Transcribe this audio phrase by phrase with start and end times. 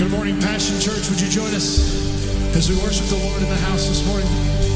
[0.00, 1.10] Good morning, Passion Church.
[1.10, 4.69] Would you join us as we worship the Lord in the house this morning?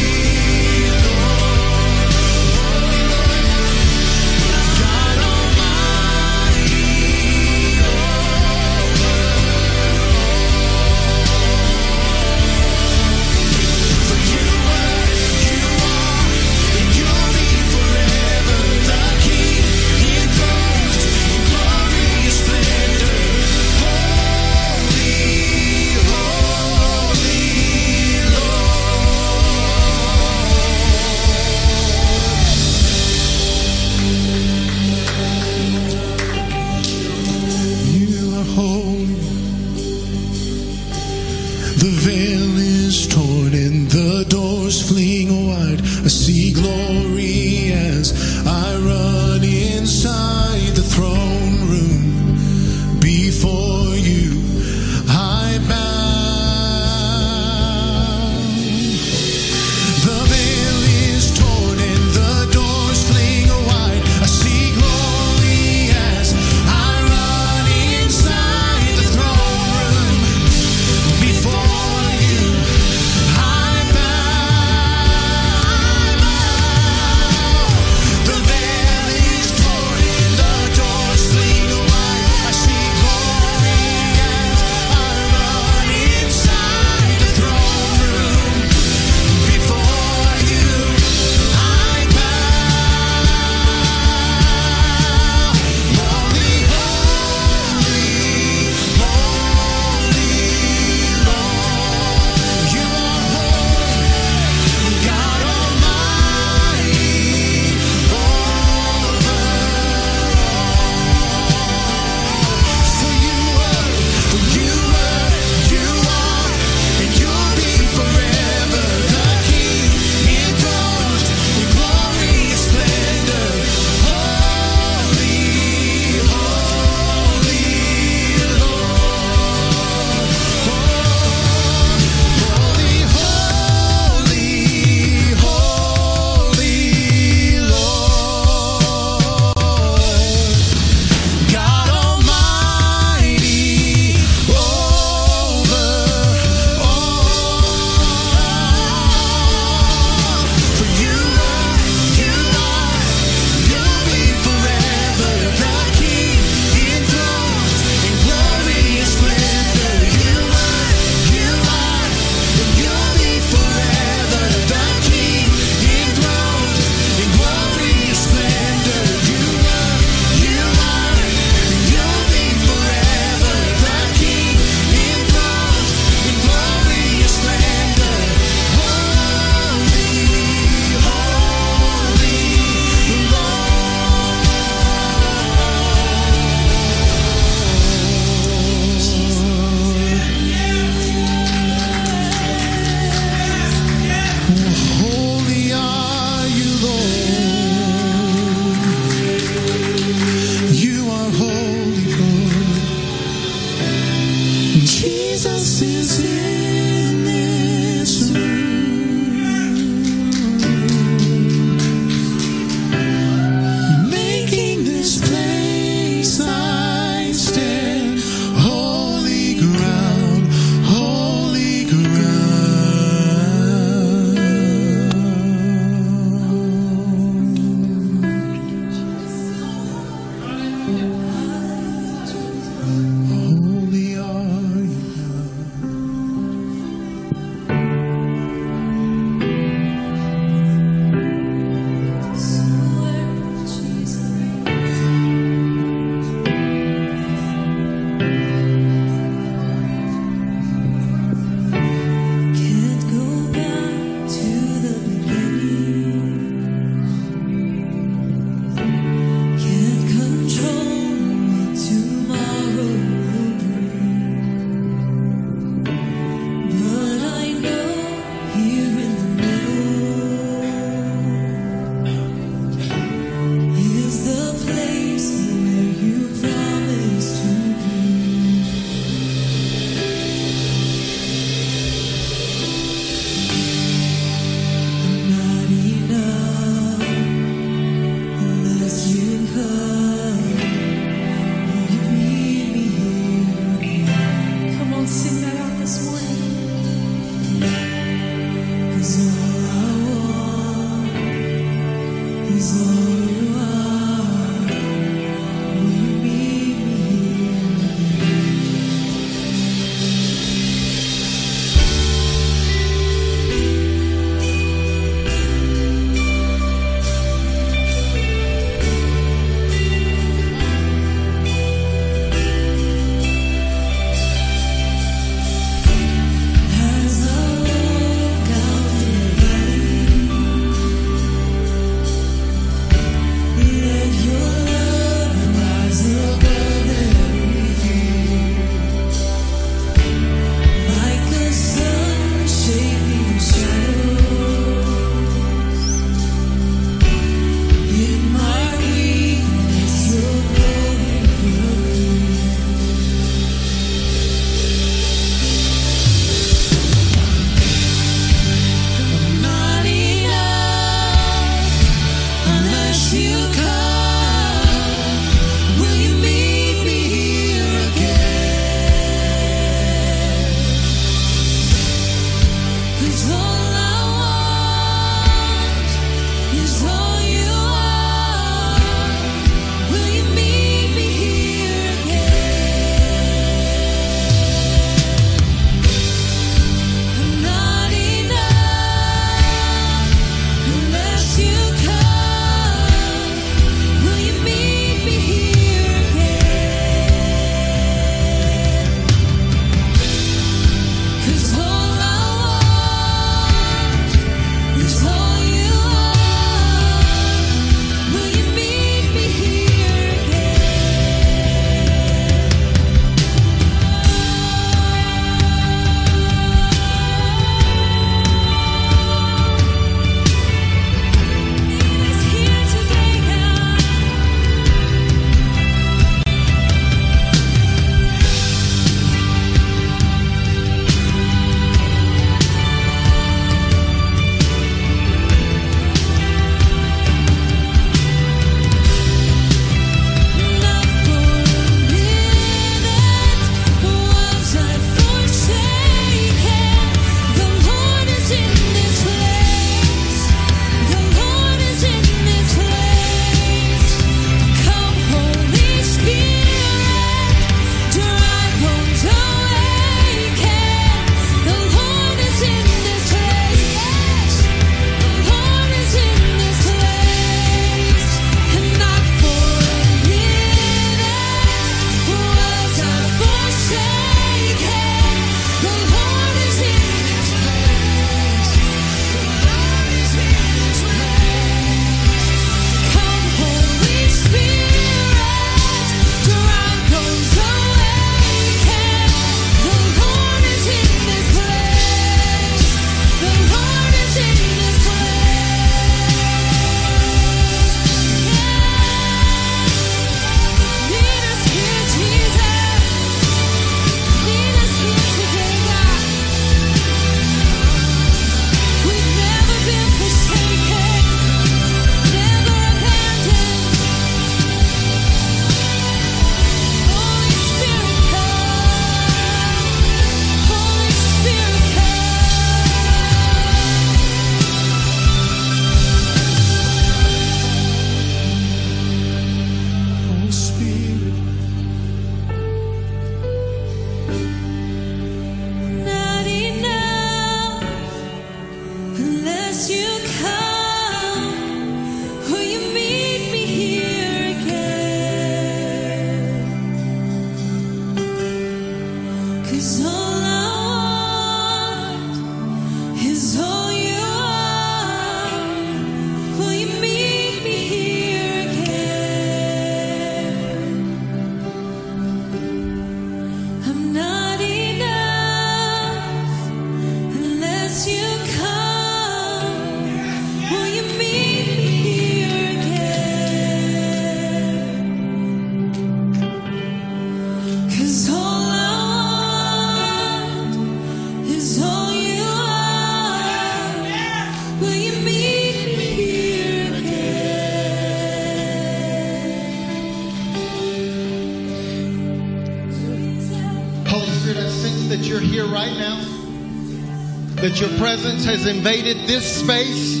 [598.02, 600.00] Presence has invaded this space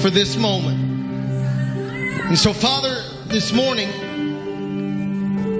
[0.00, 0.80] for this moment.
[0.80, 3.90] And so, Father, this morning,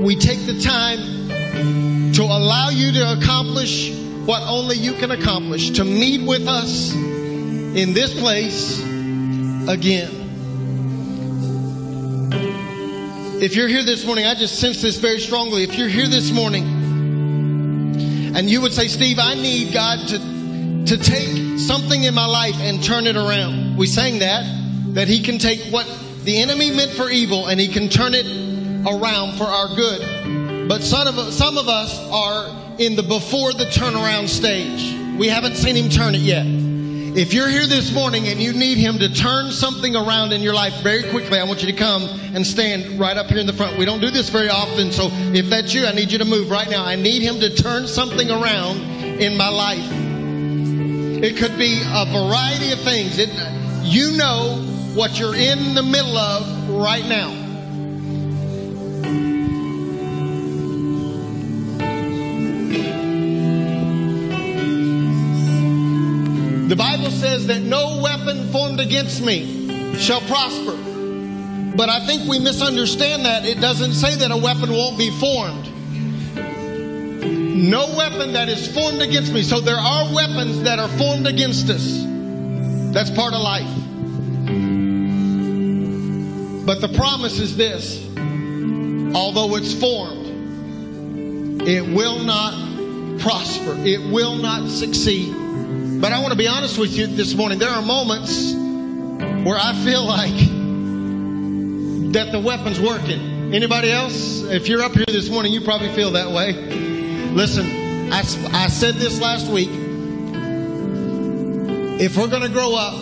[0.03, 3.93] we take the time to allow you to accomplish
[4.25, 8.81] what only you can accomplish, to meet with us in this place
[9.69, 10.09] again.
[13.43, 15.65] If you're here this morning, I just sense this very strongly.
[15.65, 16.65] If you're here this morning
[18.35, 20.40] and you would say, Steve, I need God to,
[20.91, 23.77] to take something in my life and turn it around.
[23.77, 24.45] We sang that,
[24.95, 25.87] that He can take what
[26.25, 28.27] the enemy meant for evil and He can turn it
[28.85, 30.67] around for our good.
[30.69, 35.17] But some of, some of us are in the before the turnaround stage.
[35.17, 36.45] We haven't seen Him turn it yet.
[36.45, 40.55] If you're here this morning and you need Him to turn something around in your
[40.55, 42.03] life very quickly, I want you to come
[42.35, 43.79] and stand right up here in the front.
[43.79, 46.51] We don't do this very often, so if that's you, I need you to move
[46.51, 46.85] right now.
[46.85, 48.81] I need Him to turn something around
[49.21, 50.00] in my life.
[51.23, 53.19] It could be a variety of things.
[53.19, 53.29] It,
[53.85, 57.31] you know what you're in the middle of right now.
[66.69, 70.77] The Bible says that no weapon formed against me shall prosper.
[71.77, 73.45] But I think we misunderstand that.
[73.45, 75.70] It doesn't say that a weapon won't be formed.
[77.61, 79.43] No weapon that is formed against me.
[79.43, 82.03] So there are weapons that are formed against us.
[82.95, 83.69] That's part of life.
[86.65, 88.07] But the promise is this
[89.15, 90.27] although it's formed,
[91.69, 92.55] it will not
[93.21, 95.31] prosper, it will not succeed.
[96.01, 97.59] But I want to be honest with you this morning.
[97.59, 98.55] There are moments
[99.45, 100.39] where I feel like
[102.15, 103.53] that the weapon's working.
[103.53, 104.45] Anybody else?
[104.45, 106.90] If you're up here this morning, you probably feel that way.
[107.33, 108.19] Listen, I,
[108.53, 109.71] I said this last week.
[112.01, 112.95] If we're going to grow up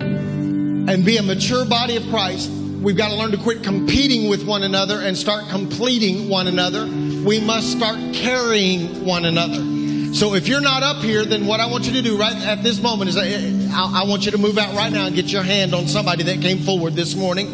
[0.00, 4.46] and be a mature body of Christ, we've got to learn to quit competing with
[4.46, 6.86] one another and start completing one another.
[6.86, 10.14] We must start carrying one another.
[10.14, 12.62] So if you're not up here, then what I want you to do right at
[12.62, 13.22] this moment is uh,
[13.74, 16.22] I, I want you to move out right now and get your hand on somebody
[16.22, 17.48] that came forward this morning.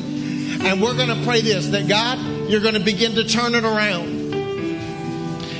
[0.60, 2.18] And we're going to pray this that God,
[2.50, 4.19] you're going to begin to turn it around.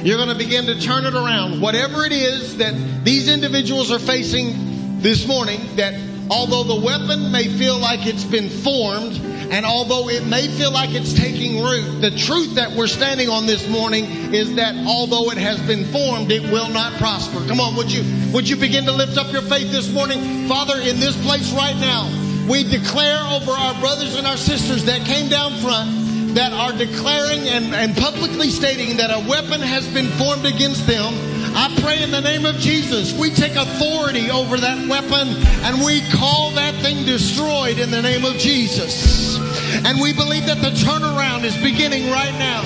[0.03, 1.61] You're going to begin to turn it around.
[1.61, 5.95] Whatever it is that these individuals are facing this morning, that
[6.31, 10.95] although the weapon may feel like it's been formed, and although it may feel like
[10.95, 15.39] it's taking root, the truth that we're standing on this morning is that although it
[15.39, 17.45] has been formed, it will not prosper.
[17.47, 20.49] Come on, would you would you begin to lift up your faith this morning?
[20.49, 22.09] Father, in this place right now,
[22.49, 26.00] we declare over our brothers and our sisters that came down front
[26.35, 31.15] that are declaring and, and publicly stating that a weapon has been formed against them.
[31.57, 35.29] I pray in the name of Jesus, we take authority over that weapon
[35.67, 39.39] and we call that thing destroyed in the name of Jesus.
[39.85, 42.63] And we believe that the turnaround is beginning right now.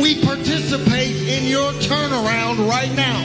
[0.00, 3.20] We participate in your turnaround right now.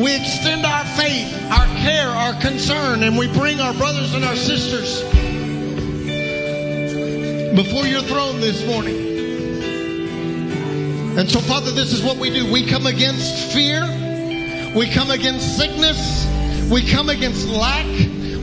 [0.00, 4.36] We extend our faith, our care, our concern, and we bring our brothers and our
[4.36, 5.02] sisters
[7.56, 9.16] before your throne this morning.
[11.18, 12.52] And so, Father, this is what we do.
[12.52, 13.80] We come against fear.
[14.76, 16.26] We come against sickness.
[16.70, 17.86] We come against lack.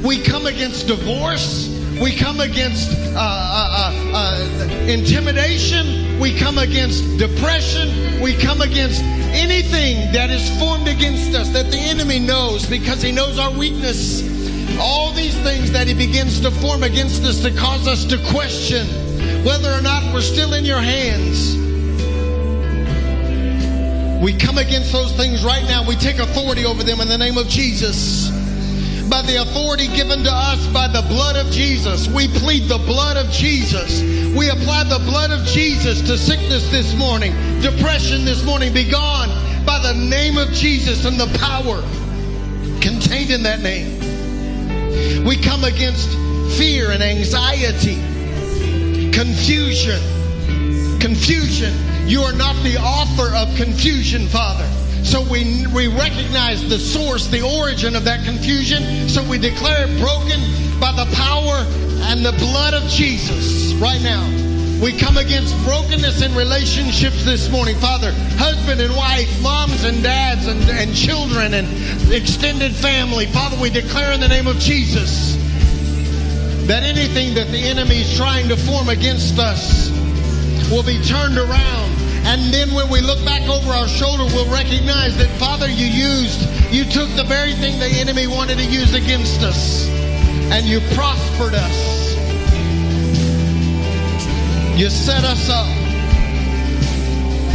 [0.04, 1.70] We come against divorce.
[2.02, 6.20] We come against uh, uh, uh, uh, intimidation.
[6.20, 8.20] We come against depression.
[8.20, 13.12] We come against anything that is formed against us that the enemy knows because he
[13.12, 14.24] knows our weakness.
[14.80, 19.03] All these things that he begins to form against us to cause us to question
[19.46, 21.56] whether or not we're still in your hands.
[24.24, 25.86] We come against those things right now.
[25.86, 28.30] We take authority over them in the name of Jesus.
[29.10, 33.18] By the authority given to us by the blood of Jesus, we plead the blood
[33.18, 34.02] of Jesus.
[34.34, 38.74] We apply the blood of Jesus to sickness this morning, depression this morning.
[38.74, 39.30] Be gone
[39.66, 41.82] by the name of Jesus and the power
[42.80, 45.26] contained in that name.
[45.26, 46.10] We come against
[46.58, 48.00] fear and anxiety,
[49.14, 50.02] confusion.
[51.00, 51.74] Confusion.
[52.08, 54.68] You are not the author of confusion, Father.
[55.04, 59.08] So we, we recognize the source, the origin of that confusion.
[59.08, 60.40] So we declare it broken
[60.80, 61.64] by the power
[62.10, 64.26] and the blood of Jesus right now.
[64.82, 68.12] We come against brokenness in relationships this morning, Father.
[68.36, 73.28] Husband and wife, moms and dads, and, and children, and extended family.
[73.28, 75.43] Father, we declare in the name of Jesus
[76.68, 79.92] that anything that the enemy is trying to form against us
[80.72, 81.92] will be turned around.
[82.26, 86.48] And then when we look back over our shoulder, we'll recognize that, Father, you used,
[86.72, 89.88] you took the very thing the enemy wanted to use against us,
[90.52, 92.16] and you prospered us.
[94.80, 95.68] You set us up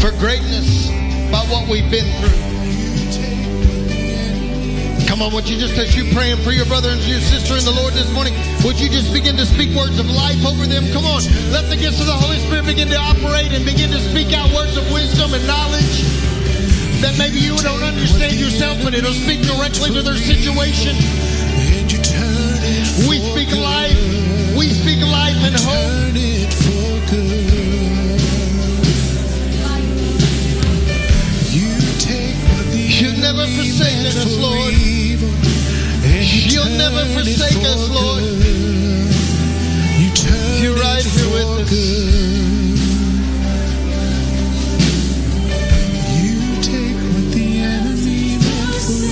[0.00, 0.88] for greatness
[1.32, 2.47] by what we've been through.
[5.18, 7.64] Come on, would you just, as you praying for your brother and your sister in
[7.66, 10.86] the Lord this morning, would you just begin to speak words of life over them?
[10.94, 13.98] Come on, let the gifts of the Holy Spirit begin to operate and begin to
[13.98, 16.06] speak out words of wisdom and knowledge
[17.02, 20.94] that maybe you don't understand yourself, but it'll speak directly to their situation.
[23.10, 23.98] We speak life.
[24.54, 25.98] We speak life and hope.
[33.32, 34.72] Never meant us, Lord.
[34.72, 38.22] evil, and you You'll never forsake for us, Lord.
[38.24, 39.12] good.
[40.00, 41.68] You turn You're right here with us.
[46.16, 49.04] You take what the enemy meant for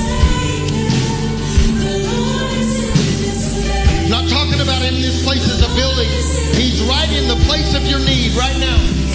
[4.09, 6.09] Not talking about in this place as a building.
[6.57, 9.06] He's right in the place of your need right now.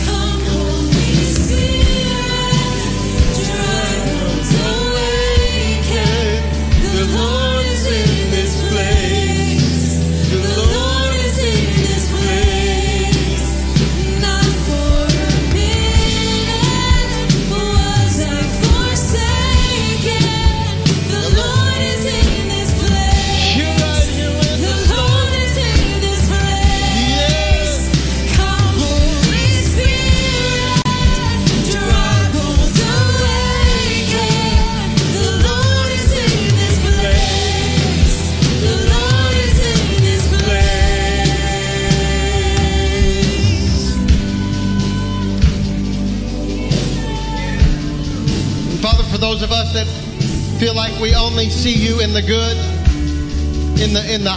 [51.61, 52.57] See you in the good,
[53.77, 54.33] in the in the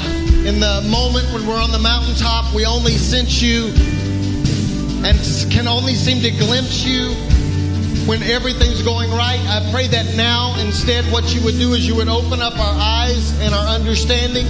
[0.47, 3.73] in the moment when we're on the mountaintop, we only sense you
[5.09, 5.17] and
[5.51, 7.15] can only seem to glimpse you
[8.05, 9.41] when everything's going right.
[9.49, 12.77] I pray that now instead what you would do is you would open up our
[12.77, 14.45] eyes and our understanding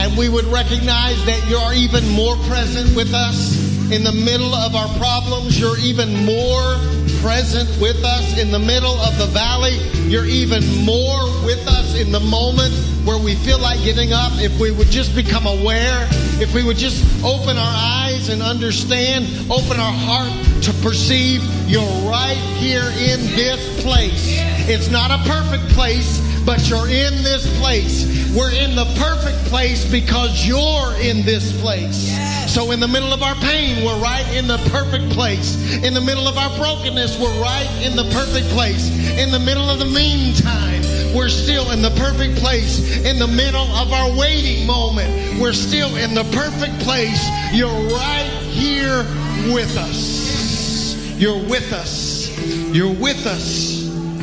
[0.00, 3.60] and we would recognize that you're even more present with us
[3.92, 5.60] in the middle of our problems.
[5.60, 6.80] You're even more
[7.26, 9.74] present with us in the middle of the valley.
[10.06, 12.72] You're even more with us in the moment
[13.04, 14.30] where we feel like giving up.
[14.34, 16.06] If we would just become aware,
[16.38, 20.30] if we would just open our eyes and understand, open our heart
[20.62, 24.28] to perceive you're right here in this place.
[24.68, 28.06] It's not a perfect place, but you're in this place.
[28.36, 32.35] We're in the perfect place because you're in this place.
[32.56, 35.76] So in the middle of our pain, we're right in the perfect place.
[35.84, 38.88] In the middle of our brokenness, we're right in the perfect place.
[39.18, 40.80] In the middle of the meantime,
[41.14, 43.04] we're still in the perfect place.
[43.04, 47.28] In the middle of our waiting moment, we're still in the perfect place.
[47.52, 49.04] You're right here
[49.52, 50.96] with us.
[51.20, 52.32] You're with us.
[52.74, 53.82] You're with us.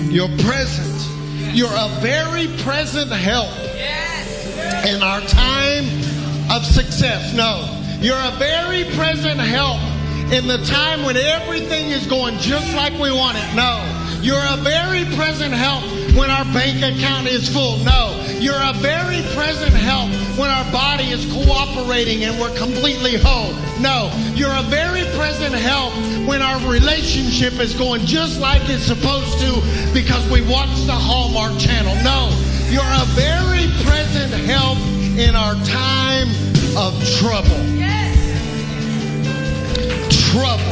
[0.09, 1.55] You're present.
[1.55, 3.53] You're a very present help
[4.87, 5.85] in our time
[6.49, 7.31] of success.
[7.35, 7.72] No,
[8.03, 9.79] you're a very present help
[10.33, 13.55] in the time when everything is going just like we want it.
[13.55, 13.79] No,
[14.21, 17.77] you're a very present help when our bank account is full.
[17.77, 23.53] No, you're a very present help when our body is cooperating and we're completely whole.
[23.79, 25.93] No, you're a very present help
[26.27, 31.57] when our relationship is going just like it's supposed to because we watched the Hallmark
[31.57, 31.95] channel.
[32.03, 32.27] No,
[32.67, 34.77] you're a very present help
[35.17, 36.27] in our time
[36.75, 37.82] of trouble.
[40.33, 40.63] Trouble.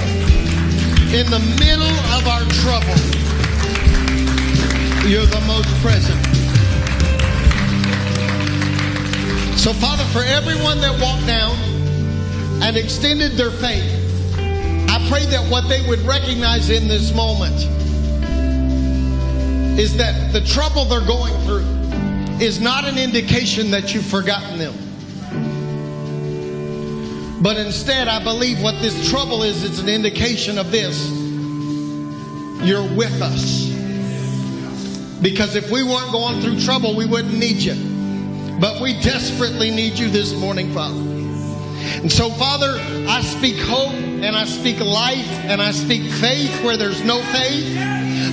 [1.13, 2.97] In the middle of our trouble.
[5.07, 6.19] You're the most present.
[9.55, 11.55] So, Father, for everyone that walked down
[12.63, 13.85] and extended their faith,
[14.89, 17.53] I pray that what they would recognize in this moment
[19.79, 24.80] is that the trouble they're going through is not an indication that you've forgotten them.
[27.41, 31.09] But instead, I believe what this trouble is, it's an indication of this.
[32.63, 33.69] You're with us.
[35.21, 37.75] Because if we weren't going through trouble, we wouldn't need you.
[38.59, 40.99] But we desperately need you this morning, Father.
[40.99, 42.77] And so, Father,
[43.09, 47.75] I speak hope and I speak life and I speak faith where there's no faith.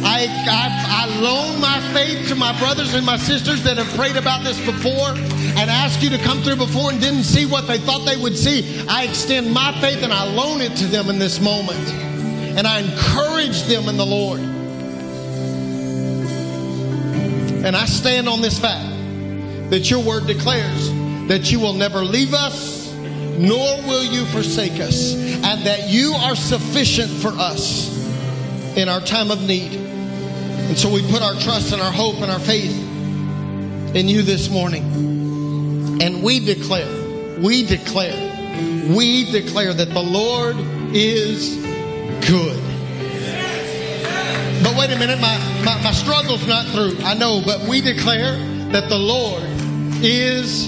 [0.04, 4.16] I, I, I loan my faith to my brothers and my sisters that have prayed
[4.16, 5.14] about this before
[5.58, 8.36] and asked you to come through before and didn't see what they thought they would
[8.36, 8.86] see.
[8.88, 11.88] I extend my faith and I loan it to them in this moment.
[12.56, 14.38] And I encourage them in the Lord.
[17.64, 18.88] And I stand on this fact
[19.70, 20.90] that your word declares
[21.26, 26.36] that you will never leave us, nor will you forsake us, and that you are
[26.36, 27.96] sufficient for us
[28.76, 29.74] in our time of need.
[29.74, 32.76] And so we put our trust and our hope and our faith
[33.96, 35.17] in you this morning.
[36.00, 36.88] And we declare,
[37.40, 38.14] we declare,
[38.94, 40.56] we declare that the Lord
[40.94, 41.56] is
[42.26, 42.62] good.
[44.62, 46.98] But wait a minute, my, my, my struggle's not through.
[47.04, 48.36] I know, but we declare
[48.72, 49.42] that the Lord
[50.02, 50.66] is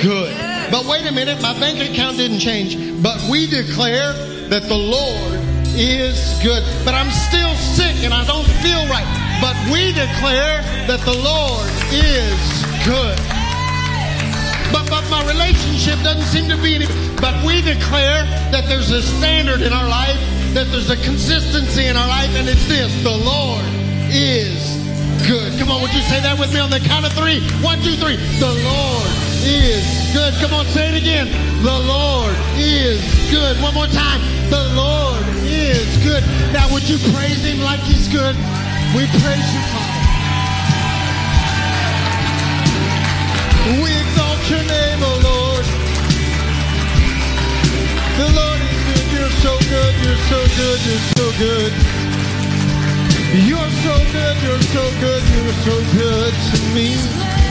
[0.00, 0.34] good.
[0.70, 3.02] But wait a minute, my bank account didn't change.
[3.02, 4.12] But we declare
[4.48, 5.38] that the Lord
[5.74, 6.62] is good.
[6.84, 9.08] But I'm still sick and I don't feel right.
[9.40, 12.40] But we declare that the Lord is
[12.86, 13.31] good.
[14.72, 16.86] But, but my relationship doesn't seem to be any.
[17.20, 20.18] But we declare that there's a standard in our life,
[20.54, 23.64] that there's a consistency in our life, and it's this the Lord
[24.10, 24.80] is
[25.28, 25.54] good.
[25.58, 27.40] Come on, would you say that with me on the count of three?
[27.62, 28.16] One, two, three.
[28.40, 29.10] The Lord
[29.44, 30.34] is good.
[30.40, 31.28] Come on, say it again.
[31.62, 33.00] The Lord is
[33.30, 33.60] good.
[33.62, 34.20] One more time.
[34.50, 36.24] The Lord is good.
[36.52, 38.36] Now, would you praise Him like He's good?
[38.96, 40.02] We praise you, Father.
[43.82, 45.64] We exalt your name, O Lord.
[48.18, 49.06] The Lord is good.
[49.12, 49.94] You're so good.
[50.02, 50.80] You're so good.
[50.86, 51.72] You're so good.
[53.46, 54.36] You're so good.
[54.42, 55.22] You're so good.
[55.34, 57.41] You're so good to me.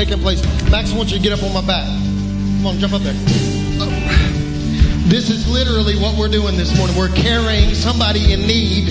[0.00, 0.40] Taking place.
[0.72, 1.84] Max, I want you to get up on my back.
[1.84, 3.12] Come on, jump up there.
[5.12, 6.96] This is literally what we're doing this morning.
[6.96, 8.88] We're carrying somebody in need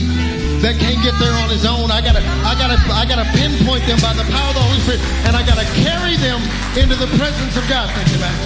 [0.62, 1.89] that can't get there on his own.
[1.89, 5.01] I gotta, I gotta, I gotta pinpoint them by the power of the Holy Spirit,
[5.26, 6.45] and I gotta carry them
[6.78, 7.89] into the presence of God.
[7.97, 8.38] Thank you, Max.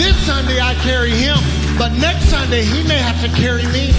[0.00, 1.36] This Sunday I carry him,
[1.76, 3.92] but next Sunday he may have to carry me.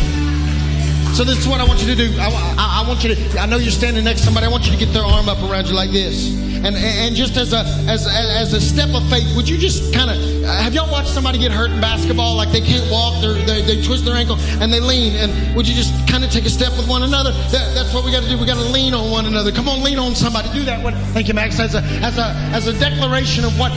[1.14, 2.10] So this is what I want you to do.
[2.18, 3.38] I, I, I want you to.
[3.38, 4.48] I know you're standing next to somebody.
[4.48, 6.34] I want you to get their arm up around you like this,
[6.68, 10.10] and and just as a as as a step of faith, would you just kind
[10.12, 12.36] of have y'all watched somebody get hurt in basketball?
[12.36, 15.16] Like they can't walk, they they twist their ankle and they lean.
[15.16, 17.32] And would you just kind of take a step with one another?
[17.32, 18.38] That, that's what we got to do.
[18.38, 19.52] We got to lean on one another.
[19.52, 20.50] Come on, lean on somebody.
[20.52, 20.84] Do that.
[20.84, 20.94] One.
[21.16, 21.60] thank you, Max.
[21.60, 23.72] As a as a as a declaration of what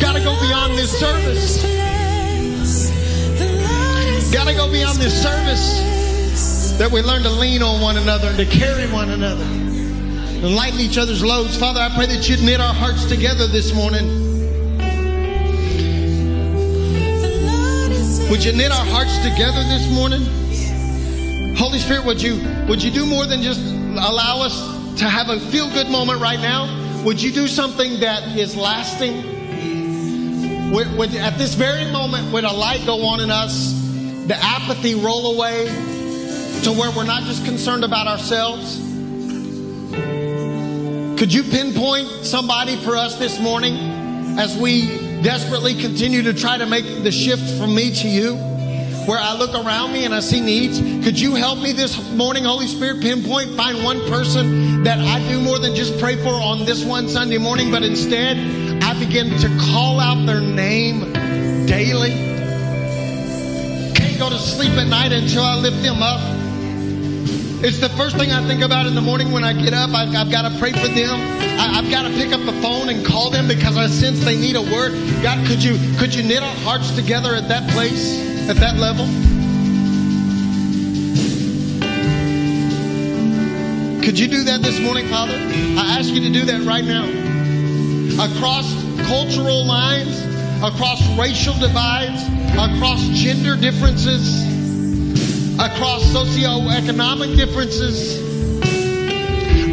[0.00, 1.64] got to go beyond this service.
[4.32, 8.36] Got to go beyond this service that we learn to lean on one another and
[8.36, 9.63] to carry one another
[10.44, 11.56] and lighten each other's loads.
[11.56, 14.04] Father, I pray that you'd knit our hearts together this morning.
[18.28, 20.22] Would you knit our hearts together this morning?
[21.56, 22.34] Holy Spirit, would you
[22.68, 26.38] would you do more than just allow us to have a feel good moment right
[26.38, 29.32] now, would you do something that is lasting?
[30.72, 33.72] Would, would, at this very moment, would a light go on in us,
[34.26, 35.66] the apathy roll away
[36.64, 38.83] to where we're not just concerned about ourselves?
[41.24, 46.66] Could you pinpoint somebody for us this morning as we desperately continue to try to
[46.66, 48.34] make the shift from me to you?
[49.06, 50.78] Where I look around me and I see needs.
[51.02, 55.40] Could you help me this morning, Holy Spirit, pinpoint, find one person that I do
[55.40, 58.36] more than just pray for on this one Sunday morning, but instead
[58.82, 61.10] I begin to call out their name
[61.64, 62.10] daily?
[63.94, 66.33] Can't go to sleep at night until I lift them up.
[67.66, 69.88] It's the first thing I think about in the morning when I get up.
[69.94, 71.18] I've, I've got to pray for them.
[71.58, 74.36] I, I've got to pick up the phone and call them because I sense they
[74.36, 74.92] need a word.
[75.22, 79.06] God, could you could you knit our hearts together at that place, at that level?
[84.04, 85.32] Could you do that this morning, Father?
[85.32, 87.08] I ask you to do that right now.
[88.22, 88.74] Across
[89.08, 90.20] cultural lines,
[90.62, 92.22] across racial divides,
[92.60, 94.53] across gender differences,
[95.64, 98.18] across socioeconomic differences,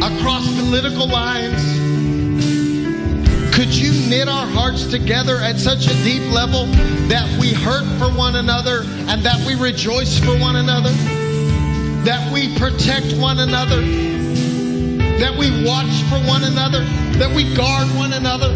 [0.02, 1.62] across political lines.
[3.54, 6.64] Could you knit our hearts together at such a deep level
[7.08, 10.92] that we hurt for one another and that we rejoice for one another?
[12.04, 13.82] That we protect one another?
[15.18, 16.84] That we watch for one another?
[17.18, 18.54] That we guard one another?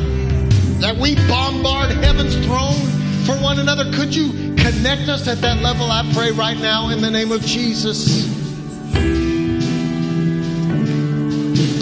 [0.80, 2.80] That we bombard heaven's throne
[3.26, 3.93] for one another?
[3.93, 5.93] Could you connect us at that level?
[5.93, 8.27] I pray right now in the name of Jesus.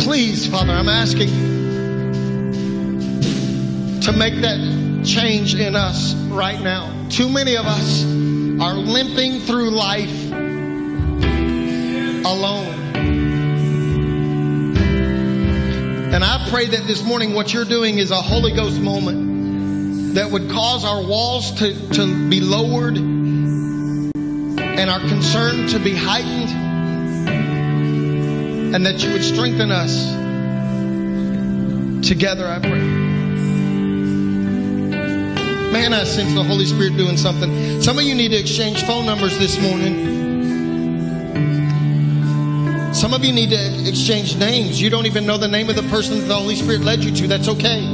[0.05, 1.29] Please, Father, I'm asking
[4.03, 7.07] to make that change in us right now.
[7.09, 8.05] Too many of us
[8.61, 10.33] are limping through life
[12.27, 12.75] alone.
[16.13, 19.24] And I pray that this morning what you're doing is a Holy Ghost moment
[20.15, 26.51] that would cause our walls to, to be lowered and our concern to be heightened,
[28.75, 30.13] and that you would strengthen us
[32.07, 32.81] together, I pray.
[35.73, 37.83] Man, I sense the Holy Spirit doing something.
[37.83, 40.13] Some of you need to exchange phone numbers this morning.
[42.95, 44.81] Some of you need to exchange names.
[44.81, 47.11] You don't even know the name of the person that the Holy Spirit led you
[47.17, 47.27] to.
[47.27, 47.94] That's okay.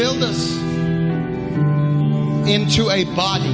[0.00, 0.56] Build us
[2.48, 3.50] into a body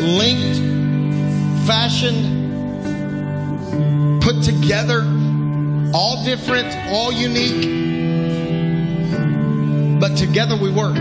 [0.00, 0.58] linked,
[1.64, 2.24] fashioned,
[4.20, 5.02] put together,
[5.94, 7.70] all different, all unique,
[10.00, 10.96] but together we work.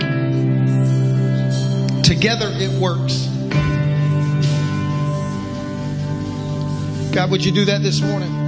[2.03, 3.25] Together it works.
[7.11, 8.38] God, would you do that this morning?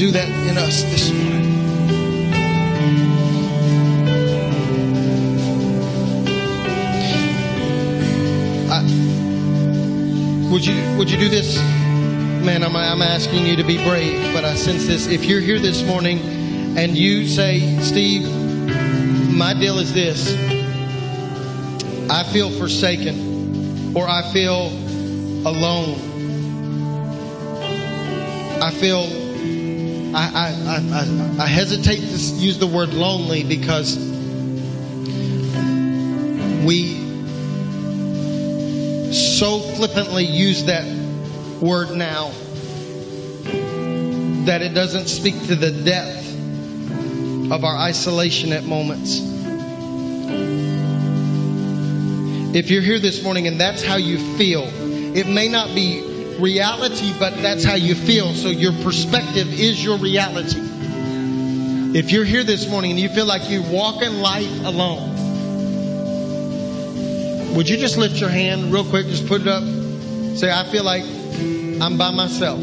[0.00, 1.44] Do that in us this morning.
[8.70, 8.80] I,
[10.50, 11.58] would you would you do this,
[12.42, 12.62] man?
[12.62, 15.06] I'm I'm asking you to be brave, but I sense this.
[15.06, 16.18] If you're here this morning
[16.78, 18.22] and you say, Steve,
[19.30, 20.32] my deal is this:
[22.08, 24.68] I feel forsaken, or I feel
[25.44, 26.00] alone.
[28.62, 29.19] I feel
[30.20, 33.96] I, I, I, I, hesitate to use the word lonely because
[36.62, 36.98] we
[39.14, 40.84] so flippantly use that
[41.62, 42.32] word now
[44.44, 46.28] that it doesn't speak to the depth
[47.50, 49.20] of our isolation at moments.
[52.54, 54.64] If you're here this morning and that's how you feel,
[55.16, 56.09] it may not be
[56.40, 58.34] reality, but that's how you feel.
[58.34, 60.60] So your perspective is your reality.
[61.92, 65.10] If you're here this morning and you feel like you walk in life alone,
[67.54, 69.06] would you just lift your hand real quick?
[69.06, 69.64] Just put it up.
[70.36, 71.02] Say, I feel like
[71.82, 72.60] I'm by myself.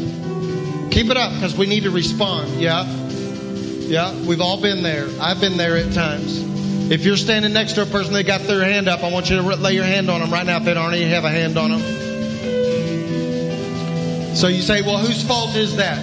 [0.90, 2.60] Keep it up because we need to respond.
[2.60, 2.84] Yeah.
[2.86, 4.14] Yeah.
[4.22, 5.08] We've all been there.
[5.20, 6.42] I've been there at times.
[6.90, 9.36] If you're standing next to a person that got their hand up, I want you
[9.36, 11.58] to lay your hand on them right now if they don't already have a hand
[11.58, 11.97] on them.
[14.34, 15.98] So you say, well, whose fault is that?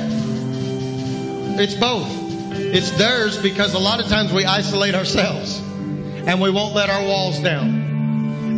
[1.60, 2.08] It's both.
[2.54, 7.04] It's theirs because a lot of times we isolate ourselves and we won't let our
[7.04, 7.86] walls down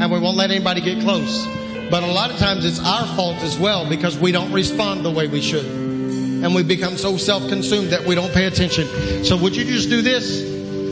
[0.01, 1.45] and we won't let anybody get close.
[1.89, 5.11] But a lot of times it's our fault as well because we don't respond the
[5.11, 5.65] way we should.
[5.65, 8.87] And we become so self consumed that we don't pay attention.
[9.23, 10.41] So, would you just do this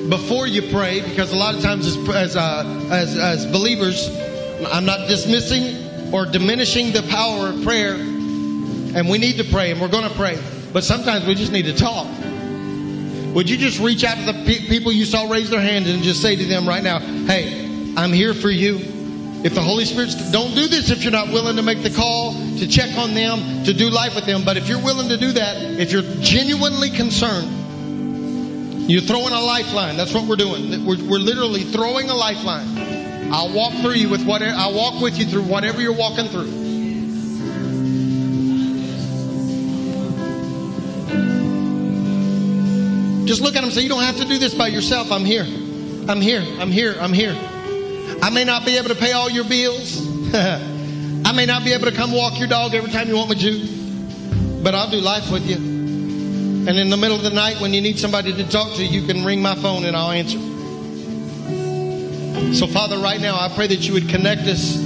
[0.09, 1.01] before you pray?
[1.01, 4.09] Because a lot of times, as, as, uh, as, as believers,
[4.71, 7.95] I'm not dismissing or diminishing the power of prayer.
[8.95, 10.41] And we need to pray, and we're going to pray.
[10.71, 12.07] But sometimes we just need to talk.
[13.35, 16.01] Would you just reach out to the pe- people you saw raise their hand and
[16.01, 17.65] just say to them right now, hey,
[17.97, 18.79] I'm here for you.
[19.43, 22.33] If the Holy Spirit's, don't do this if you're not willing to make the call,
[22.57, 24.45] to check on them, to do life with them.
[24.45, 29.97] But if you're willing to do that, if you're genuinely concerned, you're throwing a lifeline.
[29.97, 30.85] That's what we're doing.
[30.85, 33.33] We're, we're literally throwing a lifeline.
[33.33, 36.64] I'll walk through you with whatever, I'll walk with you through whatever you're walking through.
[43.25, 45.11] Just look at them and say, You don't have to do this by yourself.
[45.11, 45.45] I'm here.
[46.07, 46.43] I'm here.
[46.59, 46.95] I'm here.
[46.99, 47.35] I'm here.
[48.21, 50.05] I may not be able to pay all your bills.
[50.33, 53.39] I may not be able to come walk your dog every time you want me
[53.39, 54.63] to.
[54.63, 55.55] But I'll do life with you.
[55.57, 59.05] And in the middle of the night, when you need somebody to talk to, you
[59.07, 60.39] can ring my phone and I'll answer.
[62.53, 64.77] So, Father, right now, I pray that you would connect us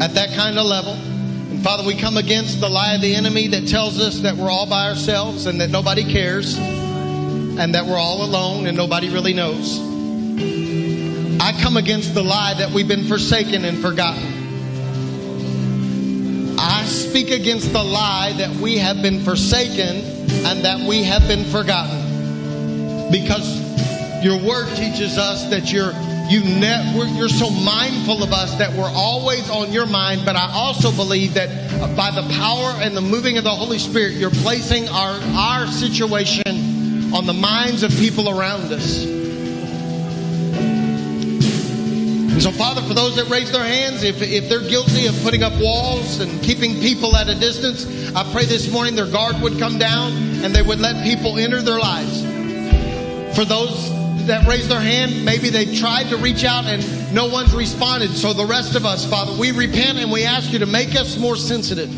[0.00, 0.92] at that kind of level.
[0.92, 4.50] And Father, we come against the lie of the enemy that tells us that we're
[4.50, 6.56] all by ourselves and that nobody cares
[7.58, 9.80] and that we're all alone and nobody really knows.
[11.40, 14.34] I come against the lie that we've been forsaken and forgotten.
[16.58, 19.96] I speak against the lie that we have been forsaken
[20.46, 23.10] and that we have been forgotten.
[23.10, 25.92] Because your word teaches us that you're
[26.28, 30.22] you ne- you're so mindful of us that we're always on your mind.
[30.26, 31.48] But I also believe that
[31.96, 36.77] by the power and the moving of the Holy Spirit, you're placing our our situation
[37.14, 39.04] on the minds of people around us.
[42.38, 45.42] And so, Father, for those that raise their hands, if, if they're guilty of putting
[45.42, 49.58] up walls and keeping people at a distance, I pray this morning their guard would
[49.58, 50.12] come down
[50.44, 52.22] and they would let people enter their lives.
[53.36, 53.90] For those
[54.28, 58.10] that raise their hand, maybe they tried to reach out and no one's responded.
[58.10, 61.18] So, the rest of us, Father, we repent and we ask you to make us
[61.18, 61.90] more sensitive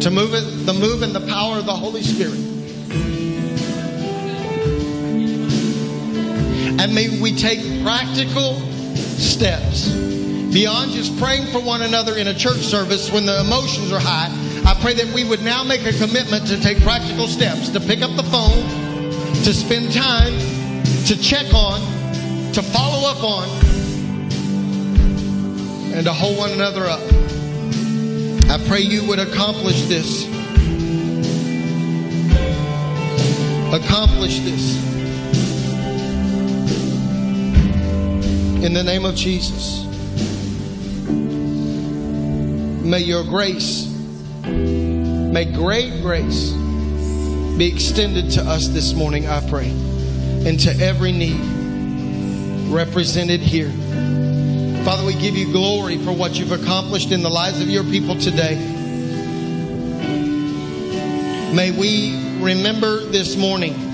[0.00, 0.32] to move
[0.64, 2.49] the move and the power of the Holy Spirit.
[6.80, 8.54] And may we take practical
[8.96, 9.90] steps
[10.50, 14.30] beyond just praying for one another in a church service when the emotions are high.
[14.64, 18.00] I pray that we would now make a commitment to take practical steps to pick
[18.00, 18.64] up the phone,
[19.44, 20.32] to spend time,
[21.04, 21.82] to check on,
[22.54, 23.46] to follow up on,
[25.92, 27.02] and to hold one another up.
[28.48, 30.24] I pray you would accomplish this.
[33.70, 34.99] Accomplish this.
[38.62, 39.86] In the name of Jesus.
[42.84, 43.86] May your grace,
[44.44, 46.50] may great grace
[47.56, 51.40] be extended to us this morning, I pray, and to every need
[52.70, 53.70] represented here.
[54.84, 58.18] Father, we give you glory for what you've accomplished in the lives of your people
[58.18, 58.56] today.
[61.54, 63.89] May we remember this morning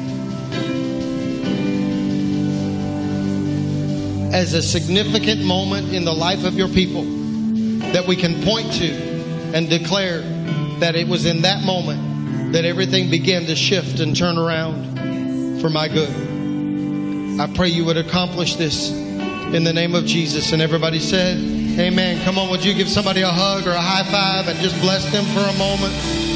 [4.33, 7.05] as a significant moment in the life of your people
[7.93, 8.93] that we can point to
[9.55, 10.21] and declare
[10.81, 15.71] that it was in that moment that everything began to shift and turn around for
[15.71, 16.11] my good.
[17.41, 20.53] I pray you would accomplish this in the name of Jesus.
[20.53, 21.39] And everybody said,
[21.79, 22.23] Amen.
[22.25, 25.11] Come on, would you give somebody a hug or a high five and just bless
[25.13, 26.36] them for a moment?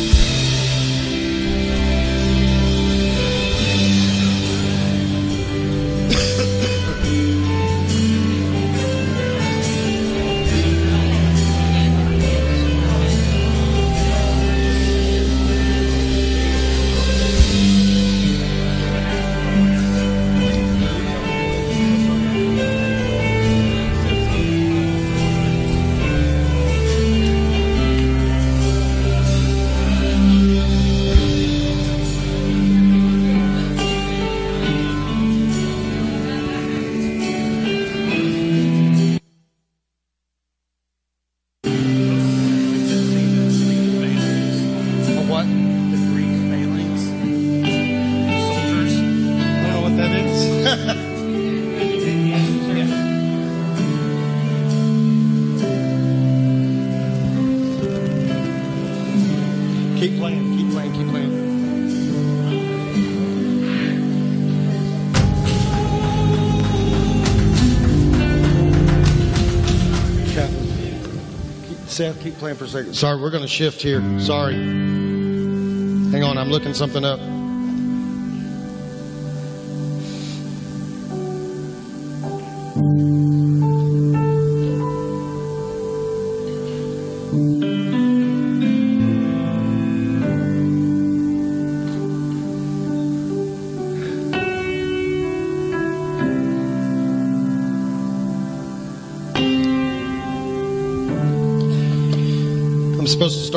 [72.55, 72.95] For a second.
[72.95, 74.01] Sorry, we're going to shift here.
[74.19, 74.55] Sorry.
[74.55, 77.21] Hang on, I'm looking something up.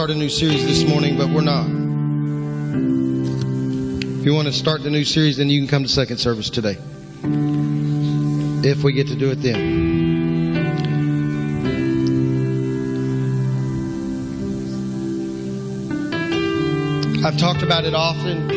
[0.04, 1.66] Start a new series this morning, but we're not.
[4.20, 6.50] If you want to start the new series, then you can come to second service
[6.50, 6.76] today.
[8.68, 9.56] If we get to do it then.
[17.26, 18.52] I've talked about it often.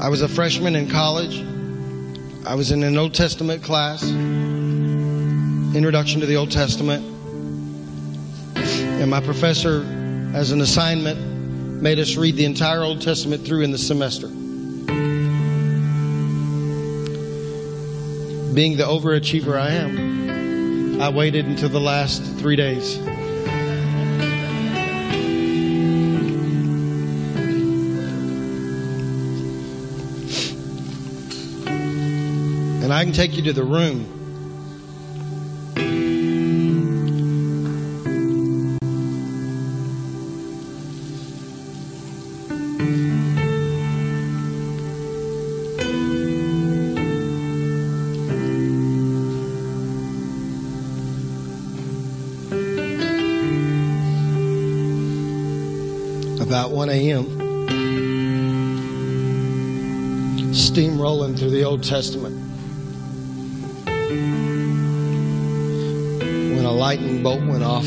[0.00, 1.44] I was a freshman in college.
[2.46, 7.13] I was in an Old Testament class, Introduction to the Old Testament.
[9.04, 9.84] And my professor,
[10.32, 11.18] as an assignment,
[11.82, 14.28] made us read the entire Old Testament through in the semester.
[18.54, 22.96] Being the overachiever I am, I waited until the last three days.
[32.82, 34.23] And I can take you to the room
[61.36, 62.36] Through the Old Testament.
[66.16, 67.84] When a lightning bolt went off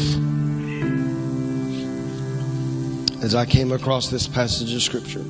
[3.23, 5.25] as I came across this passage of Scripture.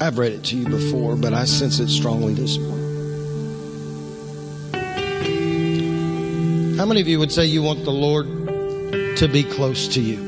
[0.00, 2.78] I've read it to you before, but I sense it strongly this morning.
[6.76, 8.26] How many of you would say you want the Lord
[9.16, 10.27] to be close to you?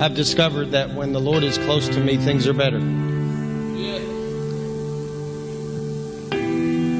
[0.00, 2.78] I've discovered that when the Lord is close to me, things are better.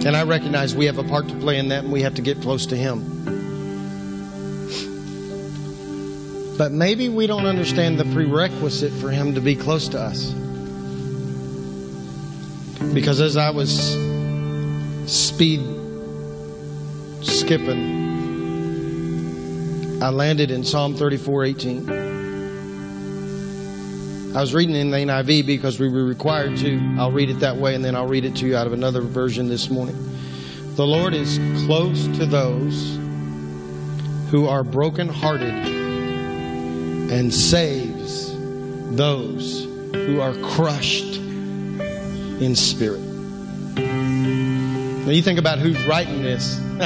[0.07, 2.22] And I recognize we have a part to play in that and we have to
[2.22, 3.01] get close to him.
[6.59, 10.30] But maybe we don't understand the prerequisite for him to be close to us.
[12.92, 13.94] Because as I was
[15.07, 15.62] speed
[17.22, 17.98] skipping,
[20.03, 22.09] I landed in Psalm 34:18.
[24.33, 26.97] I was reading in the NIV because we were required to.
[27.01, 29.01] I'll read it that way and then I'll read it to you out of another
[29.01, 29.97] version this morning.
[30.76, 32.97] The Lord is close to those
[34.31, 35.53] who are brokenhearted
[37.11, 38.33] and saves
[38.97, 39.64] those
[39.95, 43.01] who are crushed in spirit.
[43.74, 46.57] Now you think about who's writing this.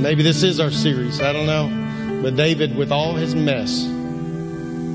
[0.00, 1.20] Maybe this is our series.
[1.20, 2.22] I don't know.
[2.22, 3.88] But David, with all his mess,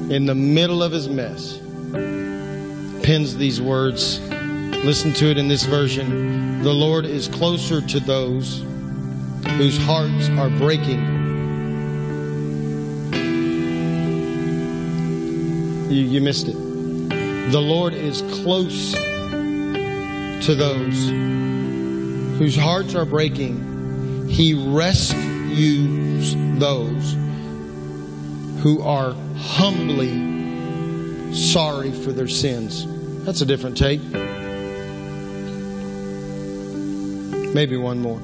[0.09, 1.57] in the middle of his mess,
[3.03, 4.19] pens these words.
[4.85, 6.61] Listen to it in this version.
[6.61, 8.63] The Lord is closer to those
[9.57, 11.03] whose hearts are breaking.
[15.89, 16.57] You, you missed it.
[17.51, 21.09] The Lord is close to those
[22.37, 24.27] whose hearts are breaking.
[24.27, 27.15] He rescues those
[28.65, 30.09] who are humbly
[31.31, 32.87] sorry for their sins.
[33.23, 34.01] That's a different take.
[37.53, 38.19] Maybe one more.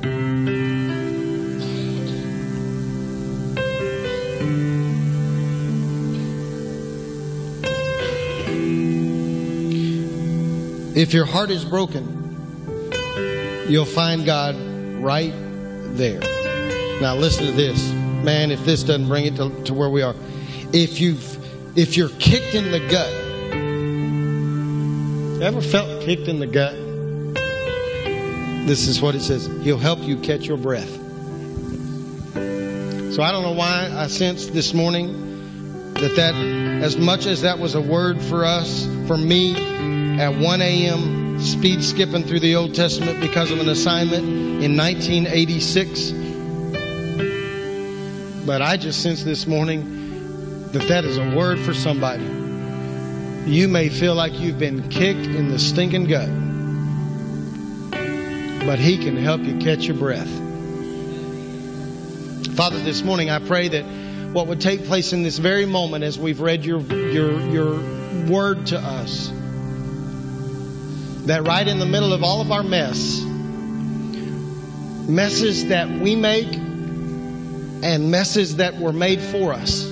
[10.96, 12.82] If your heart is broken,
[13.70, 14.56] you'll find God
[15.04, 15.34] right
[15.96, 16.20] there.
[17.00, 17.92] Now listen to this.
[18.24, 20.16] Man, if this doesn't bring it to, to where we are.
[20.74, 21.38] If you've
[21.78, 23.12] if you're kicked in the gut,
[25.44, 26.76] ever felt kicked in the gut?
[28.68, 29.48] This is what it says.
[29.64, 30.90] He'll help you catch your breath.
[33.14, 36.36] So I don't know why I sensed this morning that that
[36.82, 39.56] as much as that was a word for us, for me,
[40.22, 41.40] at 1 a.m.
[41.42, 44.24] speed skipping through the Old Testament because of an assignment
[44.64, 46.12] in 1986.
[48.46, 50.01] But I just sense this morning
[50.72, 52.24] that that is a word for somebody.
[53.46, 56.30] You may feel like you've been kicked in the stinking gut.
[58.66, 60.30] but He can help you catch your breath.
[62.56, 63.84] Father, this morning I pray that
[64.34, 67.74] what would take place in this very moment as we've read your, your, your
[68.30, 69.28] word to us,
[71.26, 73.22] that right in the middle of all of our mess,
[75.10, 76.54] messes that we make
[77.84, 79.91] and messes that were made for us.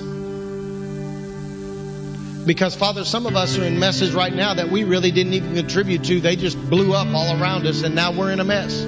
[2.46, 5.54] Because, Father, some of us are in messes right now that we really didn't even
[5.54, 6.20] contribute to.
[6.20, 8.82] They just blew up all around us, and now we're in a mess.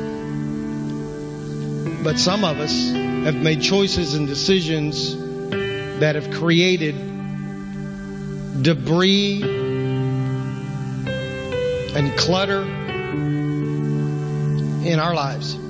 [2.03, 5.16] But some of us have made choices and decisions
[6.00, 6.96] that have created
[8.62, 9.42] debris
[11.94, 12.62] and clutter
[14.84, 15.61] in our lives.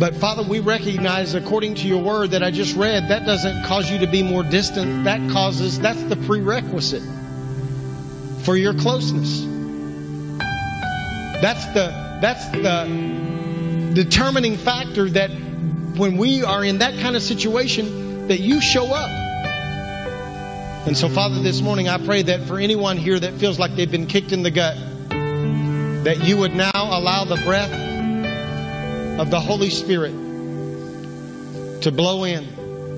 [0.00, 3.90] But Father, we recognize according to your word that I just read, that doesn't cause
[3.90, 5.04] you to be more distant.
[5.04, 7.02] That causes, that's the prerequisite
[8.42, 9.42] for your closeness.
[11.42, 15.28] That's the, that's the determining factor that
[15.98, 19.10] when we are in that kind of situation, that you show up.
[20.86, 23.90] And so, Father, this morning I pray that for anyone here that feels like they've
[23.90, 24.78] been kicked in the gut,
[26.04, 27.89] that you would now allow the breath
[29.20, 30.12] of the Holy Spirit
[31.82, 32.42] to blow in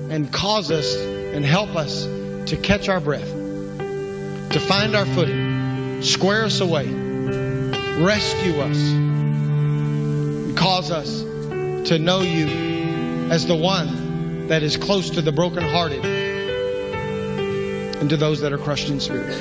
[0.09, 2.05] and cause us and help us
[2.49, 10.91] to catch our breath, to find our footing, square us away, rescue us, and cause
[10.91, 11.23] us
[11.89, 12.47] to know you
[13.29, 16.05] as the one that is close to the brokenhearted
[17.99, 19.35] and to those that are crushed in spirit.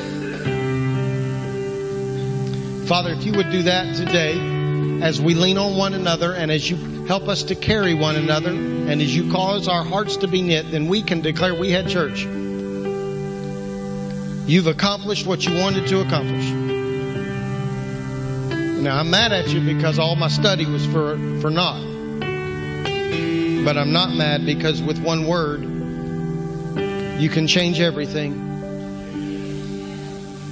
[2.89, 4.52] Father, if you would do that today,
[5.03, 6.77] as we lean on one another and as you
[7.07, 10.71] help us to carry one another and as you cause our hearts to be knit,
[10.71, 12.21] then we can declare we had church.
[14.49, 16.45] You've accomplished what you wanted to accomplish.
[18.81, 21.83] Now I'm mad at you because all my study was for for naught.
[23.65, 25.63] But I'm not mad because with one word
[27.21, 28.35] you can change everything.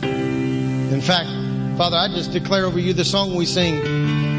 [0.02, 1.30] In fact,
[1.78, 4.29] Father, I just declare over you the song we sing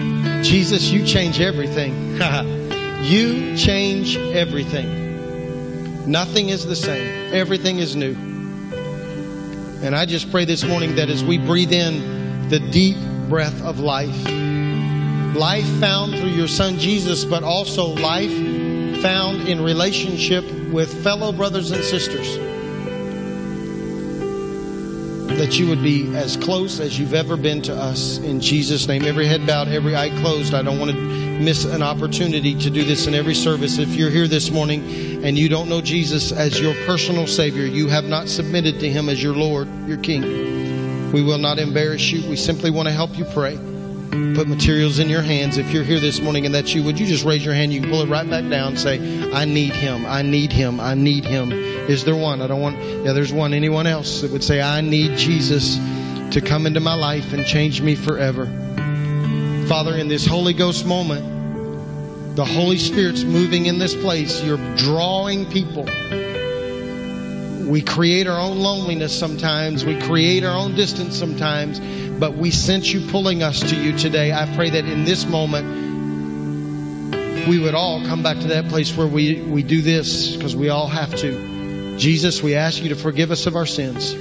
[0.44, 2.18] Jesus, you change everything.
[3.04, 6.10] you change everything.
[6.10, 8.16] Nothing is the same, everything is new.
[9.84, 12.98] And I just pray this morning that as we breathe in the deep
[13.30, 14.16] breath of life,
[15.36, 18.32] life found through your son Jesus, but also life
[19.02, 22.51] found in relationship with fellow brothers and sisters
[25.42, 29.04] that you would be as close as you've ever been to us in Jesus' name.
[29.04, 30.54] Every head bowed, every eye closed.
[30.54, 33.80] I don't want to miss an opportunity to do this in every service.
[33.80, 37.88] If you're here this morning and you don't know Jesus as your personal Savior, you
[37.88, 42.30] have not submitted to Him as your Lord, your King, we will not embarrass you.
[42.30, 43.56] We simply want to help you pray.
[44.36, 45.58] Put materials in your hands.
[45.58, 47.74] If you're here this morning and that's you, would you just raise your hand?
[47.74, 48.78] You can pull it right back down.
[48.78, 50.06] Say, I need Him.
[50.06, 50.80] I need Him.
[50.80, 51.70] I need Him.
[51.90, 52.42] Is there one?
[52.42, 53.54] I don't want, yeah, there's one.
[53.54, 55.78] Anyone else that would say, I need Jesus
[56.32, 58.46] to come into my life and change me forever?
[59.68, 64.44] Father, in this Holy Ghost moment, the Holy Spirit's moving in this place.
[64.44, 65.84] You're drawing people.
[67.70, 69.84] We create our own loneliness sometimes.
[69.86, 71.80] We create our own distance sometimes.
[72.20, 74.32] But we sense you pulling us to you today.
[74.32, 75.66] I pray that in this moment,
[77.48, 80.70] we would all come back to that place where we, we do this because we
[80.70, 81.61] all have to.
[81.98, 84.14] Jesus, we ask you to forgive us of our sins.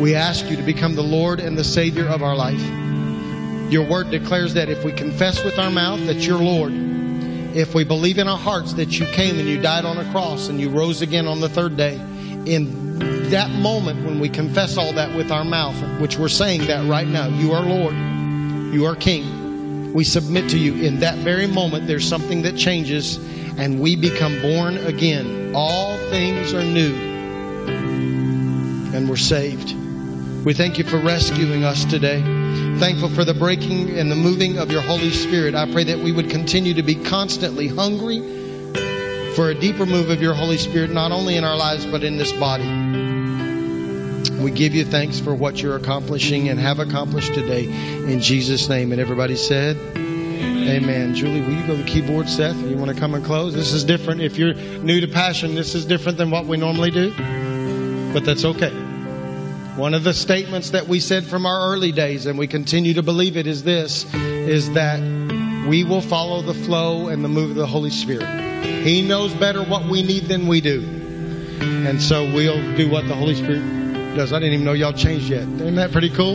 [0.00, 2.60] We ask you to become the Lord and the Savior of our life.
[3.72, 6.72] Your word declares that if we confess with our mouth that you're Lord,
[7.56, 10.48] if we believe in our hearts that you came and you died on a cross
[10.48, 11.94] and you rose again on the third day,
[12.46, 16.88] in that moment when we confess all that with our mouth, which we're saying that
[16.88, 17.94] right now, you are Lord,
[18.74, 19.43] you are King,
[19.94, 20.74] we submit to you.
[20.74, 23.16] In that very moment, there's something that changes
[23.56, 25.52] and we become born again.
[25.54, 26.92] All things are new
[28.92, 29.72] and we're saved.
[30.44, 32.20] We thank you for rescuing us today.
[32.78, 35.54] Thankful for the breaking and the moving of your Holy Spirit.
[35.54, 38.18] I pray that we would continue to be constantly hungry
[39.36, 42.18] for a deeper move of your Holy Spirit, not only in our lives, but in
[42.18, 43.13] this body.
[44.44, 47.64] We give you thanks for what you're accomplishing and have accomplished today.
[47.64, 48.92] In Jesus' name.
[48.92, 51.14] And everybody said, Amen.
[51.14, 52.54] Julie, will you go to the keyboard, Seth?
[52.56, 53.54] You want to come and close?
[53.54, 54.20] This is different.
[54.20, 57.10] If you're new to Passion, this is different than what we normally do,
[58.12, 58.68] but that's okay.
[59.76, 63.02] One of the statements that we said from our early days, and we continue to
[63.02, 65.00] believe it, is this, is that
[65.66, 68.26] we will follow the flow and the move of the Holy Spirit.
[68.62, 70.82] He knows better what we need than we do.
[71.62, 73.83] And so we'll do what the Holy Spirit
[74.14, 74.32] does.
[74.32, 75.42] I didn't even know y'all changed yet.
[75.42, 76.34] Isn't that pretty cool?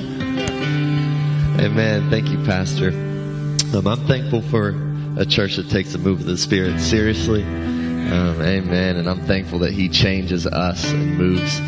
[1.59, 2.09] Amen.
[2.09, 2.89] Thank you, Pastor.
[2.89, 4.75] Um, I'm thankful for
[5.17, 7.43] a church that takes the move of the Spirit seriously.
[7.43, 8.97] Um, amen.
[8.97, 11.59] And I'm thankful that He changes us and moves.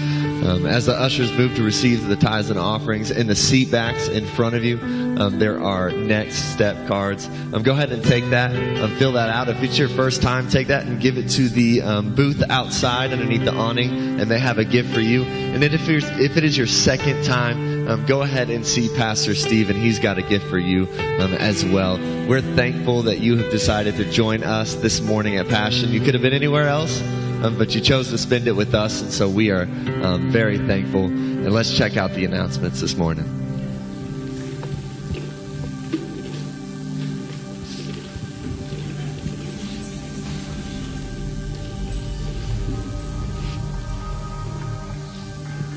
[0.44, 4.08] Um, as the ushers move to receive the tithes and offerings in the seat backs
[4.08, 4.80] in front of you,
[5.20, 7.28] um, there are next step cards.
[7.54, 9.50] Um, go ahead and take that, um, fill that out.
[9.50, 13.14] If it's your first time, take that and give it to the um, booth outside
[13.14, 15.24] underneath the awning, and they have a gift for you.
[15.26, 19.36] And then if, if it is your second time, um, go ahead and see Pastor
[19.36, 21.98] Steve, and he's got a gift for you as well.
[22.28, 25.92] We're thankful that you have decided to join us this morning at Passion.
[25.92, 27.00] You could have been anywhere else
[27.44, 29.64] um, but you chose to spend it with us, and so we are
[30.04, 31.06] um, very thankful.
[31.06, 33.41] And let's check out the announcements this morning.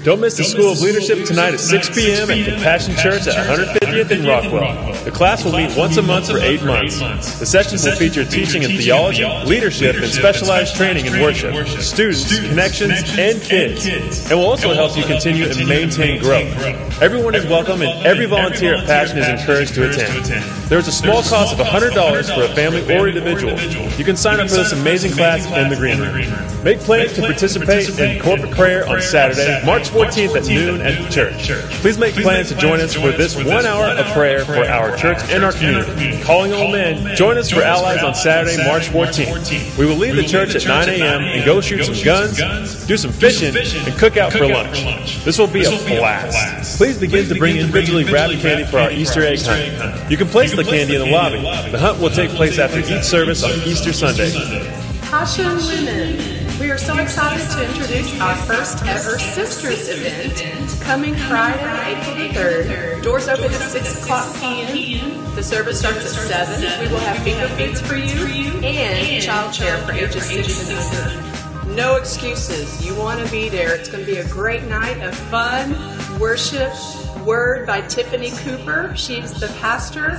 [0.05, 2.31] Don't miss the School of Leadership tonight at 6 p.m.
[2.31, 4.93] at Compassion Church at 150th in Rockwell.
[5.03, 7.01] The class will meet once a month for eight months.
[7.39, 13.03] The sessions will feature teaching in theology, leadership, and specialized training in worship, students, connections,
[13.19, 13.87] and kids.
[14.31, 16.53] And will also help you continue and maintain growth.
[17.01, 20.64] Everyone is welcome, and every volunteer at Passion is encouraged to attend.
[20.69, 23.53] There is a small cost of $100 for a family or individual.
[23.99, 26.65] You can sign up for this amazing class in the green room.
[26.65, 31.09] Make plans to participate in corporate prayer on Saturday, March 14th at noon at the
[31.11, 31.49] church.
[31.83, 35.19] Please make plans to join us for this one hour of prayer for our church
[35.29, 36.23] and our community.
[36.23, 39.77] Calling all men, join us for Allies on Saturday, March 14th.
[39.77, 41.23] We will leave the church at 9 a.m.
[41.25, 44.83] and go shoot some guns, do some fishing, and cook out for lunch.
[45.25, 46.79] This will be a blast.
[46.79, 50.11] Please begin to bring individually wrapped candy for our Easter egg hunt.
[50.11, 51.41] You can place the candy in the lobby.
[51.71, 54.31] The hunt will take place after each service on Easter Sunday.
[55.03, 56.35] Passion Women.
[56.61, 62.29] We are so excited to introduce our first ever Sisters event coming Friday, April the
[62.29, 63.03] 3rd.
[63.03, 65.35] Doors open at 6 o'clock p.m.
[65.35, 66.87] The service starts at 7.
[66.87, 71.75] We will have finger foods for you and childcare for ages 6 and under.
[71.75, 72.87] No excuses.
[72.87, 73.75] You want to be there.
[73.75, 75.75] It's going to be a great night of fun,
[76.21, 76.73] worship,
[77.25, 78.95] word by Tiffany Cooper.
[78.97, 80.17] She's the pastor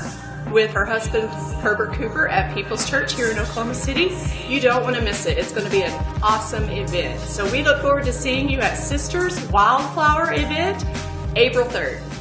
[0.51, 1.29] with her husband
[1.61, 4.15] Herbert Cooper at People's Church here in Oklahoma City.
[4.47, 5.37] You don't want to miss it.
[5.37, 5.91] It's going to be an
[6.21, 7.19] awesome event.
[7.19, 10.85] So we look forward to seeing you at Sisters Wildflower event
[11.35, 12.14] April 3rd.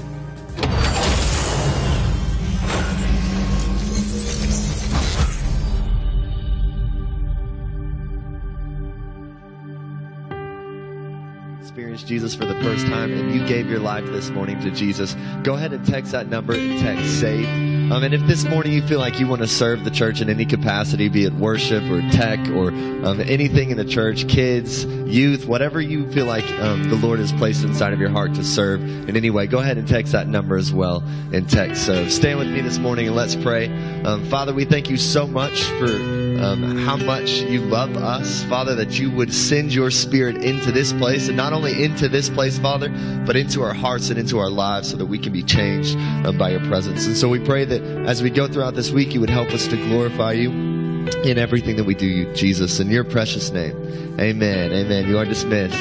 [11.94, 15.14] Experience Jesus for the first time and you gave your life this morning to Jesus,
[15.44, 17.92] go ahead and text that number and text SAVE.
[17.92, 20.28] Um, and if this morning you feel like you want to serve the church in
[20.28, 25.46] any capacity, be it worship or tech or um, anything in the church, kids, youth,
[25.46, 28.82] whatever you feel like um, the Lord has placed inside of your heart to serve
[28.82, 32.10] in any way, go ahead and text that number as well and text serve.
[32.10, 33.68] Stand with me this morning and let's pray.
[34.02, 38.74] Um, Father, we thank you so much for um, how much you love us, Father,
[38.76, 42.58] that you would send your spirit into this place and not only into this place,
[42.58, 42.88] Father,
[43.26, 46.38] but into our hearts and into our lives so that we can be changed um,
[46.38, 47.06] by your presence.
[47.06, 49.68] And so we pray that as we go throughout this week, you would help us
[49.68, 53.76] to glorify you in everything that we do, Jesus, in your precious name.
[54.18, 54.72] Amen.
[54.72, 55.06] Amen.
[55.06, 55.78] You are dismissed.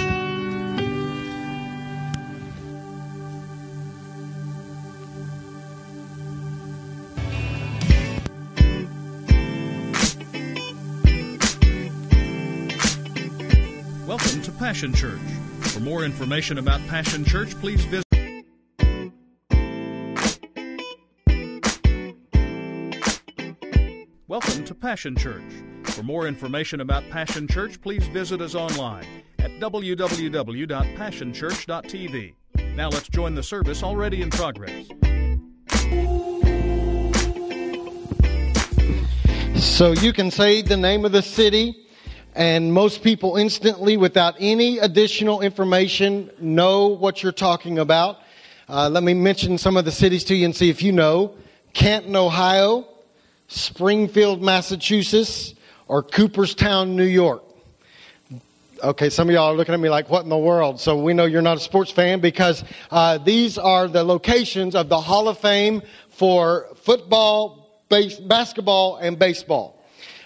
[14.05, 15.19] Welcome to Passion Church.
[15.83, 18.05] More information about Passion Church, please visit.
[24.29, 25.43] Welcome to Passion Church.
[25.83, 29.05] For more information about Passion Church, please visit us online
[29.39, 32.33] at www.passionchurch.tv.
[32.75, 34.87] Now let's join the service already in progress.
[39.61, 41.75] So you can say the name of the city,
[42.35, 48.19] and most people instantly, without any additional information, know what you're talking about.
[48.67, 51.35] Uh, let me mention some of the cities to you and see if you know.
[51.73, 52.87] Canton, Ohio,
[53.47, 55.53] Springfield, Massachusetts,
[55.87, 57.43] or Cooperstown, New York.
[58.83, 60.79] Okay, some of y'all are looking at me like, what in the world?
[60.79, 64.89] So we know you're not a sports fan because uh, these are the locations of
[64.89, 69.72] the Hall of Fame for football, base, basketball, and baseball.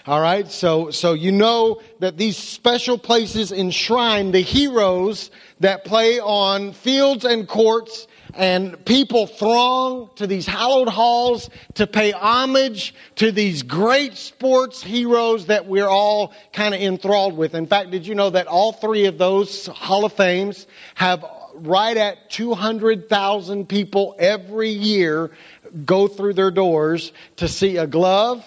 [0.08, 5.30] All right, so so you know that these special places enshrine the heroes
[5.60, 12.12] that play on fields and courts, and people throng to these hallowed halls to pay
[12.12, 17.54] homage to these great sports heroes that we're all kind of enthralled with.
[17.54, 21.98] In fact, did you know that all three of those Hall of Fames have right
[21.98, 25.32] at 200,000 people every year
[25.84, 28.42] go through their doors to see a glove,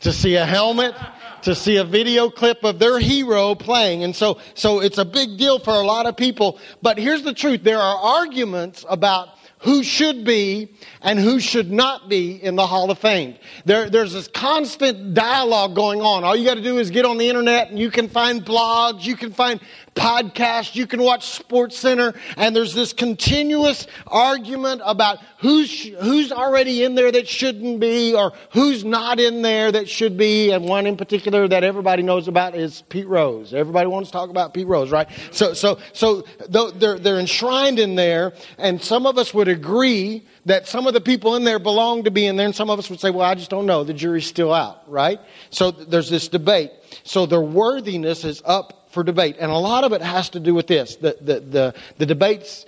[0.00, 0.94] to see a helmet,
[1.42, 4.04] to see a video clip of their hero playing.
[4.04, 6.58] And so, so it's a big deal for a lot of people.
[6.82, 7.62] But here's the truth.
[7.62, 9.28] There are arguments about
[9.58, 13.36] who should be and who should not be in the Hall of Fame.
[13.64, 16.24] There, there's this constant dialogue going on.
[16.24, 19.04] All you got to do is get on the internet and you can find blogs,
[19.04, 19.60] you can find
[19.96, 26.84] podcasts, you can watch Sports Center, and there's this continuous argument about who's, who's already
[26.84, 30.50] in there that shouldn't be or who's not in there that should be.
[30.52, 33.52] And one in particular that everybody knows about is Pete Rose.
[33.52, 35.08] Everybody wants to talk about Pete Rose, right?
[35.32, 40.68] So, so, so they're, they're enshrined in there, and some of us would agree that
[40.68, 42.88] some of the people in there belong to be in there, and some of us
[42.90, 43.82] would say, well, I just don't know.
[43.82, 45.18] The jury's still out, right?
[45.50, 46.70] So there's this debate.
[47.04, 49.36] So their worthiness is up for debate.
[49.38, 50.96] And a lot of it has to do with this.
[50.96, 52.66] The, the, the, the debates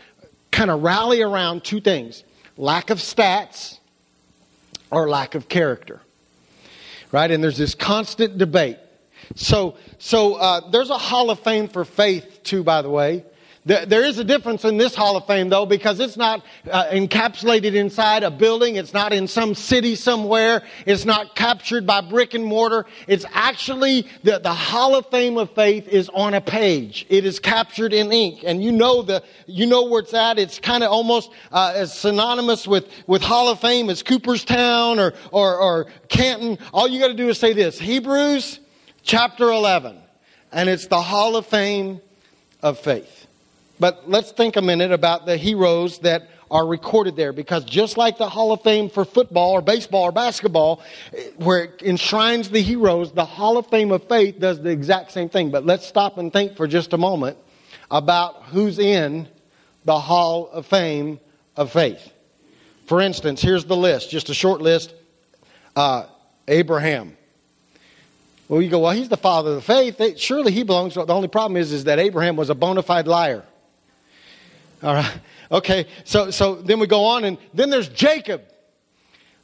[0.50, 2.24] kind of rally around two things
[2.56, 3.78] lack of stats
[4.90, 6.00] or lack of character,
[7.12, 7.30] right?
[7.30, 8.78] And there's this constant debate.
[9.36, 13.24] So, so uh, there's a Hall of Fame for faith, too, by the way.
[13.68, 17.74] There, is a difference in this Hall of Fame, though, because it's not uh, encapsulated
[17.74, 18.76] inside a building.
[18.76, 20.62] It's not in some city somewhere.
[20.86, 22.86] It's not captured by brick and mortar.
[23.06, 27.04] It's actually the, the Hall of Fame of faith is on a page.
[27.10, 30.38] It is captured in ink, and you know the you know where it's at.
[30.38, 35.12] It's kind of almost uh, as synonymous with with Hall of Fame as Cooperstown or
[35.30, 36.56] or, or Canton.
[36.72, 38.60] All you got to do is say this: Hebrews
[39.02, 39.98] chapter eleven,
[40.52, 42.00] and it's the Hall of Fame
[42.62, 43.17] of faith.
[43.80, 48.18] But let's think a minute about the heroes that are recorded there because just like
[48.18, 50.82] the Hall of Fame for football or baseball or basketball,
[51.14, 55.12] eh, where it enshrines the heroes, the Hall of Fame of faith does the exact
[55.12, 55.50] same thing.
[55.50, 57.36] But let's stop and think for just a moment
[57.90, 59.28] about who's in
[59.84, 61.20] the Hall of Fame
[61.56, 62.12] of faith.
[62.86, 64.94] For instance, here's the list, just a short list.
[65.76, 66.06] Uh,
[66.48, 67.16] Abraham.
[68.48, 70.18] Well, you go, well, he's the father of the faith.
[70.18, 70.94] Surely he belongs.
[70.94, 73.44] The only problem is, is that Abraham was a bona fide liar.
[74.82, 75.20] All right.
[75.50, 75.86] Okay.
[76.04, 78.42] So, so then we go on, and then there's Jacob.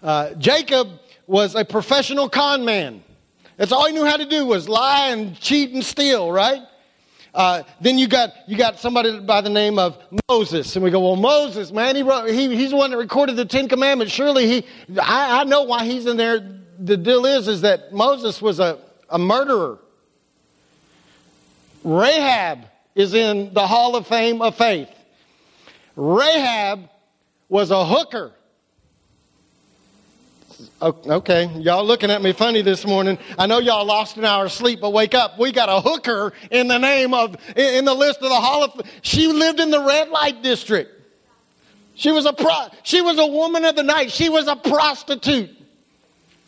[0.03, 0.89] Uh, Jacob
[1.27, 3.03] was a professional con man.
[3.57, 6.63] That's all he knew how to do was lie and cheat and steal, right?
[7.35, 11.01] Uh, then you got you got somebody by the name of Moses, and we go,
[11.01, 14.13] well, Moses, man, he wrote, he, he's the one that recorded the Ten Commandments.
[14.13, 14.67] Surely he,
[15.01, 16.61] I, I know why he's in there.
[16.79, 18.79] The deal is, is that Moses was a,
[19.09, 19.79] a murderer.
[21.83, 24.89] Rahab is in the Hall of Fame of Faith.
[25.97, 26.89] Rahab
[27.49, 28.33] was a hooker.
[30.81, 33.19] Okay, y'all looking at me funny this morning.
[33.39, 35.39] I know y'all lost an hour of sleep, but wake up.
[35.39, 38.81] We got a hooker in the name of, in the list of the Hall of
[39.03, 40.91] She lived in the red light district.
[41.97, 44.11] She was a pro, she was a woman of the night.
[44.11, 45.51] She was a prostitute.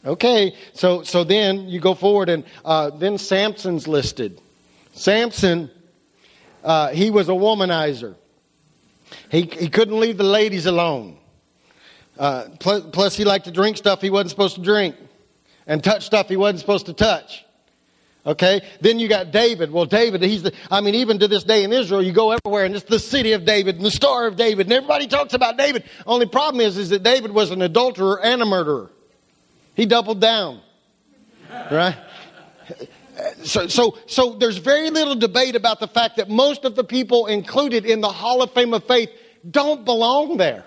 [0.05, 4.41] Okay, so, so then you go forward and uh, then Samson's listed.
[4.93, 5.71] Samson,
[6.63, 8.15] uh, he was a womanizer.
[9.31, 11.19] He, he couldn't leave the ladies alone.
[12.19, 14.97] Uh, plus, plus, he liked to drink stuff he wasn't supposed to drink
[15.67, 17.45] and touch stuff he wasn't supposed to touch.
[18.25, 18.63] Okay?
[18.81, 19.71] Then you got David.
[19.71, 22.65] Well, David, he's the, I mean, even to this day in Israel, you go everywhere
[22.65, 25.57] and it's the city of David and the star of David, and everybody talks about
[25.57, 25.85] David.
[26.07, 28.91] Only problem is, is that David was an adulterer and a murderer.
[29.75, 30.61] He doubled down.
[31.71, 31.97] Right?
[33.45, 37.27] So, so, so there's very little debate about the fact that most of the people
[37.27, 39.11] included in the Hall of Fame of Faith
[39.51, 40.65] don't belong there.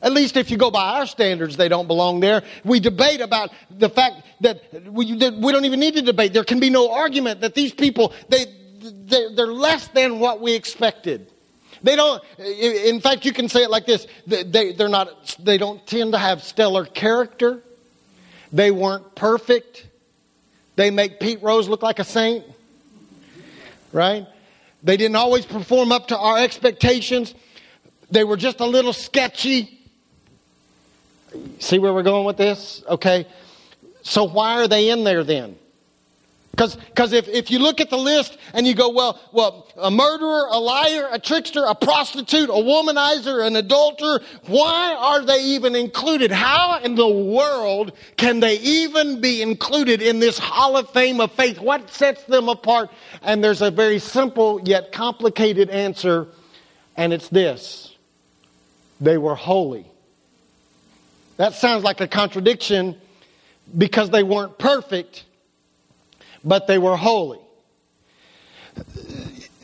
[0.00, 2.44] At least if you go by our standards, they don't belong there.
[2.64, 6.32] We debate about the fact that we, that we don't even need to debate.
[6.32, 8.46] There can be no argument that these people, they,
[8.80, 11.32] they, they're less than what we expected.
[11.82, 14.06] They don't, in fact, you can say it like this.
[14.26, 17.62] They, they, they're not, they don't tend to have stellar character.
[18.52, 19.87] They weren't perfect.
[20.78, 22.44] They make Pete Rose look like a saint.
[23.92, 24.28] Right?
[24.84, 27.34] They didn't always perform up to our expectations.
[28.12, 29.76] They were just a little sketchy.
[31.58, 32.84] See where we're going with this?
[32.88, 33.26] Okay.
[34.02, 35.58] So why are they in there then?
[36.58, 40.48] Because if, if you look at the list and you go, well, well, a murderer,
[40.50, 46.32] a liar, a trickster, a prostitute, a womanizer, an adulterer, why are they even included?
[46.32, 51.30] How in the world can they even be included in this Hall of Fame of
[51.30, 51.60] faith?
[51.60, 52.90] What sets them apart?
[53.22, 56.26] And there's a very simple yet complicated answer,
[56.96, 57.94] and it's this
[59.00, 59.86] they were holy.
[61.36, 62.96] That sounds like a contradiction
[63.76, 65.24] because they weren't perfect,
[66.44, 67.40] but they were holy.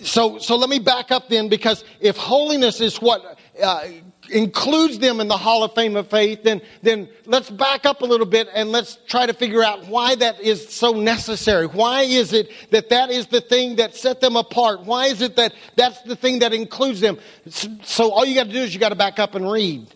[0.02, 3.86] so, so let me back up then because if holiness is what uh,
[4.30, 8.04] includes them in the Hall of Fame of Faith, then, then let's back up a
[8.04, 11.66] little bit and let's try to figure out why that is so necessary.
[11.66, 14.84] Why is it that that is the thing that set them apart?
[14.84, 17.18] Why is it that that's the thing that includes them?
[17.48, 19.94] So all you got to do is you got to back up and read.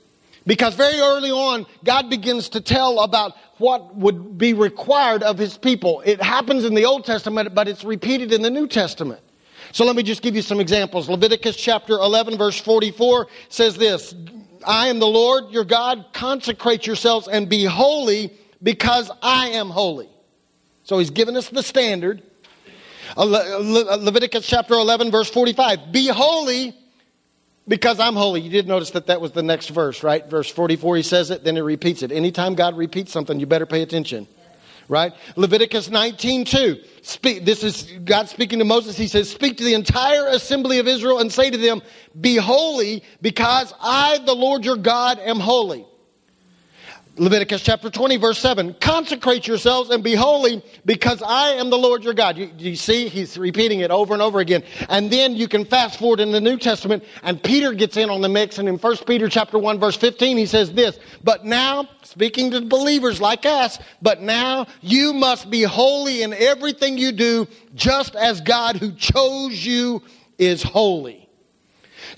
[0.49, 5.59] Because very early on, God begins to tell about what would be required of his
[5.59, 6.01] people.
[6.07, 9.21] It happens in the Old Testament, but it's repeated in the New Testament.
[9.73, 11.07] So let me just give you some examples.
[11.07, 14.15] Leviticus chapter 11 verse 44 says this,
[14.67, 20.09] I am the Lord your God, consecrate yourselves and be holy because I am holy.
[20.83, 22.23] So he's given us the standard.
[23.19, 26.75] Uh, Le- Le- Leviticus chapter 11 verse 45, be holy
[27.69, 28.41] because I'm holy.
[28.41, 30.29] You did notice that that was the next verse, right?
[30.29, 32.11] Verse 44, he says it, then he repeats it.
[32.11, 34.27] Anytime God repeats something, you better pay attention.
[34.91, 35.13] Right?
[35.37, 36.81] Leviticus 19, 2.
[37.03, 38.97] Speak, this is God speaking to Moses.
[38.97, 41.83] He says, Speak to the entire assembly of Israel and say to them,
[42.19, 45.85] Be holy, because I, the Lord your God, am holy.
[47.19, 48.75] Leviticus chapter 20, verse 7.
[48.75, 52.39] Consecrate yourselves and be holy because I am the Lord your God.
[52.39, 54.63] You, you, see, he's repeating it over and over again.
[54.89, 58.21] And then you can fast forward in the New Testament and Peter gets in on
[58.21, 58.59] the mix.
[58.59, 62.61] And in 1 Peter chapter 1, verse 15, he says this, But now, speaking to
[62.61, 68.41] believers like us, but now you must be holy in everything you do, just as
[68.41, 70.03] God who chose you
[70.39, 71.28] is holy.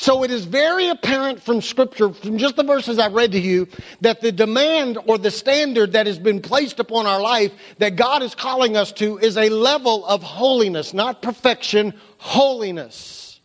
[0.01, 3.69] So it is very apparent from Scripture, from just the verses I've read to you,
[4.01, 8.23] that the demand or the standard that has been placed upon our life that God
[8.23, 13.41] is calling us to is a level of holiness, not perfection, holiness.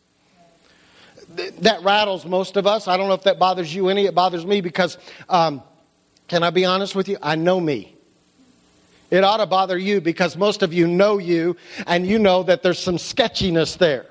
[1.36, 2.88] Th- That rattles most of us.
[2.88, 4.06] I don't know if that bothers you any.
[4.06, 5.62] It bothers me because, um,
[6.30, 7.18] can I be honest with you?
[7.22, 7.98] I know me.
[9.12, 12.64] It ought to bother you because most of you know you and you know that
[12.64, 14.06] there's some sketchiness there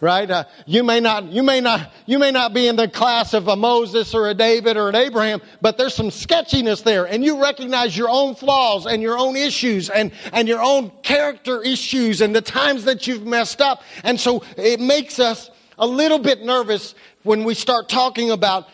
[0.00, 0.30] right?
[0.30, 3.48] Uh, you may not, you may not, you may not be in the class of
[3.48, 7.42] a Moses or a David or an Abraham, but there's some sketchiness there, and you
[7.42, 12.34] recognize your own flaws and your own issues and and your own character issues and
[12.34, 16.94] the times that you've messed up, and so it makes us a little bit nervous
[17.22, 18.68] when we start talking about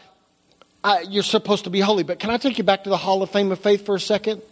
[0.84, 2.02] uh, you're supposed to be holy.
[2.02, 4.00] But can I take you back to the Hall of Fame of Faith for a
[4.00, 4.42] second?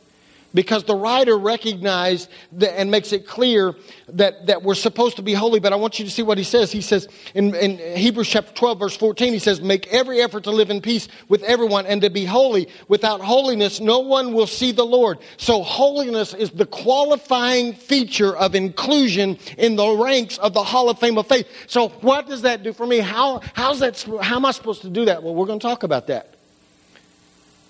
[0.54, 2.28] Because the writer recognized
[2.60, 3.74] and makes it clear
[4.08, 5.60] that, that we're supposed to be holy.
[5.60, 6.72] But I want you to see what he says.
[6.72, 10.50] He says in, in Hebrews chapter 12, verse 14, he says, Make every effort to
[10.50, 12.68] live in peace with everyone and to be holy.
[12.88, 15.18] Without holiness, no one will see the Lord.
[15.36, 20.98] So holiness is the qualifying feature of inclusion in the ranks of the Hall of
[20.98, 21.46] Fame of Faith.
[21.66, 22.98] So what does that do for me?
[22.98, 25.22] How, how's that, how am I supposed to do that?
[25.22, 26.34] Well, we're going to talk about that.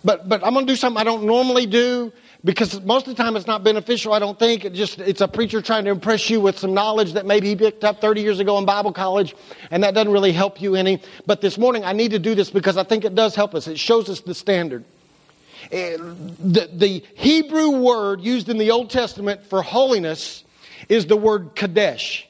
[0.02, 2.11] But, but I'm going to do something I don't normally do
[2.44, 4.64] because most of the time it's not beneficial, I don't think.
[4.64, 7.56] It just, it's a preacher trying to impress you with some knowledge that maybe he
[7.56, 9.34] picked up 30 years ago in Bible college,
[9.70, 11.02] and that doesn't really help you any.
[11.26, 13.66] But this morning I need to do this because I think it does help us.
[13.68, 14.84] It shows us the standard.
[15.70, 20.44] Eh, The, the Hebrew word used in the Old Testament for holiness
[20.88, 22.26] is the word kadesh.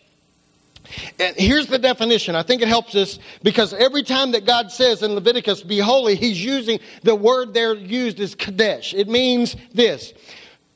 [1.18, 2.34] And here's the definition.
[2.34, 6.14] I think it helps us because every time that God says in Leviticus, be holy,
[6.14, 8.94] he's using the word there used is kadesh.
[8.94, 10.12] It means this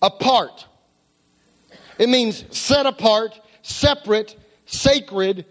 [0.03, 0.67] apart.
[1.99, 4.37] It means set apart, separate,
[4.67, 5.47] sacred,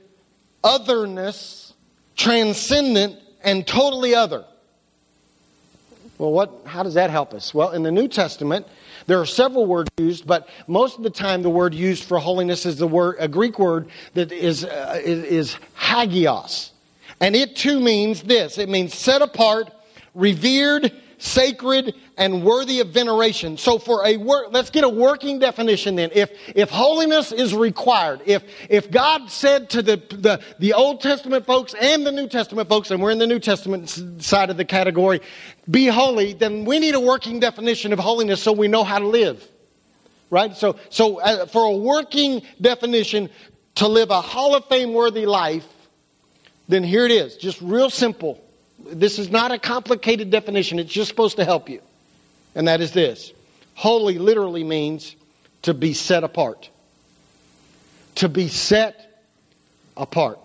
[0.63, 1.73] otherness,
[2.15, 4.45] transcendent, and totally other.
[6.23, 7.53] Well, what, how does that help us?
[7.53, 8.65] Well, in the New Testament,
[9.07, 12.65] there are several words used, but most of the time the word used for holiness
[12.65, 16.71] is the word, a Greek word that is, uh, is, is hagios.
[17.19, 18.57] And it too means this.
[18.57, 19.69] It means set apart,
[20.15, 20.93] revered,
[21.23, 23.55] sacred, and worthy of veneration.
[23.55, 26.09] So for a work, let's get a working definition then.
[26.13, 31.45] If, if holiness is required, if, if God said to the, the, the Old Testament
[31.45, 33.89] folks and the New Testament folks, and we're in the New Testament
[34.21, 35.21] side of the category,
[35.71, 39.07] be holy, then we need a working definition of holiness so we know how to
[39.07, 39.47] live.
[40.29, 40.53] Right?
[40.57, 43.29] So, so uh, for a working definition
[43.75, 45.65] to live a Hall of Fame worthy life,
[46.67, 47.37] then here it is.
[47.37, 48.43] Just real simple.
[48.85, 50.79] This is not a complicated definition.
[50.79, 51.81] It's just supposed to help you.
[52.55, 53.33] And that is this.
[53.75, 55.15] Holy literally means
[55.63, 56.69] to be set apart.
[58.15, 59.23] To be set
[59.97, 60.39] apart.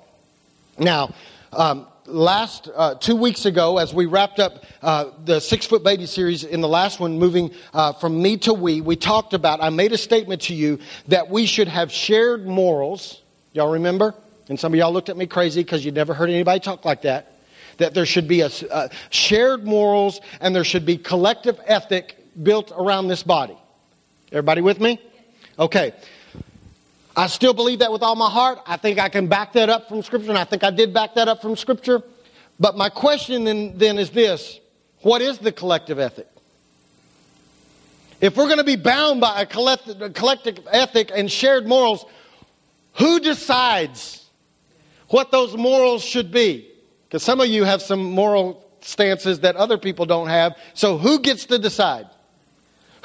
[0.78, 1.14] Now,
[1.52, 6.06] um, last uh, two weeks ago, as we wrapped up uh, the six foot baby
[6.06, 9.62] series, in the last one, moving uh, from me to we, we talked about.
[9.62, 10.78] I made a statement to you
[11.08, 13.22] that we should have shared morals.
[13.52, 14.14] Y'all remember?
[14.48, 17.02] And some of y'all looked at me crazy because you never heard anybody talk like
[17.02, 17.37] that.
[17.78, 22.72] That there should be a, uh, shared morals and there should be collective ethic built
[22.76, 23.56] around this body.
[24.30, 25.00] Everybody with me?
[25.58, 25.92] Okay.
[27.16, 28.60] I still believe that with all my heart.
[28.66, 31.14] I think I can back that up from Scripture, and I think I did back
[31.14, 32.00] that up from Scripture.
[32.60, 34.60] But my question then, then is this
[35.02, 36.28] What is the collective ethic?
[38.20, 42.04] If we're going to be bound by a collective, a collective ethic and shared morals,
[42.94, 44.24] who decides
[45.08, 46.67] what those morals should be?
[47.08, 50.56] Because some of you have some moral stances that other people don't have.
[50.74, 52.06] So who gets to decide?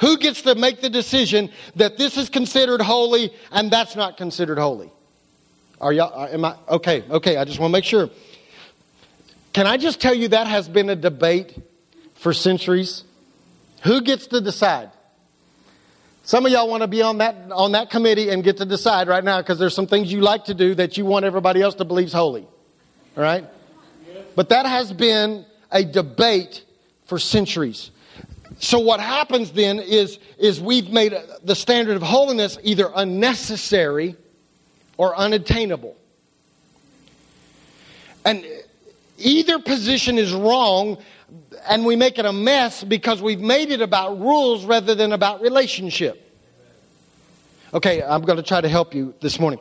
[0.00, 4.58] Who gets to make the decision that this is considered holy and that's not considered
[4.58, 4.90] holy?
[5.80, 8.10] Are y'all, uh, am I, okay, okay, I just want to make sure.
[9.52, 11.56] Can I just tell you that has been a debate
[12.14, 13.04] for centuries?
[13.82, 14.90] Who gets to decide?
[16.24, 19.08] Some of y'all want to be on that, on that committee and get to decide
[19.08, 21.74] right now because there's some things you like to do that you want everybody else
[21.76, 22.46] to believe is holy.
[23.16, 23.44] All right?
[24.36, 26.64] But that has been a debate
[27.06, 27.90] for centuries.
[28.58, 34.16] So what happens then is, is we've made the standard of holiness either unnecessary
[34.96, 35.96] or unattainable.
[38.24, 38.44] And
[39.18, 40.98] either position is wrong,
[41.68, 45.40] and we make it a mess because we've made it about rules rather than about
[45.40, 46.20] relationship.
[47.74, 49.58] Okay, I'm going to try to help you this morning.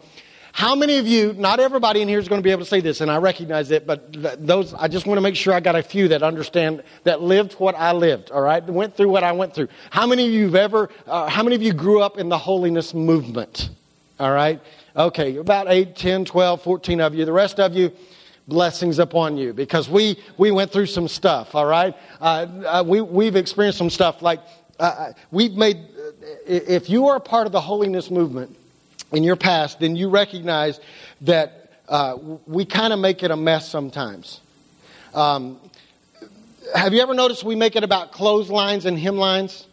[0.54, 2.80] How many of you, not everybody in here is going to be able to say
[2.80, 5.76] this, and I recognize it, but those, I just want to make sure I got
[5.76, 8.64] a few that understand, that lived what I lived, all right?
[8.64, 9.68] Went through what I went through.
[9.90, 12.38] How many of you have ever, uh, how many of you grew up in the
[12.38, 13.72] holiness movement?
[14.20, 14.62] All right?
[14.96, 17.26] Okay, about 8, 10, 12, 14 of you.
[17.26, 17.92] The rest of you,
[18.48, 21.96] blessings upon you because we, we went through some stuff, all right?
[22.22, 24.40] Uh, uh, we, we've experienced some stuff like,
[24.80, 25.78] uh, we've made,
[26.46, 28.56] if you are a part of the holiness movement,
[29.14, 30.80] in your past, then you recognize
[31.22, 32.18] that uh,
[32.48, 34.42] we kind of make it a mess sometimes.
[35.14, 35.60] Um,
[36.76, 39.66] have you ever noticed we make it about clotheslines and hymnlines?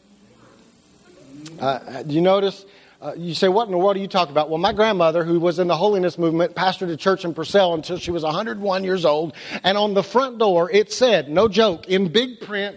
[1.59, 2.67] Uh, do you notice?
[3.01, 4.51] Uh, you say, what in the world are you talking about?
[4.51, 7.97] Well, my grandmother, who was in the holiness movement, pastored a church in Purcell until
[7.97, 9.33] she was 101 years old.
[9.65, 12.77] And on the front door, it said, no joke, in big print,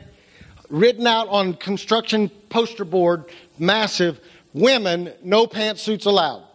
[0.70, 3.26] written out on construction poster board,
[3.60, 4.22] massive,
[4.54, 6.46] women, no pantsuits allowed.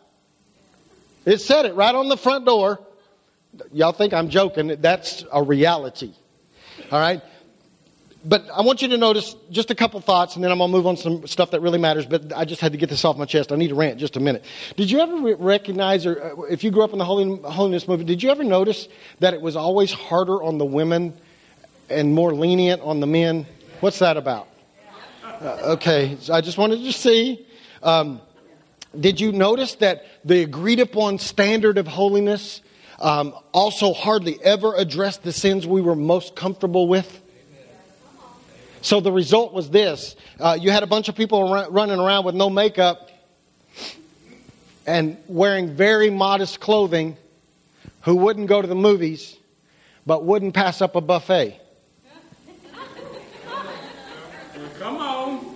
[1.28, 2.80] It said it right on the front door.
[3.72, 4.76] Y'all think I'm joking.
[4.80, 6.14] That's a reality.
[6.90, 7.20] All right?
[8.24, 10.76] But I want you to notice just a couple thoughts, and then I'm going to
[10.76, 12.06] move on to some stuff that really matters.
[12.06, 13.52] But I just had to get this off my chest.
[13.52, 14.42] I need to rant just a minute.
[14.76, 18.22] Did you ever recognize, or uh, if you grew up in the holiness movement, did
[18.22, 18.88] you ever notice
[19.20, 21.14] that it was always harder on the women
[21.90, 23.46] and more lenient on the men?
[23.80, 24.48] What's that about?
[25.22, 27.46] Uh, okay, so I just wanted to see.
[27.82, 28.22] Um,
[28.98, 32.60] did you notice that the agreed upon standard of holiness
[32.98, 37.22] um, also hardly ever addressed the sins we were most comfortable with?
[38.80, 42.24] So the result was this uh, you had a bunch of people run, running around
[42.24, 43.10] with no makeup
[44.86, 47.16] and wearing very modest clothing
[48.02, 49.36] who wouldn't go to the movies
[50.06, 51.60] but wouldn't pass up a buffet.
[54.78, 55.38] Come on.
[55.38, 55.48] I-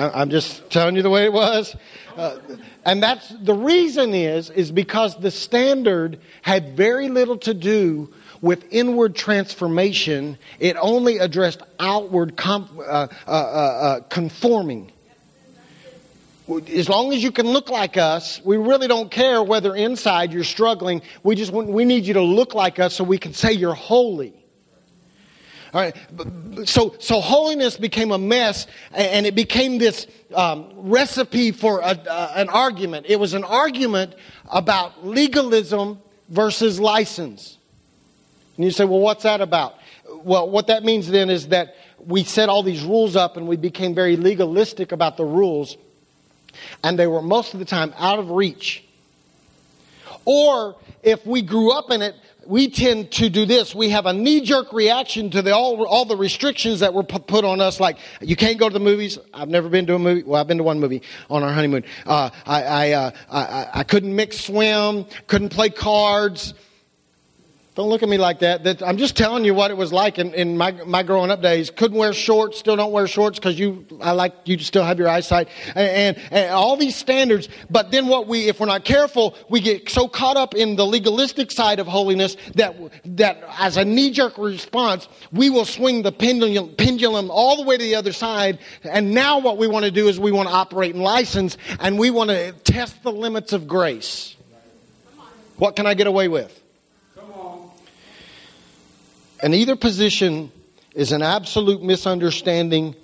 [0.00, 1.76] I'm just telling you the way it was.
[2.16, 2.38] Uh,
[2.84, 8.64] and that's the reason is is because the standard had very little to do with
[8.70, 10.38] inward transformation.
[10.58, 14.92] It only addressed outward uh, uh, uh, uh, conforming.
[16.74, 20.42] As long as you can look like us, we really don't care whether inside you're
[20.42, 21.02] struggling.
[21.22, 24.39] We just we need you to look like us so we can say you're holy.
[25.72, 25.96] All right.
[26.64, 32.32] So, so holiness became a mess, and it became this um, recipe for a, uh,
[32.36, 33.06] an argument.
[33.08, 34.14] It was an argument
[34.50, 37.56] about legalism versus license.
[38.56, 39.76] And you say, well, what's that about?
[40.24, 43.56] Well, what that means then is that we set all these rules up and we
[43.56, 45.76] became very legalistic about the rules,
[46.82, 48.84] and they were most of the time out of reach.
[50.24, 52.14] Or if we grew up in it,
[52.46, 53.74] we tend to do this.
[53.74, 57.44] We have a knee-jerk reaction to the, all, all the restrictions that were pu- put
[57.44, 59.18] on us, like you can't go to the movies.
[59.32, 60.22] I've never been to a movie.
[60.22, 61.84] Well, I've been to one movie on our honeymoon.
[62.06, 66.54] Uh, I, I, uh, I, I couldn't mix swim, couldn't play cards.
[67.76, 68.64] Don't look at me like that.
[68.64, 71.40] that I'm just telling you what it was like in, in my, my growing up
[71.40, 71.70] days.
[71.70, 74.98] Couldn't wear shorts, still don't wear shorts because you, I like you to still have
[74.98, 77.48] your eyesight and, and, and all these standards.
[77.70, 80.84] But then what we, if we're not careful, we get so caught up in the
[80.84, 86.74] legalistic side of holiness that, that as a knee-jerk response, we will swing the pendulum,
[86.74, 88.58] pendulum all the way to the other side.
[88.82, 92.00] And now what we want to do is we want to operate in license and
[92.00, 94.34] we want to test the limits of grace.
[95.56, 96.59] What can I get away with?
[99.42, 100.52] And either position
[100.94, 102.94] is an absolute misunderstanding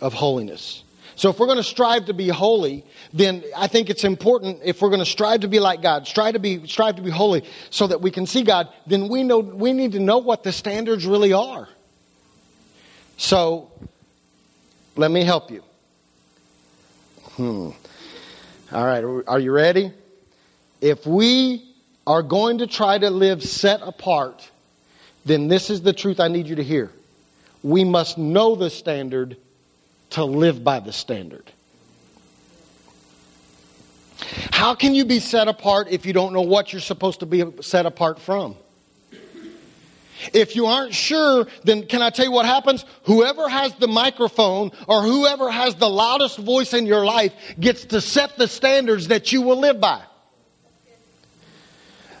[0.00, 0.82] of holiness.
[1.14, 4.80] So if we're going to strive to be holy, then I think it's important if
[4.80, 7.44] we're going to strive to be like God, strive to be strive to be holy
[7.70, 10.52] so that we can see God, then we know we need to know what the
[10.52, 11.68] standards really are.
[13.18, 13.70] So
[14.96, 15.62] let me help you.
[17.36, 17.70] Hmm.
[18.72, 19.92] All right, are you ready?
[20.80, 21.74] If we
[22.06, 24.50] are going to try to live set apart,
[25.24, 26.90] then this is the truth I need you to hear.
[27.62, 29.36] We must know the standard
[30.10, 31.50] to live by the standard.
[34.50, 37.44] How can you be set apart if you don't know what you're supposed to be
[37.60, 38.56] set apart from?
[40.32, 42.84] If you aren't sure, then can I tell you what happens?
[43.04, 48.00] Whoever has the microphone or whoever has the loudest voice in your life gets to
[48.00, 50.02] set the standards that you will live by.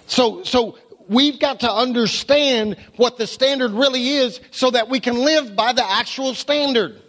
[0.08, 0.78] So, so
[1.12, 5.72] we've got to understand what the standard really is so that we can live by
[5.72, 7.00] the actual standard.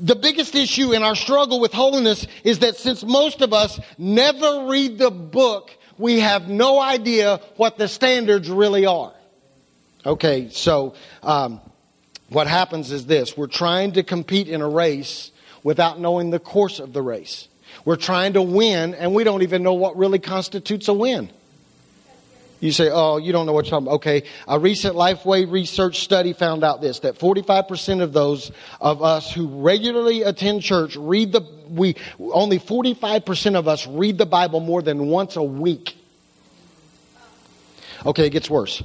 [0.00, 4.66] The biggest issue in our struggle with holiness is that since most of us never
[4.68, 9.12] read the book, we have no idea what the standards really are.
[10.06, 11.60] Okay, so um,
[12.28, 15.30] what happens is this we're trying to compete in a race
[15.62, 17.48] without knowing the course of the race.
[17.84, 21.30] We're trying to win, and we don't even know what really constitutes a win.
[22.60, 23.96] You say, oh, you don't know what you're talking about.
[23.96, 29.32] Okay, a recent Lifeway research study found out this that 45% of those of us
[29.32, 34.82] who regularly attend church read the, we, only 45% of us read the Bible more
[34.82, 35.96] than once a week.
[38.04, 38.82] Okay, it gets worse.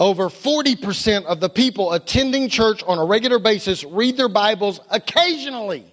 [0.00, 5.84] Over 40% of the people attending church on a regular basis read their Bibles occasionally.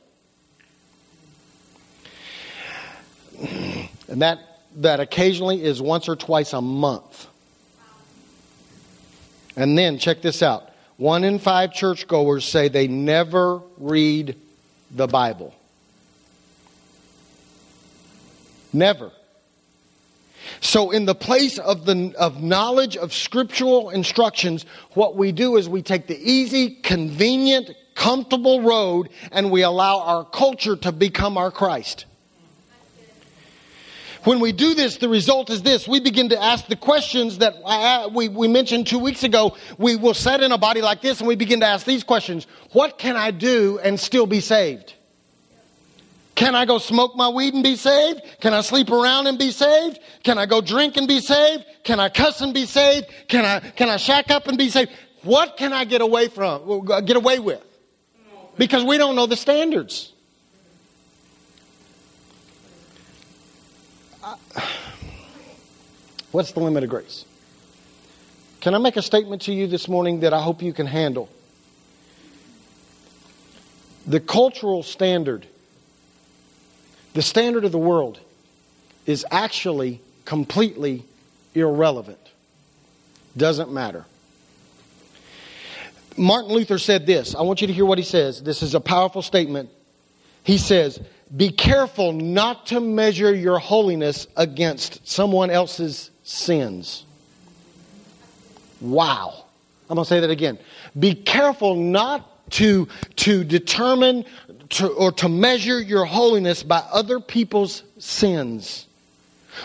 [4.07, 7.27] And that that occasionally is once or twice a month.
[9.55, 10.69] And then, check this out
[10.99, 14.35] one in five churchgoers say they never read
[14.91, 15.55] the Bible.
[18.73, 19.11] Never.
[20.59, 25.69] So, in the place of, the, of knowledge of scriptural instructions, what we do is
[25.69, 31.51] we take the easy, convenient, comfortable road and we allow our culture to become our
[31.51, 32.05] Christ.
[34.29, 35.87] When we do this, the result is this.
[35.87, 39.57] We begin to ask the questions that I, we, we mentioned two weeks ago.
[39.79, 42.45] We will sit in a body like this and we begin to ask these questions.
[42.71, 44.93] What can I do and still be saved?
[46.35, 48.21] Can I go smoke my weed and be saved?
[48.39, 49.97] Can I sleep around and be saved?
[50.21, 51.65] Can I go drink and be saved?
[51.83, 53.07] Can I cuss and be saved?
[53.29, 54.91] Can I, can I shack up and be saved?
[55.23, 57.63] What can I get away from, get away with?
[58.59, 60.13] Because we don't know the standards.
[66.31, 67.25] What's the limit of grace?
[68.61, 71.29] Can I make a statement to you this morning that I hope you can handle?
[74.05, 75.45] The cultural standard,
[77.13, 78.19] the standard of the world,
[79.05, 81.05] is actually completely
[81.53, 82.19] irrelevant.
[83.37, 84.05] Doesn't matter.
[86.17, 87.33] Martin Luther said this.
[87.33, 88.43] I want you to hear what he says.
[88.43, 89.69] This is a powerful statement.
[90.43, 90.99] He says,
[91.35, 97.05] Be careful not to measure your holiness against someone else's sins.
[98.81, 99.45] Wow.
[99.89, 100.57] I'm going to say that again.
[100.97, 102.87] Be careful not to,
[103.17, 104.25] to determine
[104.69, 108.87] to, or to measure your holiness by other people's sins.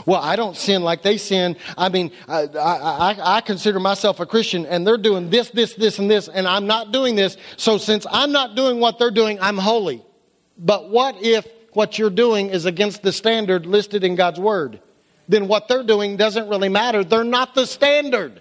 [0.06, 1.56] Well, I don't sin like they sin.
[1.78, 5.98] I mean, I, I, I, consider myself a Christian and they're doing this, this, this,
[5.98, 7.36] and this, and I'm not doing this.
[7.56, 10.02] So since I'm not doing what they're doing, I'm holy.
[10.58, 14.80] But what if what you're doing is against the standard listed in God's Word?
[15.28, 17.02] Then what they're doing doesn't really matter.
[17.02, 18.40] They're not the standard.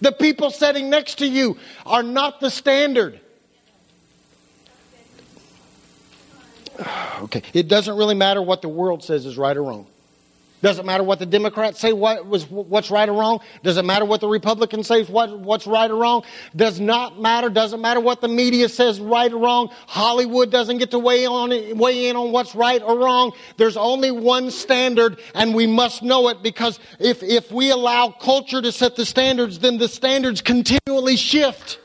[0.00, 1.56] The people sitting next to you
[1.86, 3.20] are not the standard.
[7.22, 9.86] Okay, it doesn't really matter what the world says is right or wrong.
[10.62, 13.40] Doesn't matter what the Democrats say what was what's right or wrong.
[13.64, 16.22] Doesn't matter what the Republicans say what, what's right or wrong.
[16.54, 17.50] Does not matter.
[17.50, 19.70] Doesn't matter what the media says right or wrong.
[19.88, 23.32] Hollywood doesn't get to weigh on weigh in on what's right or wrong.
[23.56, 28.62] There's only one standard, and we must know it because if if we allow culture
[28.62, 31.80] to set the standards, then the standards continually shift.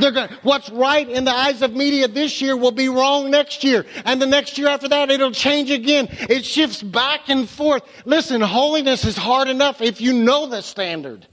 [0.00, 3.64] They're going what's right in the eyes of media this year will be wrong next
[3.64, 3.84] year.
[4.04, 6.08] And the next year after that, it'll change again.
[6.10, 7.82] It shifts back and forth.
[8.04, 11.26] Listen, holiness is hard enough if you know the standard.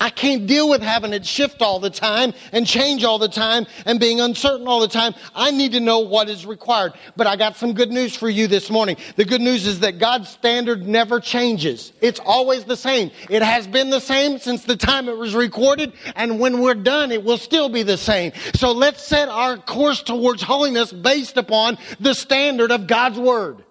[0.00, 3.66] I can't deal with having it shift all the time and change all the time
[3.84, 5.14] and being uncertain all the time.
[5.34, 6.94] I need to know what is required.
[7.16, 8.96] But I got some good news for you this morning.
[9.16, 11.92] The good news is that God's standard never changes.
[12.00, 13.10] It's always the same.
[13.28, 17.12] It has been the same since the time it was recorded, and when we're done,
[17.12, 18.32] it will still be the same.
[18.54, 23.64] So let's set our course towards holiness based upon the standard of God's Word.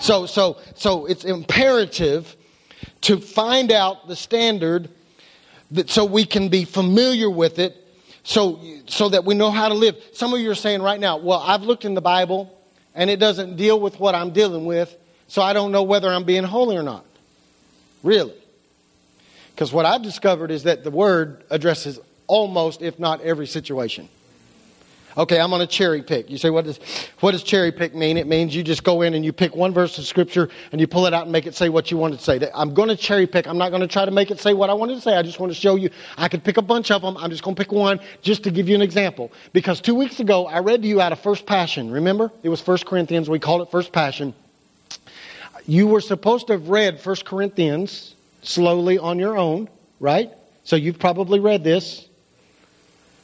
[0.00, 2.36] So, so, so it's imperative
[3.02, 4.88] to find out the standard
[5.72, 7.76] that so we can be familiar with it
[8.22, 9.96] so so that we know how to live.
[10.12, 12.58] Some of you are saying right now well i've looked in the bible
[12.94, 14.94] and it doesn't deal with what i'm dealing with
[15.28, 17.04] so i don't know whether i'm being holy or not.
[18.02, 18.34] Really?
[19.50, 24.08] Because what i've discovered is that the word addresses almost if not every situation
[25.16, 26.28] Okay, I'm going to cherry pick.
[26.28, 26.80] You say, what does,
[27.20, 28.16] what does cherry pick mean?
[28.16, 30.88] It means you just go in and you pick one verse of scripture and you
[30.88, 32.50] pull it out and make it say what you want it to say.
[32.52, 33.46] I'm going to cherry pick.
[33.46, 35.16] I'm not going to try to make it say what I wanted to say.
[35.16, 35.90] I just want to show you.
[36.18, 37.16] I could pick a bunch of them.
[37.16, 39.30] I'm just going to pick one just to give you an example.
[39.52, 41.92] Because two weeks ago, I read to you out of First Passion.
[41.92, 42.32] Remember?
[42.42, 43.30] It was First Corinthians.
[43.30, 44.34] We called it First Passion.
[45.66, 49.68] You were supposed to have read First Corinthians slowly on your own,
[50.00, 50.32] right?
[50.64, 52.08] So you've probably read this,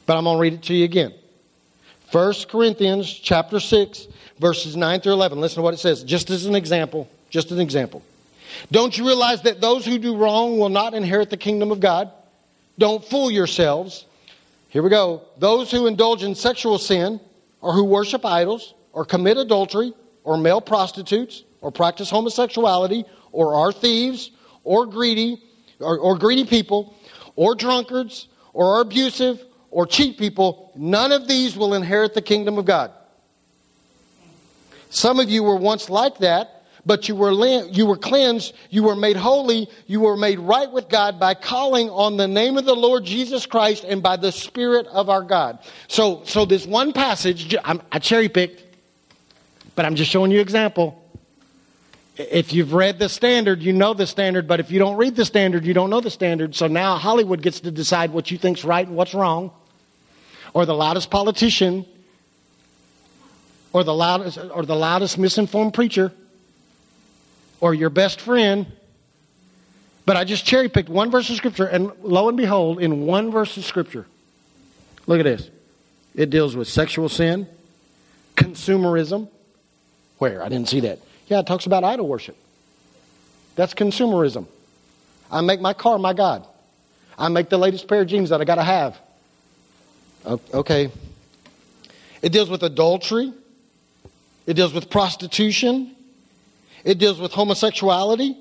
[0.07, 1.15] but I'm going to read it to you again.
[2.13, 4.09] 1 Corinthians chapter 6,
[4.41, 5.41] verses 9 through 11.
[5.41, 7.09] Listen to what it says, just as an example.
[7.31, 8.03] Just an example.
[8.73, 12.11] Don't you realize that those who do wrong will not inherit the kingdom of God?
[12.79, 14.07] Don't fool yourselves.
[14.69, 15.23] Here we go.
[15.39, 17.21] Those who indulge in sexual sin,
[17.61, 19.93] or who worship idols, or commit adultery,
[20.25, 24.33] or male prostitutes, or practice homosexuality, or are thieves,
[24.65, 25.41] or greedy,
[25.79, 26.97] or, or greedy people,
[27.37, 32.59] or drunkards, or are abusive, or cheat people, none of these will inherit the kingdom
[32.59, 32.91] of God.
[34.91, 37.33] Some of you were once like that, but you were,
[37.69, 41.89] you were cleansed, you were made holy, you were made right with God by calling
[41.91, 45.61] on the name of the Lord Jesus Christ and by the Spirit of our God.
[45.87, 48.65] So, so this one passage, I'm, I cherry picked,
[49.77, 50.97] but I'm just showing you example.
[52.17, 55.25] If you've read the standard, you know the standard, but if you don't read the
[55.25, 56.57] standard, you don't know the standard.
[56.57, 59.53] So now Hollywood gets to decide what you think's right and what's wrong
[60.53, 61.87] or the loudest politician
[63.73, 66.13] or the loudest or the loudest misinformed preacher
[67.61, 68.67] or your best friend.
[70.07, 73.31] But i just cherry picked one verse of scripture and lo and behold in one
[73.31, 74.07] verse of scripture
[75.07, 75.49] look at this.
[76.15, 77.47] It deals with sexual sin
[78.37, 79.29] consumerism.
[80.19, 80.43] Where?
[80.43, 80.99] I didn't see that.
[81.29, 82.37] Yeah it talks about idol worship.
[83.55, 84.47] That's consumerism.
[85.31, 86.47] I make my car my god.
[87.17, 88.99] I make the latest pair of jeans that i got to have
[90.27, 90.91] Okay.
[92.23, 93.33] It deals with adultery.
[94.47, 95.97] It deals with prostitution.
[96.85, 98.37] It deals with homosexuality.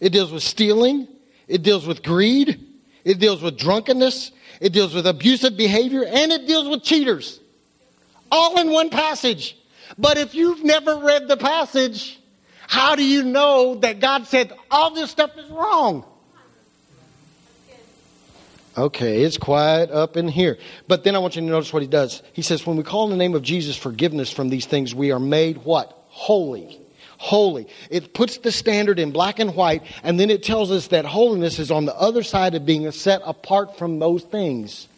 [0.00, 1.08] It deals with stealing.
[1.48, 2.66] It deals with greed.
[3.04, 4.32] It deals with drunkenness.
[4.60, 6.04] It deals with abusive behavior.
[6.04, 7.40] And it deals with cheaters.
[8.32, 9.56] All in one passage.
[9.98, 12.18] But if you've never read the passage,
[12.66, 16.04] how do you know that God said all this stuff is wrong?
[18.80, 20.56] Okay, it's quiet up in here.
[20.88, 22.22] But then I want you to notice what he does.
[22.32, 25.12] He says, when we call in the name of Jesus forgiveness from these things, we
[25.12, 26.02] are made what?
[26.08, 26.80] Holy.
[27.18, 27.66] Holy.
[27.90, 31.58] It puts the standard in black and white, and then it tells us that holiness
[31.58, 34.88] is on the other side of being set apart from those things.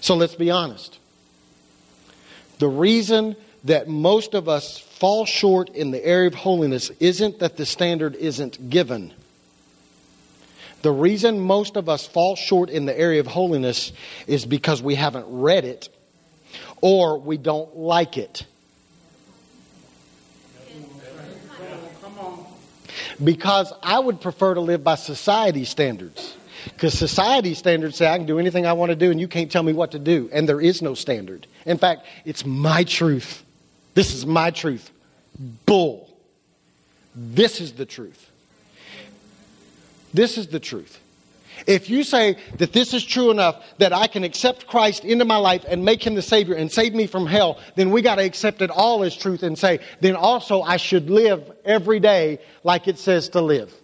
[0.00, 1.00] So let's be honest.
[2.60, 3.34] The reason
[3.64, 8.14] that most of us fall short in the area of holiness isn't that the standard
[8.14, 9.12] isn't given.
[10.82, 13.92] The reason most of us fall short in the area of holiness
[14.26, 15.88] is because we haven't read it
[16.80, 18.44] or we don't like it.
[23.22, 26.36] Because I would prefer to live by society standards.
[26.64, 29.50] Because society standards say I can do anything I want to do and you can't
[29.50, 30.30] tell me what to do.
[30.32, 31.46] And there is no standard.
[31.66, 33.44] In fact, it's my truth.
[33.94, 34.90] This is my truth.
[35.66, 36.08] Bull.
[37.14, 38.29] This is the truth.
[40.12, 40.98] This is the truth.
[41.66, 45.36] If you say that this is true enough that I can accept Christ into my
[45.36, 48.24] life and make him the Savior and save me from hell, then we got to
[48.24, 52.88] accept it all as truth and say, then also I should live every day like
[52.88, 53.74] it says to live.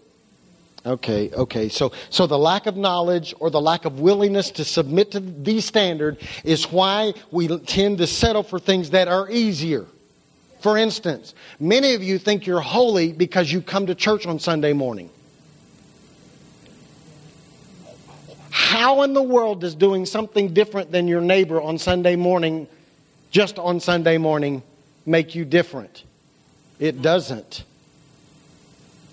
[0.86, 1.68] Okay, okay.
[1.68, 5.60] So, so the lack of knowledge or the lack of willingness to submit to the
[5.60, 9.84] standard is why we tend to settle for things that are easier.
[10.60, 14.72] For instance, many of you think you're holy because you come to church on Sunday
[14.72, 15.10] morning.
[18.56, 22.66] How in the world does doing something different than your neighbor on Sunday morning,
[23.30, 24.62] just on Sunday morning,
[25.04, 26.04] make you different?
[26.78, 27.64] It doesn't.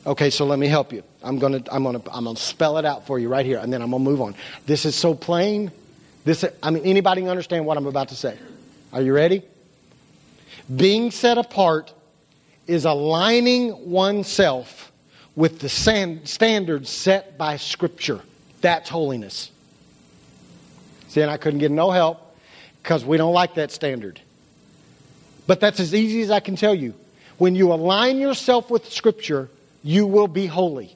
[0.06, 1.04] Okay, so let me help you.
[1.22, 3.82] I'm gonna, I'm gonna, I'm gonna spell it out for you right here, and then
[3.82, 4.34] I'm gonna move on.
[4.66, 5.74] This is so plain.
[6.24, 8.40] This, I mean, anybody understand what I'm about to say?
[8.94, 9.44] Are you ready?
[10.74, 11.92] Being set apart
[12.66, 14.94] is aligning oneself
[15.36, 18.22] with the standards set by Scripture.
[18.64, 19.52] That's holiness.
[21.10, 22.38] See, and I couldn't get no help
[22.82, 24.22] because we don't like that standard.
[25.46, 26.94] But that's as easy as I can tell you.
[27.38, 29.50] When you align yourself with Scripture,
[29.84, 30.96] you will be holy.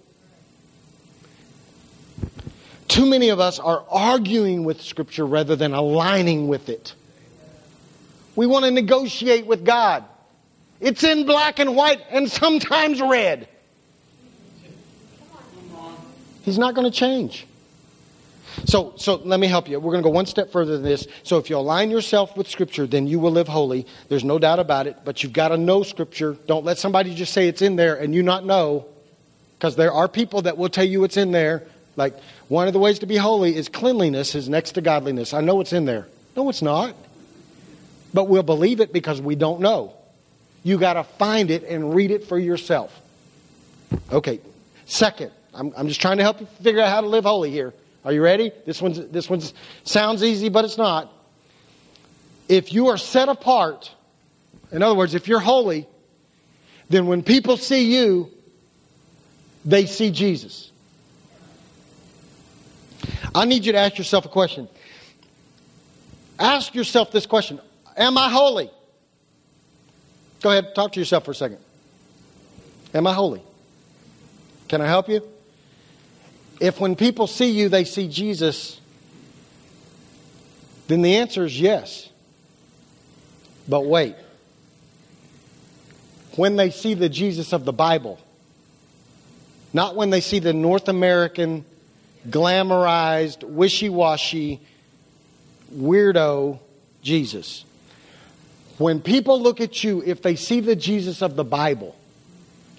[2.88, 6.96] Too many of us are arguing with Scripture rather than aligning with it.
[8.38, 10.06] We want to negotiate with God.
[10.80, 13.50] It's in black and white and sometimes red.
[16.44, 17.46] He's not going to change.
[18.66, 19.80] So, so let me help you.
[19.80, 21.08] We're going to go one step further than this.
[21.24, 23.86] So, if you align yourself with Scripture, then you will live holy.
[24.10, 24.98] There's no doubt about it.
[25.06, 26.38] But you've got to know Scripture.
[26.48, 28.86] Don't let somebody just say it's in there and you not know,
[29.58, 31.64] because there are people that will tell you it's in there.
[31.96, 32.16] Like
[32.48, 35.34] one of the ways to be holy is cleanliness is next to godliness.
[35.34, 36.08] I know it's in there.
[36.36, 36.96] No, it's not.
[38.14, 39.94] But we'll believe it because we don't know.
[40.64, 43.02] You got to find it and read it for yourself.
[44.12, 44.40] Okay.
[44.86, 47.74] Second, I'm, I'm just trying to help you figure out how to live holy here.
[48.08, 48.54] Are you ready?
[48.66, 49.54] This one's this one's
[49.84, 51.12] sounds easy, but it's not.
[52.48, 53.92] If you are set apart,
[54.72, 55.86] in other words, if you're holy,
[56.88, 58.32] then when people see you,
[59.66, 60.72] they see Jesus.
[63.36, 64.70] I need you to ask yourself a question.
[66.40, 67.60] Ask yourself this question
[67.98, 68.72] Am I holy?
[70.42, 71.58] Go ahead, talk to yourself for a second.
[72.94, 73.44] Am I holy?
[74.70, 75.28] Can I help you?
[76.60, 78.80] If when people see you, they see Jesus,
[80.88, 82.10] then the answer is yes.
[83.68, 84.16] But wait.
[86.36, 88.20] When they see the Jesus of the Bible,
[89.74, 91.66] not when they see the North American,
[92.30, 94.62] glamorized, wishy washy,
[95.74, 96.60] weirdo
[97.02, 97.66] Jesus.
[98.78, 101.96] When people look at you, if they see the Jesus of the Bible,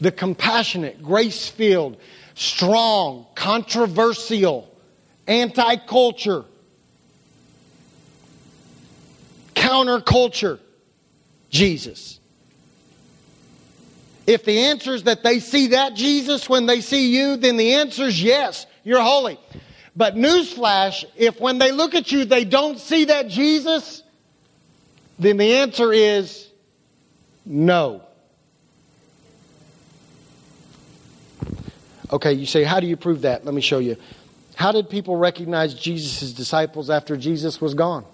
[0.00, 1.96] the compassionate, grace filled,
[2.38, 4.72] strong, controversial,
[5.26, 6.44] anti culture,
[9.54, 10.60] counterculture
[11.50, 12.20] Jesus.
[14.24, 17.74] If the answer is that they see that Jesus when they see you, then the
[17.74, 19.40] answer is yes, you're holy.
[19.96, 24.04] But newsflash, if when they look at you they don't see that Jesus,
[25.18, 26.48] then the answer is
[27.44, 28.02] no.
[32.10, 33.44] Okay, you say, how do you prove that?
[33.44, 33.96] Let me show you.
[34.54, 38.04] How did people recognize Jesus' disciples after Jesus was gone?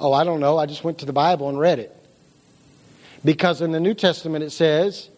[0.00, 0.56] Oh, I don't know.
[0.56, 1.92] I just went to the Bible and read it.
[3.24, 5.08] Because in the New Testament it says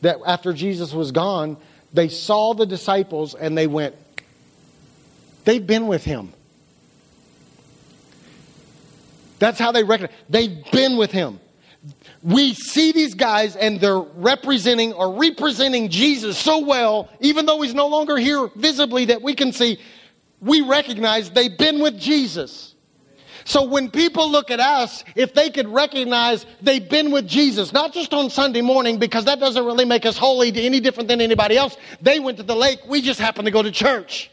[0.00, 1.56] that after Jesus was gone,
[1.92, 3.94] they saw the disciples and they went,
[5.44, 6.32] they've been with him.
[9.38, 10.16] That's how they recognize.
[10.28, 11.40] They've been with him.
[12.22, 17.74] We see these guys and they're representing or representing Jesus so well, even though he's
[17.74, 19.78] no longer here visibly that we can see,
[20.40, 22.72] we recognize they've been with Jesus.
[23.44, 27.92] So when people look at us, if they could recognize they've been with Jesus, not
[27.92, 31.56] just on Sunday morning, because that doesn't really make us holy any different than anybody
[31.56, 31.76] else.
[32.00, 34.30] They went to the lake, we just happen to go to church.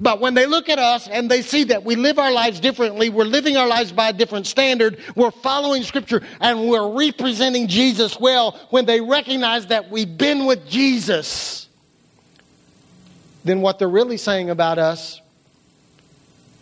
[0.00, 3.10] But when they look at us and they see that we live our lives differently,
[3.10, 8.18] we're living our lives by a different standard, we're following Scripture, and we're representing Jesus
[8.18, 11.68] well, when they recognize that we've been with Jesus,
[13.44, 15.20] then what they're really saying about us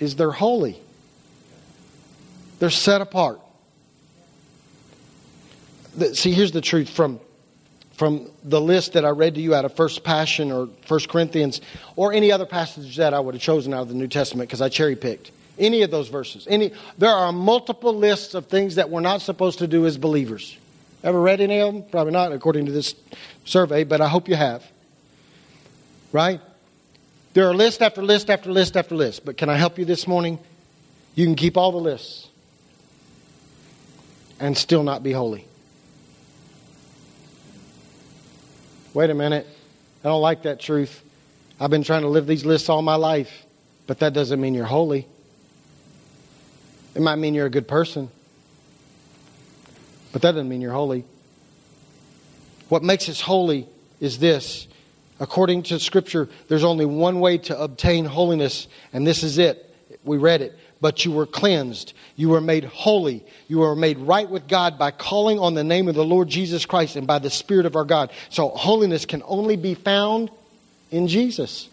[0.01, 0.81] is they're holy.
[2.59, 3.41] They're set apart.
[6.15, 7.21] See, here's the truth from
[7.95, 11.61] from the list that I read to you out of First Passion or First Corinthians
[11.97, 14.63] or any other passage that I would have chosen out of the New Testament because
[14.63, 16.47] I cherry picked any of those verses.
[16.49, 20.57] Any there are multiple lists of things that we're not supposed to do as believers.
[21.05, 21.83] Ever read any of them?
[21.91, 22.95] Probably not according to this
[23.45, 24.65] survey, but I hope you have.
[26.13, 26.41] Right?
[27.35, 29.25] There are list after list after list after list.
[29.25, 30.39] But can I help you this morning?
[31.15, 32.29] You can keep all the lists
[34.39, 35.47] and still not be holy.
[38.95, 39.47] Wait a minute.
[40.05, 41.03] I don't like that truth.
[41.59, 43.47] I've been trying to live these lists all my life,
[43.87, 45.07] but that doesn't mean you're holy.
[46.95, 48.11] It might mean you're a good person,
[50.13, 51.05] but that doesn't mean you're holy.
[52.69, 53.67] What makes us holy
[53.99, 54.67] is this.
[55.21, 59.75] According to Scripture, there's only one way to obtain holiness, and this is it.
[60.05, 60.59] We read it.
[60.83, 61.95] But you were cleansed.
[62.17, 63.25] You were made holy.
[63.49, 66.67] You were made right with God by calling on the name of the Lord Jesus
[66.67, 68.11] Christ and by the Spirit of our God.
[68.31, 70.31] So holiness can only be found
[70.91, 71.69] in Jesus.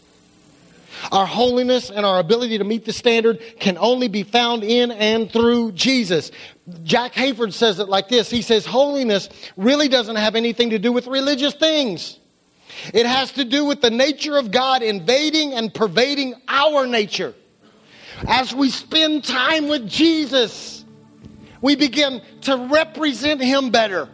[1.12, 5.32] Our holiness and our ability to meet the standard can only be found in and
[5.32, 6.32] through Jesus.
[6.84, 8.30] Jack Hayford says it like this.
[8.30, 9.28] He says, holiness
[9.58, 12.20] really doesn't have anything to do with religious things.
[12.94, 17.34] It has to do with the nature of God invading and pervading our nature.
[18.28, 20.84] As we spend time with Jesus,
[21.62, 24.10] we begin to represent Him better.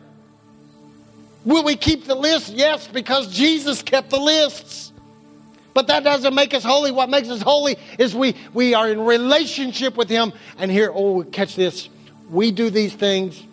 [1.44, 2.50] Will we keep the list?
[2.50, 4.92] Yes, because Jesus kept the lists.
[5.74, 6.92] But that doesn't make us holy.
[6.92, 10.34] What makes us holy is we, we are in relationship with Him.
[10.58, 11.90] And here, oh, catch this.
[12.30, 13.44] We do these things.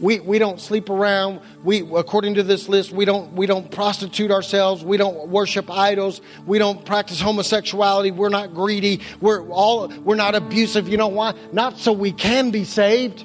[0.00, 1.40] We, we don't sleep around.
[1.62, 4.84] We, according to this list, we don't, we don't prostitute ourselves.
[4.84, 6.20] We don't worship idols.
[6.46, 8.10] We don't practice homosexuality.
[8.10, 9.00] We're not greedy.
[9.20, 10.88] We're, all, we're not abusive.
[10.88, 11.34] You know why?
[11.52, 13.24] Not so we can be saved.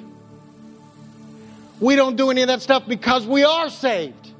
[1.80, 4.30] We don't do any of that stuff because we are saved.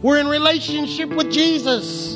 [0.00, 2.14] We're in relationship with Jesus.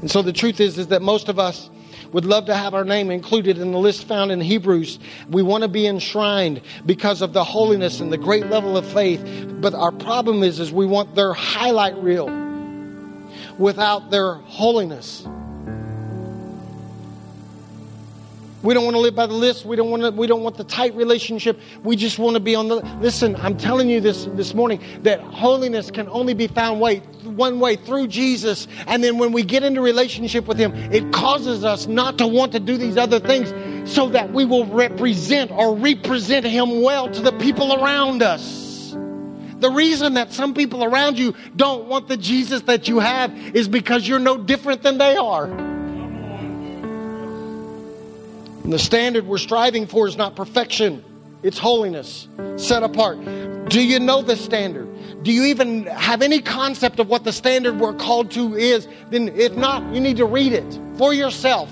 [0.00, 1.70] And so the truth is, is that most of us
[2.12, 4.98] would love to have our name included in the list found in Hebrews.
[5.28, 9.22] We want to be enshrined because of the holiness and the great level of faith.
[9.60, 12.28] But our problem is, is we want their highlight reel
[13.58, 15.26] without their holiness.
[18.62, 19.64] We don't want to live by the list.
[19.64, 21.58] We don't want to, we don't want the tight relationship.
[21.82, 25.20] We just want to be on the listen, I'm telling you this this morning that
[25.20, 28.68] holiness can only be found way one way through Jesus.
[28.86, 32.52] And then when we get into relationship with him, it causes us not to want
[32.52, 33.50] to do these other things
[33.90, 38.94] so that we will represent or represent him well to the people around us.
[39.60, 43.68] The reason that some people around you don't want the Jesus that you have is
[43.68, 45.69] because you're no different than they are.
[48.70, 51.02] And the standard we're striving for is not perfection,
[51.42, 53.18] it's holiness, set apart.
[53.68, 55.24] Do you know the standard?
[55.24, 58.86] Do you even have any concept of what the standard we're called to is?
[59.10, 61.68] Then, if not, you need to read it for yourself.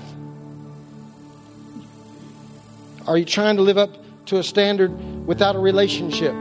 [3.07, 3.95] Are you trying to live up
[4.25, 4.91] to a standard
[5.25, 6.35] without a relationship?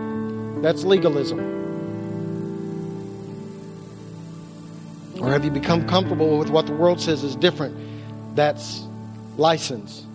[0.61, 1.39] That's legalism.
[5.21, 7.77] Or have you become comfortable with what the world says is different?
[8.35, 8.83] That's
[9.37, 10.08] license.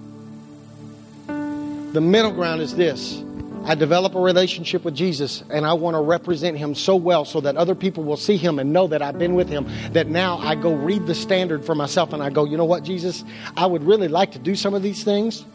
[1.93, 3.23] The middle ground is this
[3.65, 7.39] I develop a relationship with Jesus and I want to represent him so well so
[7.41, 9.67] that other people will see him and know that I've been with him.
[9.93, 12.83] That now I go read the standard for myself and I go, you know what,
[12.83, 13.23] Jesus?
[13.55, 15.45] I would really like to do some of these things,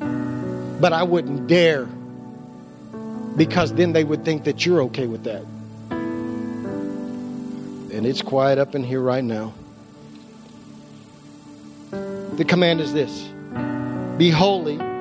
[0.00, 1.86] but I wouldn't dare
[3.36, 5.42] because then they would think that you're okay with that.
[7.90, 9.52] And it's quiet up in here right now.
[11.90, 13.28] The command is this
[14.16, 14.91] Be holy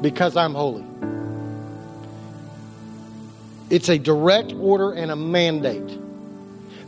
[0.00, 0.84] because I'm holy.
[3.70, 5.98] It's a direct order and a mandate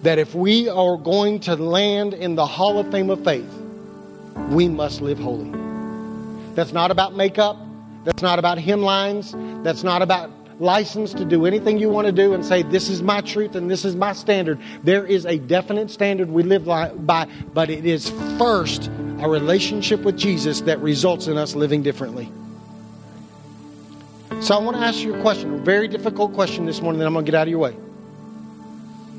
[0.03, 3.53] that if we are going to land in the Hall of Fame of faith,
[4.51, 5.51] we must live holy.
[6.55, 7.57] That's not about makeup.
[8.05, 9.35] That's not about hymn lines.
[9.65, 10.31] That's not about
[10.61, 13.71] license to do anything you want to do and say, this is my truth and
[13.71, 14.59] this is my standard.
[14.83, 18.89] There is a definite standard we live by, but it is first
[19.21, 22.31] a relationship with Jesus that results in us living differently.
[24.41, 27.07] So I want to ask you a question, a very difficult question this morning that
[27.07, 27.77] I'm going to get out of your way.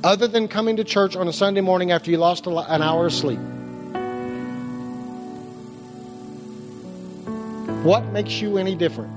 [0.02, 3.14] Other than coming to church on a Sunday morning after you lost an hour of
[3.14, 3.40] sleep,
[7.84, 9.12] what makes you any different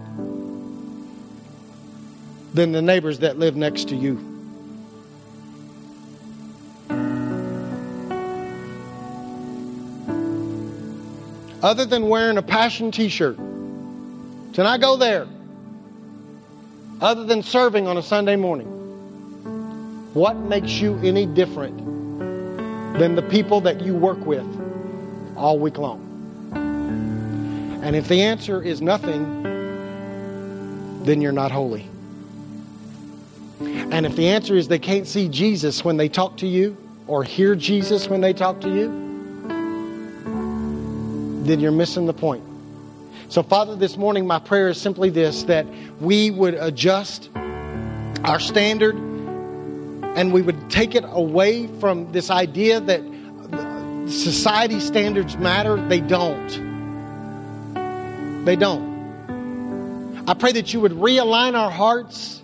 [2.52, 4.18] than the neighbors that live next to you?
[11.62, 15.28] Other than wearing a passion t shirt, can I go there?
[17.02, 18.68] Other than serving on a Sunday morning,
[20.14, 21.76] what makes you any different
[22.98, 24.46] than the people that you work with
[25.36, 26.00] all week long?
[27.82, 29.42] And if the answer is nothing,
[31.02, 31.88] then you're not holy.
[33.60, 36.76] And if the answer is they can't see Jesus when they talk to you
[37.08, 38.88] or hear Jesus when they talk to you,
[41.44, 42.44] then you're missing the point.
[43.32, 45.64] So, Father, this morning my prayer is simply this that
[46.02, 47.30] we would adjust
[48.24, 53.00] our standard and we would take it away from this idea that
[54.06, 55.76] society standards matter.
[55.88, 56.46] They don't.
[58.44, 60.24] They don't.
[60.28, 62.42] I pray that you would realign our hearts.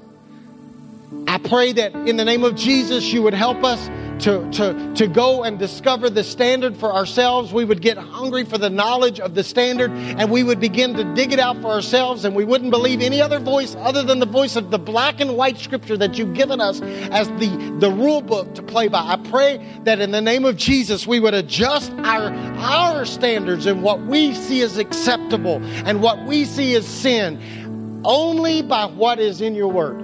[1.27, 3.91] I pray that in the name of Jesus, you would help us
[4.21, 7.53] to, to, to go and discover the standard for ourselves.
[7.53, 11.05] We would get hungry for the knowledge of the standard and we would begin to
[11.15, 14.27] dig it out for ourselves and we wouldn't believe any other voice other than the
[14.27, 16.81] voice of the black and white scripture that you've given us
[17.11, 19.01] as the, the rule book to play by.
[19.01, 23.83] I pray that in the name of Jesus we would adjust our, our standards and
[23.83, 29.41] what we see as acceptable and what we see as sin only by what is
[29.41, 30.01] in your word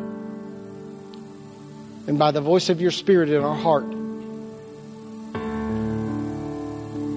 [2.07, 4.04] and by the voice of your spirit in our heart.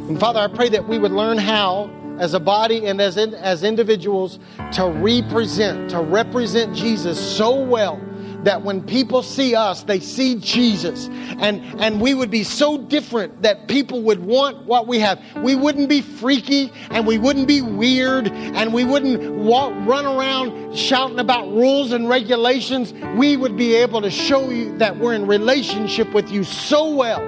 [0.07, 3.33] And Father, I pray that we would learn how, as a body and as, in,
[3.33, 4.39] as individuals,
[4.71, 8.01] to represent, to represent Jesus so well
[8.43, 11.09] that when people see us, they see Jesus.
[11.39, 15.21] And, and we would be so different that people would want what we have.
[15.43, 20.73] We wouldn't be freaky and we wouldn't be weird and we wouldn't walk, run around
[20.73, 22.93] shouting about rules and regulations.
[23.17, 27.19] We would be able to show you that we're in relationship with you so well,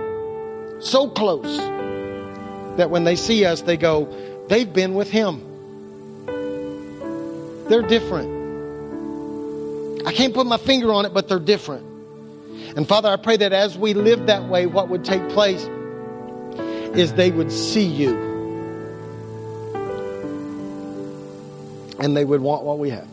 [0.79, 1.59] so close,
[2.77, 4.07] that when they see us, they go,
[4.47, 5.45] they've been with him.
[7.69, 8.39] They're different.
[10.07, 11.85] I can't put my finger on it, but they're different.
[12.75, 15.63] And Father, I pray that as we live that way, what would take place
[16.95, 18.27] is they would see you.
[21.99, 23.07] And they would want what we have.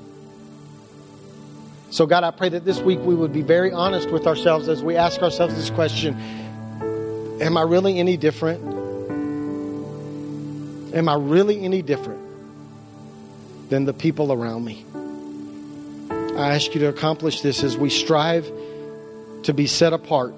[1.90, 4.82] So, God, I pray that this week we would be very honest with ourselves as
[4.82, 6.16] we ask ourselves this question
[7.40, 8.75] Am I really any different?
[10.92, 12.20] Am I really any different
[13.68, 14.84] than the people around me?
[16.10, 18.50] I ask you to accomplish this as we strive
[19.44, 20.34] to be set apart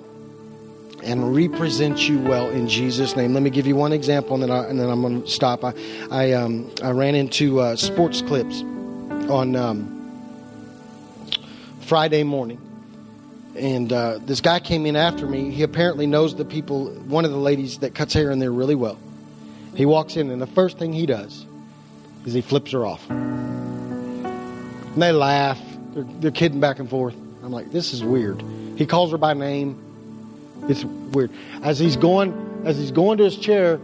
[1.03, 3.35] and represent you well in Jesus' name.
[3.35, 5.65] Let me give you one example, and then, I, and then I'm going to stop.
[5.65, 5.73] I,
[6.11, 8.63] I, um, I ran into uh, sports clips
[9.29, 9.95] on um,
[11.81, 12.61] Friday morning,
[13.57, 15.51] and uh, this guy came in after me.
[15.51, 18.75] He apparently knows the people, one of the ladies that cuts hair in there really
[18.75, 18.99] well.
[19.79, 21.47] He walks in, and the first thing he does
[22.27, 23.09] is he flips her off.
[23.09, 25.61] And they laugh.
[25.95, 27.15] They're, they're kidding back and forth.
[27.45, 28.43] I'm like, this is weird.
[28.77, 29.81] He calls her by name.
[30.69, 31.31] It's weird.
[31.63, 33.79] As he's going, as he's going to his chair,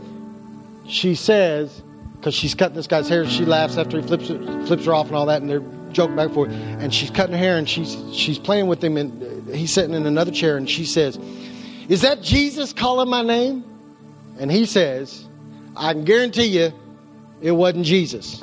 [0.88, 1.80] she says,
[2.16, 5.06] because she's cutting this guy's hair, she laughs after he flips it, flips her off
[5.06, 5.62] and all that, and they're
[5.92, 6.50] joking back and forth.
[6.50, 10.06] And she's cutting her hair, and she's she's playing with him, and he's sitting in
[10.06, 11.20] another chair, and she says,
[11.88, 13.62] "Is that Jesus calling my name?"
[14.40, 15.28] And he says,
[15.76, 16.72] "I can guarantee you,
[17.40, 18.40] it wasn't Jesus."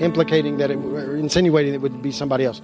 [0.00, 2.60] Implicating that it, or insinuating it would be somebody else.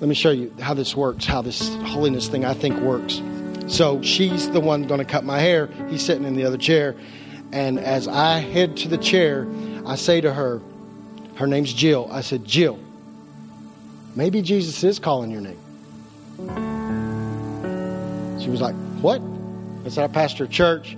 [0.00, 3.22] Let me show you how this works, how this holiness thing I think works.
[3.66, 5.68] So she's the one going to cut my hair.
[5.88, 6.94] He's sitting in the other chair.
[7.52, 9.46] And as I head to the chair,
[9.86, 10.60] I say to her,
[11.36, 12.08] her name's Jill.
[12.12, 12.78] I said, Jill,
[14.14, 15.58] maybe Jesus is calling your name.
[18.40, 19.22] She was like, What?
[19.84, 20.96] I said, I pastor a church.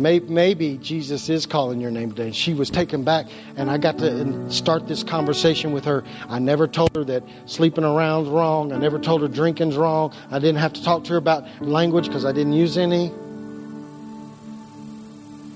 [0.00, 2.26] Maybe, Jesus is calling your name today.
[2.26, 6.02] And she was taken back, and I got to start this conversation with her.
[6.28, 8.72] I never told her that sleeping around's wrong.
[8.72, 10.14] I never told her drinking's wrong.
[10.30, 13.12] I didn't have to talk to her about language because I didn't use any.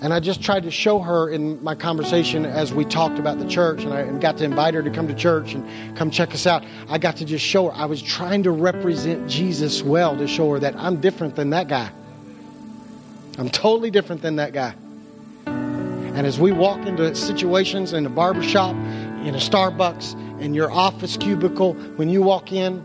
[0.02, 3.48] And I just tried to show her in my conversation as we talked about the
[3.48, 6.46] church, and I got to invite her to come to church and come check us
[6.46, 6.62] out.
[6.90, 7.72] I got to just show her.
[7.74, 11.68] I was trying to represent Jesus well to show her that I'm different than that
[11.68, 11.90] guy.
[13.38, 14.74] I'm totally different than that guy.
[15.46, 18.76] And as we walk into situations in a barbershop,
[19.24, 22.84] in a Starbucks, in your office cubicle, when you walk in,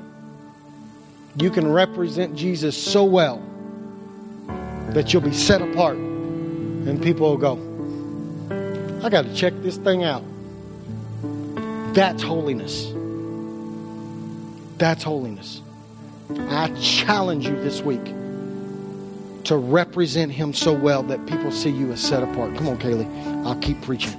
[1.35, 3.37] you can represent Jesus so well
[4.89, 5.97] that you'll be set apart.
[5.97, 10.23] And people will go, I got to check this thing out.
[11.93, 12.91] That's holiness.
[14.77, 15.61] That's holiness.
[16.49, 18.07] I challenge you this week
[19.45, 22.55] to represent him so well that people see you as set apart.
[22.55, 23.07] Come on, Kaylee.
[23.45, 24.13] I'll keep preaching.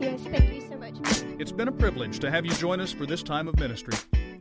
[0.00, 0.94] Yes, thank you so much.
[1.38, 3.94] It's been a privilege to have you join us for this time of ministry.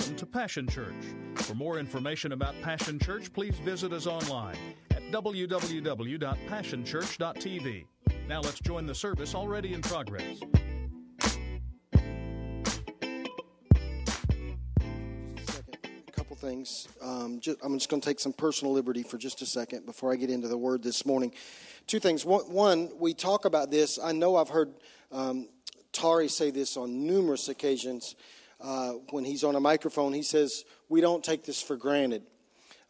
[0.09, 0.95] welcome to Passion Church.
[1.35, 4.57] For more information about Passion Church, please visit us online
[4.91, 7.85] at www.passionchurch.tv.
[8.27, 10.41] Now let's join the service already in progress.
[16.39, 16.87] things.
[17.03, 20.13] Um, just, I'm just going to take some personal liberty for just a second before
[20.13, 21.33] I get into the word this morning.
[21.89, 22.25] Two things.
[22.25, 23.99] One, one we talk about this.
[24.01, 24.73] I know I've heard
[25.11, 25.49] um,
[25.91, 28.15] Tari say this on numerous occasions
[28.61, 32.23] uh, when he's on a microphone, he says, We don't take this for granted.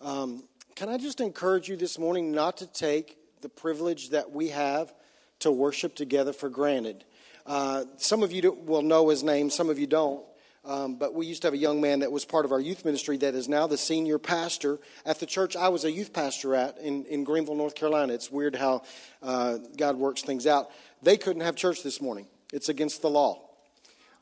[0.01, 4.49] Um, can I just encourage you this morning not to take the privilege that we
[4.49, 4.93] have
[5.40, 7.05] to worship together for granted?
[7.45, 10.23] Uh, some of you will know his name, some of you don't.
[10.65, 12.85] Um, but we used to have a young man that was part of our youth
[12.85, 16.55] ministry that is now the senior pastor at the church I was a youth pastor
[16.55, 18.12] at in, in Greenville, North Carolina.
[18.12, 18.82] It's weird how
[19.23, 20.70] uh, God works things out.
[21.03, 23.48] They couldn't have church this morning, it's against the law.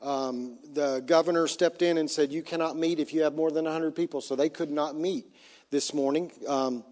[0.03, 3.65] Um, the governor stepped in and said, You cannot meet if you have more than
[3.65, 4.21] 100 people.
[4.21, 5.27] So they could not meet
[5.71, 6.33] this morning.
[6.47, 6.85] Um,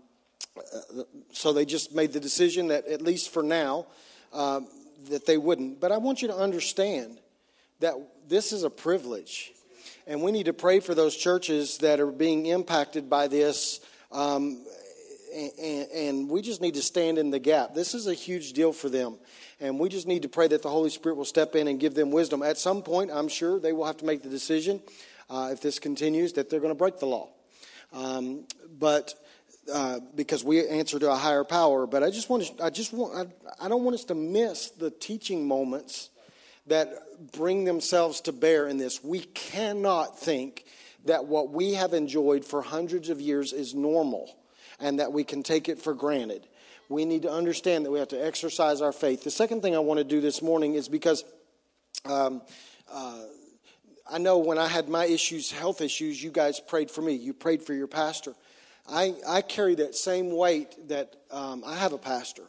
[1.32, 3.86] so they just made the decision that, at least for now,
[4.32, 4.68] um,
[5.10, 5.80] that they wouldn't.
[5.80, 7.18] But I want you to understand
[7.80, 7.94] that
[8.28, 9.52] this is a privilege.
[10.06, 13.80] And we need to pray for those churches that are being impacted by this.
[14.12, 14.64] Um,
[15.34, 17.74] and, and we just need to stand in the gap.
[17.74, 19.16] This is a huge deal for them.
[19.60, 21.94] And we just need to pray that the Holy Spirit will step in and give
[21.94, 22.42] them wisdom.
[22.42, 24.80] At some point, I'm sure they will have to make the decision,
[25.28, 27.28] uh, if this continues, that they're going to break the law.
[27.92, 28.46] Um,
[28.78, 29.14] but
[29.72, 31.86] uh, because we answer to a higher power.
[31.86, 33.30] But I just want to, I just want,
[33.60, 36.10] I, I don't want us to miss the teaching moments
[36.66, 36.88] that
[37.32, 39.02] bring themselves to bear in this.
[39.02, 40.64] We cannot think
[41.06, 44.34] that what we have enjoyed for hundreds of years is normal
[44.84, 46.46] and that we can take it for granted.
[46.90, 49.24] We need to understand that we have to exercise our faith.
[49.24, 51.24] The second thing I want to do this morning is because
[52.04, 52.42] um,
[52.92, 53.22] uh,
[54.12, 57.14] I know when I had my issues, health issues, you guys prayed for me.
[57.14, 58.34] You prayed for your pastor.
[58.86, 62.44] I, I carry that same weight that um, I have a pastor.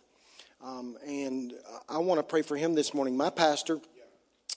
[0.62, 1.54] Um, and
[1.88, 3.16] I want to pray for him this morning.
[3.16, 3.80] My pastor,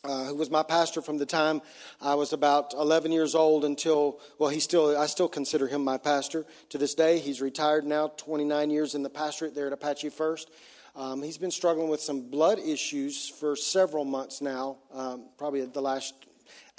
[0.04, 1.60] uh, who was my pastor from the time
[2.00, 5.98] I was about 11 years old until, well, he still, I still consider him my
[5.98, 7.18] pastor to this day.
[7.18, 10.50] He's retired now, 29 years in the pastorate there at Apache First.
[10.94, 15.82] Um, he's been struggling with some blood issues for several months now, um, probably the
[15.82, 16.14] last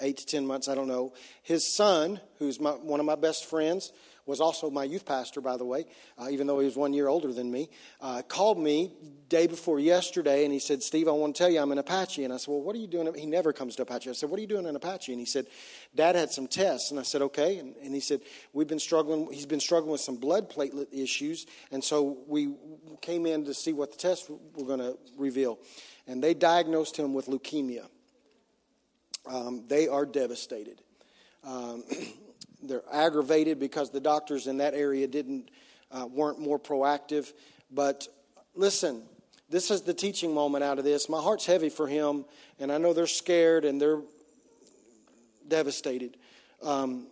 [0.01, 1.13] eight to 10 months, I don't know.
[1.43, 3.91] His son, who's my, one of my best friends,
[4.25, 5.85] was also my youth pastor, by the way,
[6.17, 7.69] uh, even though he was one year older than me,
[8.01, 8.91] uh, called me
[9.27, 12.23] day before yesterday and he said, Steve, I want to tell you I'm an Apache.
[12.23, 13.13] And I said, Well, what are you doing?
[13.15, 14.09] He never comes to Apache.
[14.09, 15.11] I said, What are you doing in Apache?
[15.11, 15.47] And he said,
[15.95, 16.91] Dad had some tests.
[16.91, 17.59] And I said, Okay.
[17.59, 18.21] And, and he said,
[18.53, 21.45] We've been struggling, he's been struggling with some blood platelet issues.
[21.71, 22.55] And so we
[23.01, 25.59] came in to see what the tests were going to reveal.
[26.07, 27.85] And they diagnosed him with leukemia.
[29.25, 30.81] Um, they are devastated.
[31.43, 31.83] Um,
[32.61, 35.49] they're aggravated because the doctors in that area didn't
[35.91, 37.31] uh, weren't more proactive.
[37.71, 38.07] But
[38.55, 39.03] listen,
[39.49, 41.09] this is the teaching moment out of this.
[41.09, 42.25] My heart's heavy for him,
[42.59, 44.01] and I know they're scared and they're
[45.47, 46.17] devastated.
[46.61, 47.07] Um,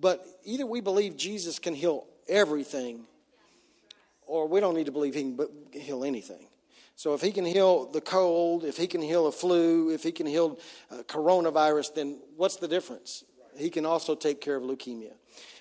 [0.00, 3.04] but either we believe Jesus can heal everything,
[4.26, 6.46] or we don't need to believe he can heal anything.
[6.96, 10.12] So if he can heal the cold, if he can heal a flu, if he
[10.12, 10.58] can heal
[10.90, 13.24] uh, coronavirus, then what's the difference?
[13.56, 15.12] He can also take care of leukemia.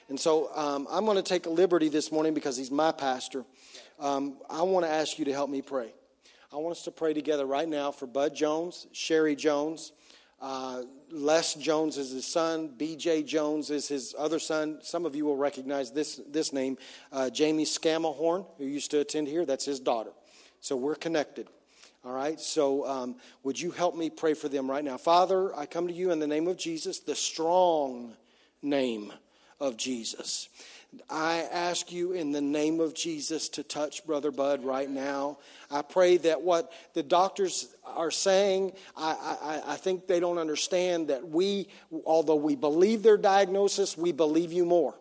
[0.09, 3.45] And so um, I'm going to take a liberty this morning because he's my pastor.
[3.99, 5.93] Um, I want to ask you to help me pray.
[6.51, 9.91] I want us to pray together right now for Bud Jones, Sherry Jones,
[10.43, 12.67] uh, Les Jones is his son.
[12.75, 13.23] B.J.
[13.23, 14.79] Jones is his other son.
[14.81, 16.77] Some of you will recognize this, this name.
[17.13, 20.11] Uh, Jamie Scamahorn, who used to attend here, that's his daughter.
[20.59, 21.47] So we're connected.
[22.05, 22.39] All right.
[22.39, 24.97] So um, would you help me pray for them right now?
[24.97, 28.13] Father, I come to you in the name of Jesus, the strong
[28.61, 29.13] name
[29.59, 30.49] of Jesus.
[31.09, 35.37] I ask you in the name of Jesus to touch Brother Bud right now.
[35.71, 41.07] I pray that what the doctors are saying, I, I, I think they don't understand
[41.07, 41.69] that we,
[42.05, 44.93] although we believe their diagnosis, we believe you more.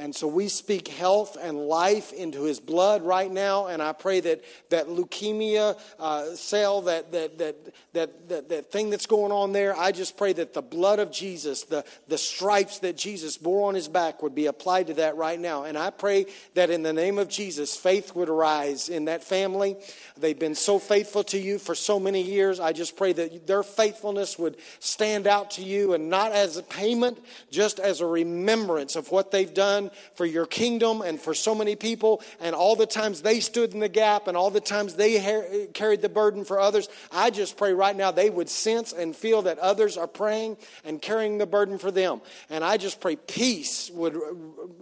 [0.00, 3.66] And so we speak health and life into his blood right now.
[3.66, 7.56] And I pray that that leukemia uh, cell, that, that, that,
[7.94, 11.10] that, that, that thing that's going on there, I just pray that the blood of
[11.10, 15.16] Jesus, the, the stripes that Jesus bore on his back would be applied to that
[15.16, 15.64] right now.
[15.64, 19.76] And I pray that in the name of Jesus, faith would arise in that family.
[20.16, 22.60] They've been so faithful to you for so many years.
[22.60, 26.62] I just pray that their faithfulness would stand out to you and not as a
[26.62, 27.18] payment,
[27.50, 31.76] just as a remembrance of what they've done for your kingdom and for so many
[31.76, 35.18] people and all the times they stood in the gap and all the times they
[35.18, 36.88] ha- carried the burden for others.
[37.12, 41.00] I just pray right now they would sense and feel that others are praying and
[41.00, 42.20] carrying the burden for them.
[42.50, 44.20] And I just pray peace would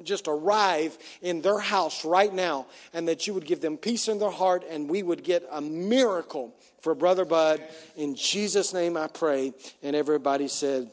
[0.04, 4.18] just arrive in their house right now and that you would give them peace in
[4.18, 7.62] their heart and we would get a miracle for Brother Bud.
[7.96, 9.52] In Jesus' name I pray.
[9.82, 10.90] And everybody said,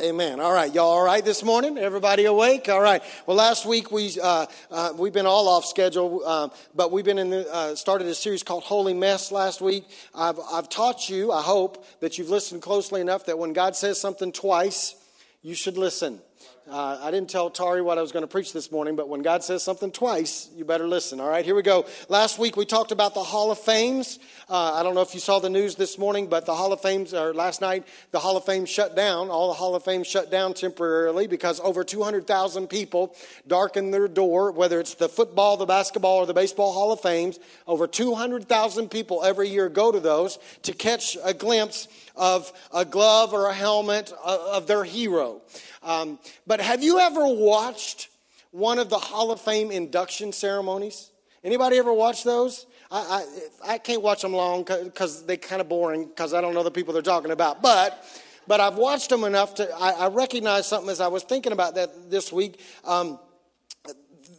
[0.00, 0.40] Amen.
[0.40, 0.90] All right, y'all.
[0.90, 1.78] All right this morning.
[1.78, 2.68] Everybody awake?
[2.68, 3.00] All right.
[3.26, 7.18] Well, last week we uh, uh, we've been all off schedule, uh, but we've been
[7.18, 9.84] in the uh, started a series called Holy Mess last week.
[10.12, 11.30] I've I've taught you.
[11.30, 14.96] I hope that you've listened closely enough that when God says something twice,
[15.42, 16.20] you should listen.
[16.66, 19.20] Uh, I didn't tell Tari what I was going to preach this morning, but when
[19.20, 21.20] God says something twice, you better listen.
[21.20, 21.84] All right, here we go.
[22.08, 24.18] Last week we talked about the Hall of Fames.
[24.48, 26.80] Uh, I don't know if you saw the news this morning, but the Hall of
[26.80, 29.28] Fames, or last night, the Hall of Fame shut down.
[29.28, 33.14] All the Hall of Fame shut down temporarily because over 200,000 people
[33.46, 37.38] darken their door, whether it's the football, the basketball, or the baseball Hall of Fames.
[37.66, 43.32] Over 200,000 people every year go to those to catch a glimpse of a glove
[43.32, 45.42] or a helmet of their hero.
[45.82, 48.08] Um, but have you ever watched
[48.50, 51.10] one of the Hall of Fame induction ceremonies?
[51.42, 52.66] Anybody ever watch those?
[52.90, 53.24] I,
[53.66, 56.62] I, I can't watch them long because they're kind of boring because I don't know
[56.62, 57.60] the people they're talking about.
[57.60, 58.04] But
[58.46, 61.74] but I've watched them enough to I, I recognize something as I was thinking about
[61.74, 62.60] that this week.
[62.84, 63.18] Um,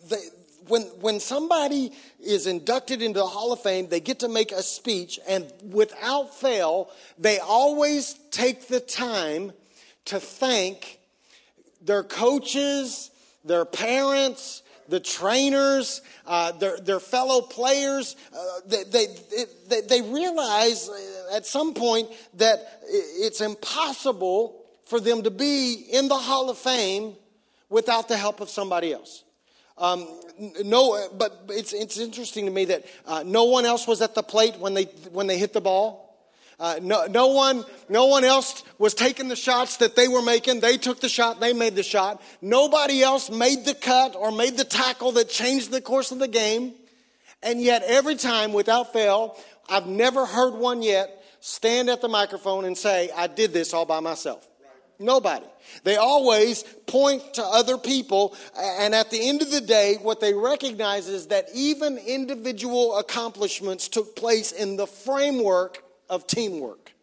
[0.09, 0.17] they,
[0.67, 1.91] when when somebody
[2.23, 6.35] is inducted into the Hall of Fame, they get to make a speech, and without
[6.35, 9.51] fail, they always take the time
[10.05, 10.99] to thank
[11.81, 13.11] their coaches,
[13.43, 19.07] their parents, the trainers, uh, their, their fellow players, uh, they, they,
[19.67, 20.89] they, they realize
[21.33, 27.15] at some point that it's impossible for them to be in the Hall of Fame
[27.69, 29.24] without the help of somebody else.
[29.77, 30.07] Um,
[30.63, 34.23] no, but it's, it's interesting to me that uh, no one else was at the
[34.23, 36.05] plate when they, when they hit the ball.
[36.57, 40.61] Uh, no, no, one, no one else was taking the shots that they were making.
[40.61, 42.21] They took the shot, they made the shot.
[42.41, 46.29] Nobody else made the cut or made the tackle that changed the course of the
[46.29, 46.73] game.
[47.43, 49.37] And yet, every time, without fail,
[49.69, 53.85] I've never heard one yet stand at the microphone and say, I did this all
[53.85, 54.47] by myself.
[54.99, 55.45] Nobody.
[55.83, 60.33] They always point to other people, and at the end of the day, what they
[60.33, 66.93] recognize is that even individual accomplishments took place in the framework of teamwork.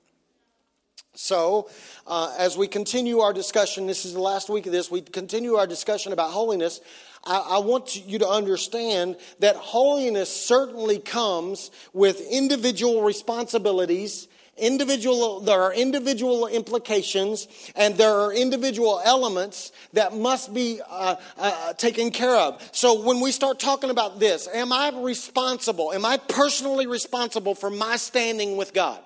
[1.14, 1.68] So,
[2.06, 5.56] uh, as we continue our discussion, this is the last week of this, we continue
[5.56, 6.80] our discussion about holiness.
[7.24, 14.26] I, I want you to understand that holiness certainly comes with individual responsibilities
[14.58, 21.72] individual there are individual implications and there are individual elements that must be uh, uh,
[21.74, 26.18] taken care of so when we start talking about this am i responsible am i
[26.28, 29.00] personally responsible for my standing with god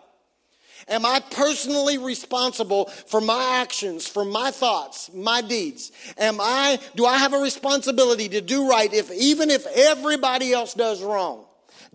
[0.88, 5.90] Am I personally responsible for my actions, for my thoughts, my deeds?
[6.16, 10.74] Am I, do I have a responsibility to do right if, even if everybody else
[10.74, 11.44] does wrong?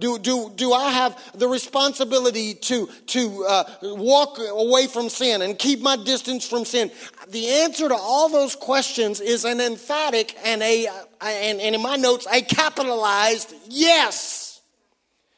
[0.02, 5.58] Do, do, do I have the responsibility to, to uh, walk away from sin and
[5.60, 6.90] keep my distance from sin?
[7.30, 10.88] The answer to all those questions is an emphatic and, a,
[11.22, 14.60] and, and in my notes, a capitalized yes.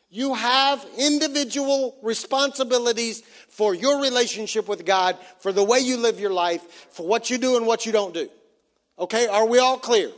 [0.09, 6.31] You have individual responsibilities for your relationship with God, for the way you live your
[6.31, 8.29] life, for what you do and what you don't do.
[8.97, 10.09] Okay, are we all clear?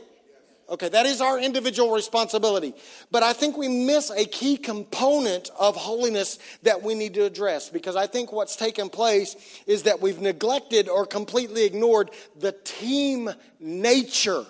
[0.68, 2.74] Okay, that is our individual responsibility.
[3.12, 7.68] But I think we miss a key component of holiness that we need to address
[7.68, 9.36] because I think what's taken place
[9.68, 13.30] is that we've neglected or completely ignored the team
[13.60, 14.44] nature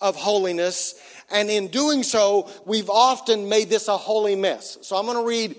[0.00, 0.94] of holiness.
[1.30, 4.78] And in doing so, we've often made this a holy mess.
[4.80, 5.56] So I'm going to read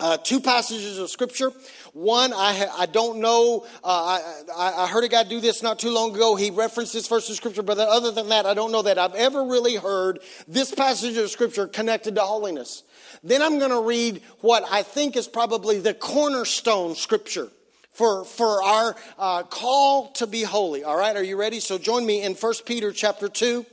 [0.00, 1.52] uh, two passages of scripture.
[1.92, 3.66] One, I, I don't know.
[3.84, 4.20] Uh,
[4.56, 6.36] I, I heard a guy do this not too long ago.
[6.36, 9.14] He referenced this verse of scripture, but other than that, I don't know that I've
[9.14, 12.82] ever really heard this passage of scripture connected to holiness.
[13.22, 17.48] Then I'm going to read what I think is probably the cornerstone scripture
[17.92, 20.84] for, for our uh, call to be holy.
[20.84, 21.60] All right, are you ready?
[21.60, 23.66] So join me in 1 Peter chapter 2,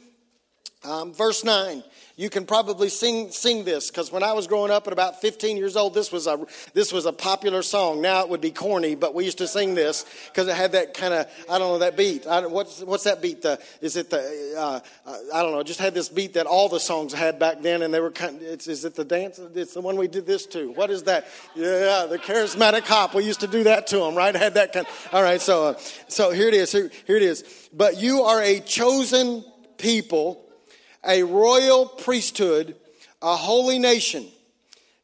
[0.84, 1.84] um, verse 9.
[2.20, 5.56] You can probably sing sing this because when I was growing up at about 15
[5.56, 8.02] years old, this was a this was a popular song.
[8.02, 10.96] Now it would be corny, but we used to sing this because it had that
[10.96, 12.26] kind of I don't know that beat.
[12.26, 13.44] I, what's what's that beat?
[13.44, 15.62] The is it the uh, uh, I don't know.
[15.62, 18.42] Just had this beat that all the songs had back then, and they were kind.
[18.42, 19.38] Of, is it the dance?
[19.54, 20.72] It's the one we did this to.
[20.72, 21.28] What is that?
[21.54, 23.14] Yeah, the charismatic cop.
[23.14, 24.34] We used to do that to him, right?
[24.34, 24.88] Had that kind.
[25.14, 25.74] All right, so uh,
[26.08, 26.72] so here it is.
[26.72, 27.70] Here, here it is.
[27.72, 29.46] But you are a chosen
[29.78, 30.47] people
[31.08, 32.76] a royal priesthood,
[33.22, 34.28] a holy nation,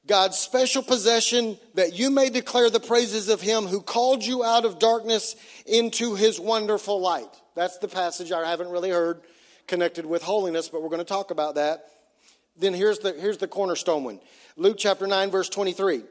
[0.05, 4.65] God's special possession, that you may declare the praises of him who called you out
[4.65, 5.35] of darkness
[5.65, 7.30] into his wonderful light.
[7.55, 9.21] That's the passage I haven't really heard
[9.65, 11.85] connected with holiness, but we're going to talk about that.
[12.57, 14.19] Then here's the, here's the cornerstone one
[14.57, 16.03] Luke chapter 9, verse 23.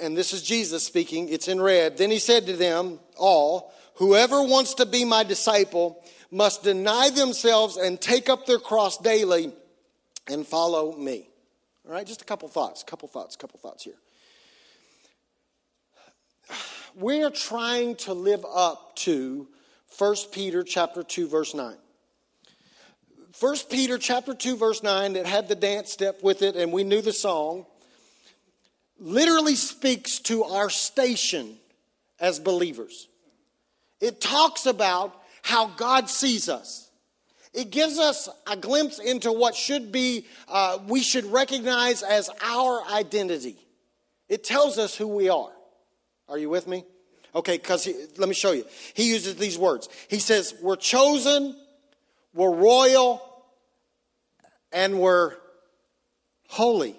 [0.00, 1.98] And this is Jesus speaking, it's in red.
[1.98, 6.02] Then he said to them all, Whoever wants to be my disciple
[6.34, 9.52] must deny themselves and take up their cross daily
[10.26, 11.28] and follow me.
[11.86, 13.94] All right, just a couple thoughts, couple thoughts, couple thoughts here.
[16.96, 19.46] We're trying to live up to
[19.96, 21.76] 1 Peter chapter 2 verse 9.
[23.38, 26.82] 1 Peter chapter 2 verse 9 that had the dance step with it and we
[26.82, 27.64] knew the song
[28.98, 31.56] literally speaks to our station
[32.18, 33.08] as believers.
[34.00, 36.90] It talks about how God sees us.
[37.52, 42.82] It gives us a glimpse into what should be, uh, we should recognize as our
[42.90, 43.58] identity.
[44.26, 45.52] It tells us who we are.
[46.30, 46.84] Are you with me?
[47.34, 48.64] Okay, because let me show you.
[48.94, 49.90] He uses these words.
[50.08, 51.54] He says, We're chosen,
[52.32, 53.20] we're royal,
[54.72, 55.34] and we're
[56.48, 56.96] holy.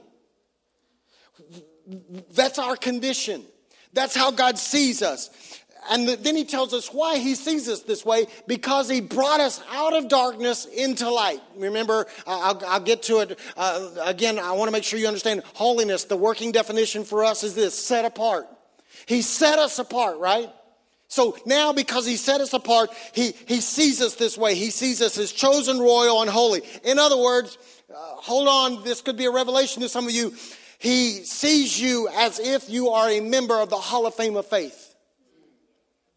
[2.35, 3.43] That's our condition.
[3.91, 5.31] That's how God sees us.
[5.89, 9.61] And then he tells us why he sees us this way because he brought us
[9.71, 11.41] out of darkness into light.
[11.55, 14.39] Remember, I'll, I'll get to it uh, again.
[14.39, 16.05] I want to make sure you understand holiness.
[16.05, 18.47] The working definition for us is this set apart.
[19.05, 20.49] He set us apart, right?
[21.07, 24.55] So now, because he set us apart, he, he sees us this way.
[24.55, 26.61] He sees us as chosen, royal, and holy.
[26.83, 27.57] In other words,
[27.89, 30.33] uh, hold on, this could be a revelation to some of you.
[30.77, 34.45] He sees you as if you are a member of the Hall of Fame of
[34.47, 34.84] Faith.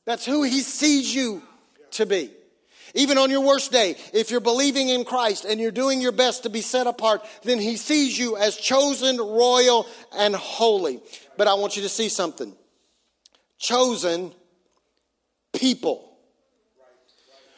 [0.09, 1.43] That's who he sees you
[1.90, 2.30] to be.
[2.94, 6.44] Even on your worst day, if you're believing in Christ and you're doing your best
[6.44, 9.86] to be set apart, then he sees you as chosen, royal,
[10.16, 11.01] and holy.
[11.36, 12.56] But I want you to see something
[13.59, 14.32] chosen
[15.52, 16.16] people,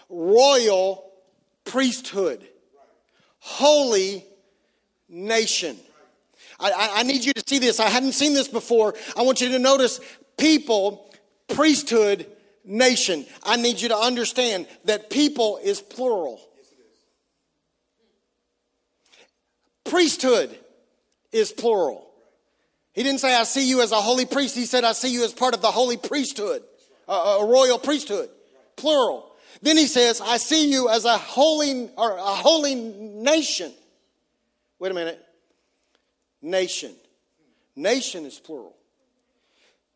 [0.08, 1.08] royal
[1.64, 2.44] priesthood,
[3.38, 4.24] holy
[5.08, 5.76] nation.
[6.58, 7.78] I, I, need you to see this.
[7.78, 8.96] I hadn't seen this before.
[9.16, 10.00] I want you to notice
[10.36, 11.14] people,
[11.46, 12.26] priesthood,
[12.64, 13.26] nation.
[13.42, 16.40] I need you to understand that people is plural.
[19.84, 20.56] Priesthood
[21.32, 22.06] is plural.
[22.92, 24.56] He didn't say, I see you as a holy priest.
[24.56, 26.62] He said, I see you as part of the holy priesthood,
[27.08, 28.28] a, a royal priesthood,
[28.76, 29.26] plural.
[29.62, 33.72] Then he says, I see you as a holy or a holy nation.
[34.78, 35.20] Wait a minute.
[36.42, 36.92] Nation.
[37.76, 38.74] Nation is plural.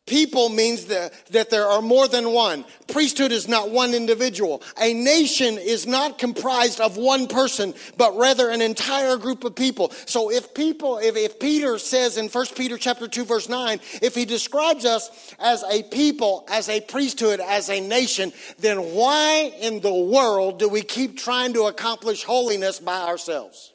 [0.05, 2.63] People means that, that there are more than one.
[2.87, 4.61] Priesthood is not one individual.
[4.79, 9.91] A nation is not comprised of one person, but rather an entire group of people.
[10.05, 14.13] So if people, if, if Peter says in 1 Peter chapter 2 verse 9, if
[14.13, 15.09] he describes us
[15.39, 20.69] as a people, as a priesthood, as a nation, then why in the world do
[20.69, 23.73] we keep trying to accomplish holiness by ourselves?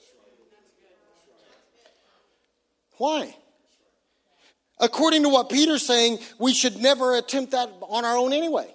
[2.98, 3.34] Why?
[4.80, 8.74] According to what Peter's saying, we should never attempt that on our own anyway.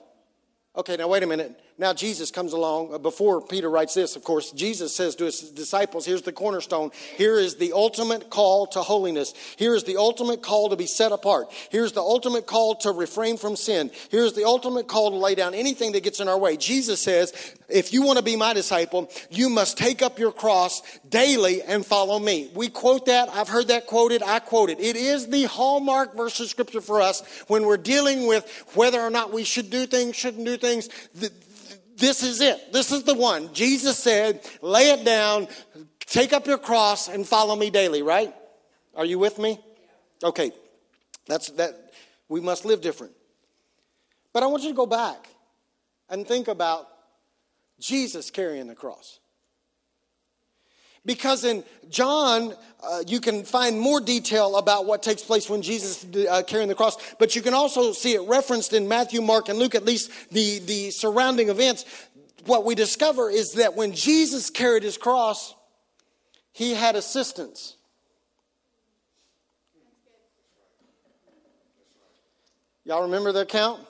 [0.76, 1.60] Okay, now wait a minute.
[1.78, 2.94] Now Jesus comes along.
[2.94, 6.92] Uh, Before Peter writes this, of course, Jesus says to his disciples, here's the cornerstone.
[7.18, 9.34] Here is the ultimate call to holiness.
[9.58, 11.52] Here is the ultimate call to be set apart.
[11.70, 13.92] Here's the ultimate call to refrain from sin.
[14.10, 16.56] Here's the ultimate call to lay down anything that gets in our way.
[16.56, 17.34] Jesus says,
[17.68, 21.86] if you want to be my disciple, you must take up your cross daily and
[21.86, 22.52] follow me.
[22.56, 23.28] We quote that.
[23.30, 24.24] I've heard that quoted.
[24.24, 24.80] I quote it.
[24.80, 29.10] It is the hallmark verse of scripture for us when we're dealing with whether or
[29.10, 30.90] not we should do things, shouldn't do things.
[31.16, 31.32] The,
[31.96, 32.74] this is it.
[32.74, 33.54] This is the one.
[33.54, 35.48] Jesus said, lay it down,
[36.06, 38.34] take up your cross, and follow me daily, right?
[38.96, 39.60] Are you with me?
[40.24, 40.52] Okay.
[41.28, 41.94] That's that
[42.30, 43.14] we must live different.
[44.34, 45.30] But I want you to go back
[46.10, 46.88] and think about
[47.80, 49.20] Jesus carrying the cross.
[51.06, 52.54] Because in John,
[52.84, 56.76] uh, you can find more detail about what takes place when Jesus uh, carrying the
[56.76, 60.12] cross, but you can also see it referenced in Matthew, Mark, and Luke, at least
[60.32, 61.86] the, the surrounding events.
[62.46, 65.56] What we discover is that when Jesus carried his cross,
[66.52, 67.76] he had assistance.
[72.84, 73.82] Y'all remember the account?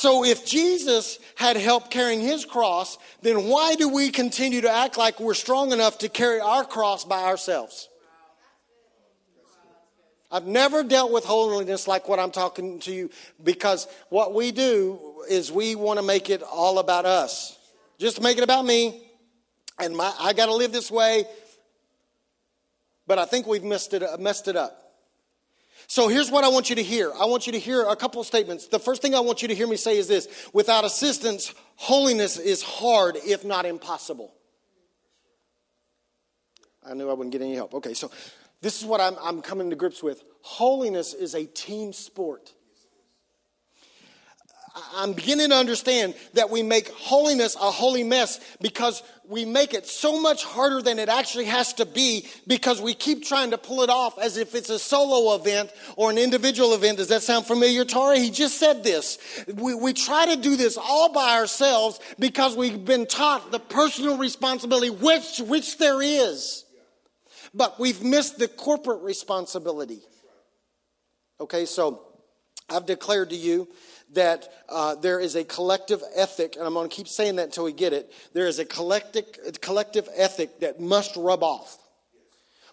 [0.00, 4.96] So if Jesus had help carrying his cross, then why do we continue to act
[4.96, 7.90] like we're strong enough to carry our cross by ourselves?
[10.30, 13.10] I've never dealt with holiness like what I'm talking to you
[13.44, 17.58] because what we do is we want to make it all about us.
[17.98, 19.06] Just make it about me
[19.78, 21.26] and my, I got to live this way.
[23.06, 24.79] But I think we've messed it, messed it up.
[25.90, 27.10] So here's what I want you to hear.
[27.20, 28.68] I want you to hear a couple of statements.
[28.68, 32.38] The first thing I want you to hear me say is this without assistance, holiness
[32.38, 34.32] is hard, if not impossible.
[36.88, 37.74] I knew I wouldn't get any help.
[37.74, 38.08] Okay, so
[38.60, 40.22] this is what I'm, I'm coming to grips with.
[40.42, 42.54] Holiness is a team sport.
[44.94, 49.86] I'm beginning to understand that we make holiness a holy mess because we make it
[49.86, 53.82] so much harder than it actually has to be because we keep trying to pull
[53.82, 56.98] it off as if it's a solo event or an individual event.
[56.98, 58.20] Does that sound familiar, Tari?
[58.20, 59.18] He just said this.
[59.54, 64.18] We, we try to do this all by ourselves because we've been taught the personal
[64.18, 66.64] responsibility, which, which there is.
[67.54, 70.00] But we've missed the corporate responsibility.
[71.40, 72.02] Okay, so
[72.68, 73.68] I've declared to you
[74.12, 77.64] that uh, there is a collective ethic, and I'm going to keep saying that until
[77.64, 78.12] we get it.
[78.32, 79.24] There is a collective,
[79.60, 81.78] collective ethic that must rub off.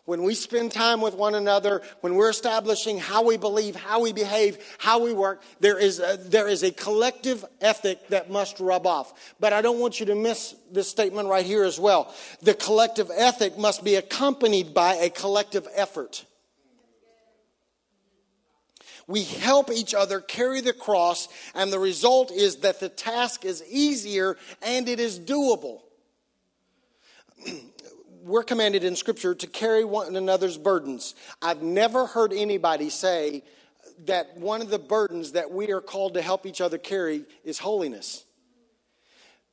[0.06, 4.14] When we spend time with one another, when we're establishing how we believe, how we
[4.14, 8.88] behave, how we work, there is a, there is a collective ethic that must rub
[8.88, 9.36] off.
[9.38, 12.16] But I don't want you to miss this statement right here as well.
[12.42, 16.24] The collective ethic must be accompanied by a collective effort.
[19.08, 23.64] We help each other carry the cross, and the result is that the task is
[23.70, 25.80] easier and it is doable.
[28.24, 31.16] We're commanded in Scripture to carry one another's burdens.
[31.42, 33.44] I've never heard anybody say
[34.06, 37.60] that one of the burdens that we are called to help each other carry is
[37.60, 38.26] holiness.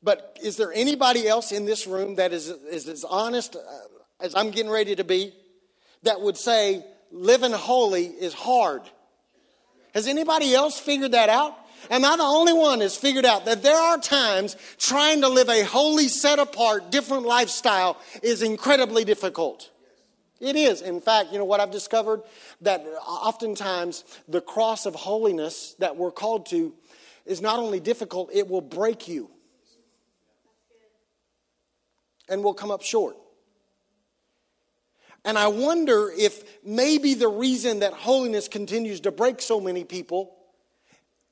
[0.03, 3.61] But is there anybody else in this room that is, is as honest uh,
[4.21, 5.33] as I'm getting ready to be
[6.03, 8.83] that would say living holy is hard?
[9.95, 11.57] Has anybody else figured that out?
[11.91, 15.49] Am I the only one that's figured out that there are times trying to live
[15.49, 19.71] a holy, set apart, different lifestyle is incredibly difficult?
[20.41, 20.81] It is.
[20.83, 22.23] In fact, you know what I've discovered?
[22.63, 26.75] That oftentimes the cross of holiness that we're called to
[27.25, 29.31] is not only difficult, it will break you.
[32.29, 33.17] And will come up short.
[35.25, 40.37] And I wonder if maybe the reason that holiness continues to break so many people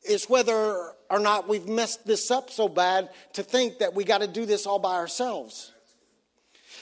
[0.03, 4.23] is whether or not we've messed this up so bad to think that we got
[4.23, 5.73] to do this all by ourselves.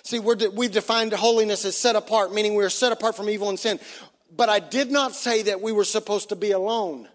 [0.03, 3.49] See, we're de- we've defined holiness as set apart, meaning we're set apart from evil
[3.49, 3.81] and sin.
[4.35, 7.09] But I did not say that we were supposed to be alone.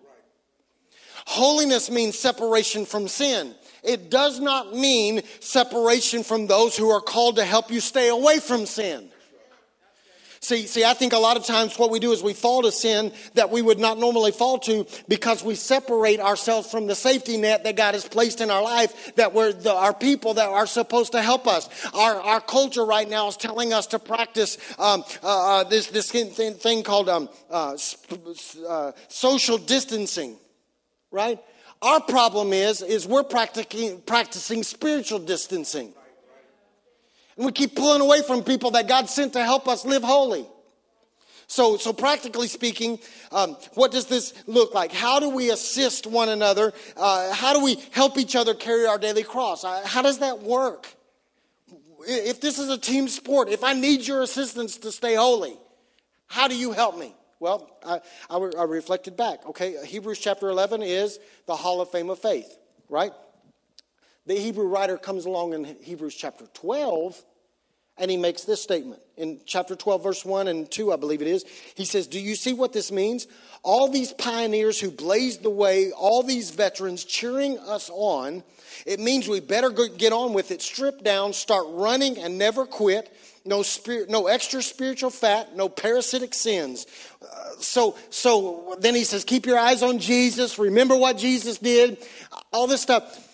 [1.26, 3.56] Holiness means separation from sin.
[3.84, 8.40] It does not mean separation from those who are called to help you stay away
[8.40, 9.10] from sin.
[10.46, 12.72] See, see, I think a lot of times what we do is we fall to
[12.72, 17.38] sin that we would not normally fall to because we separate ourselves from the safety
[17.38, 20.68] net that God has placed in our life that we're the, our people that are
[20.68, 21.68] supposed to help us.
[21.96, 26.12] Our, our culture right now is telling us to practice um, uh, uh, this, this
[26.12, 27.76] thing, called um, uh,
[28.70, 30.38] uh, social distancing,
[31.10, 31.40] right?
[31.82, 35.96] Our problem is, is we're practicing, practicing spiritual distancing.
[37.38, 40.48] And we keep pulling away from people that God sent to help us live holy.
[41.48, 43.00] So, so practically speaking,
[43.32, 44.92] um, what does this look like?
[44.92, 46.74] How do we assist one another?
[46.98, 49.64] Uh, how do we help each other carry our daily cross?
[49.64, 50.88] Uh, how does that work?
[52.08, 55.58] If this is a team sport, if I need your assistance to stay holy,
[56.28, 57.16] how do you help me?
[57.40, 58.00] Well, I,
[58.30, 59.46] I, I reflected back.
[59.46, 62.58] Okay, Hebrews chapter 11 is the Hall of Fame of faith,
[62.90, 63.12] right?
[64.26, 67.24] The Hebrew writer comes along in Hebrews chapter 12
[67.98, 71.30] and he makes this statement in chapter 12, verse 1 and 2, I believe it
[71.30, 71.46] is.
[71.76, 73.28] He says, Do you see what this means?
[73.64, 78.44] All these pioneers who blazed the way, all these veterans cheering us on,
[78.86, 83.16] it means we better get on with it, strip down, start running, and never quit.
[83.46, 86.88] No spirit, no extra spiritual fat, no parasitic sins.
[87.22, 90.58] Uh, so, so then he says, keep your eyes on Jesus.
[90.58, 92.04] Remember what Jesus did.
[92.52, 93.25] All this stuff.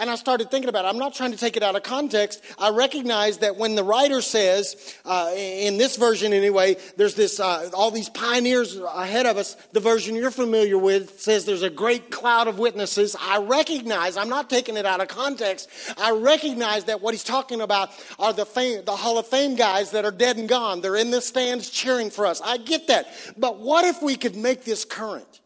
[0.00, 0.88] And I started thinking about it.
[0.88, 2.42] I'm not trying to take it out of context.
[2.58, 7.68] I recognize that when the writer says, uh, in this version anyway, there's this, uh,
[7.74, 12.10] all these pioneers ahead of us, the version you're familiar with says there's a great
[12.10, 13.14] cloud of witnesses.
[13.20, 15.68] I recognize, I'm not taking it out of context.
[15.98, 19.90] I recognize that what he's talking about are the fame, the Hall of Fame guys
[19.90, 20.80] that are dead and gone.
[20.80, 22.40] They're in the stands cheering for us.
[22.40, 23.08] I get that.
[23.36, 25.40] But what if we could make this current?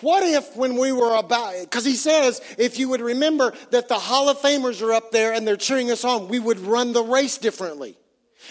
[0.00, 3.98] What if when we were about, because he says, if you would remember that the
[3.98, 7.02] Hall of Famers are up there and they're cheering us on, we would run the
[7.02, 7.96] race differently.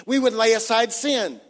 [0.06, 1.42] We would lay aside sin.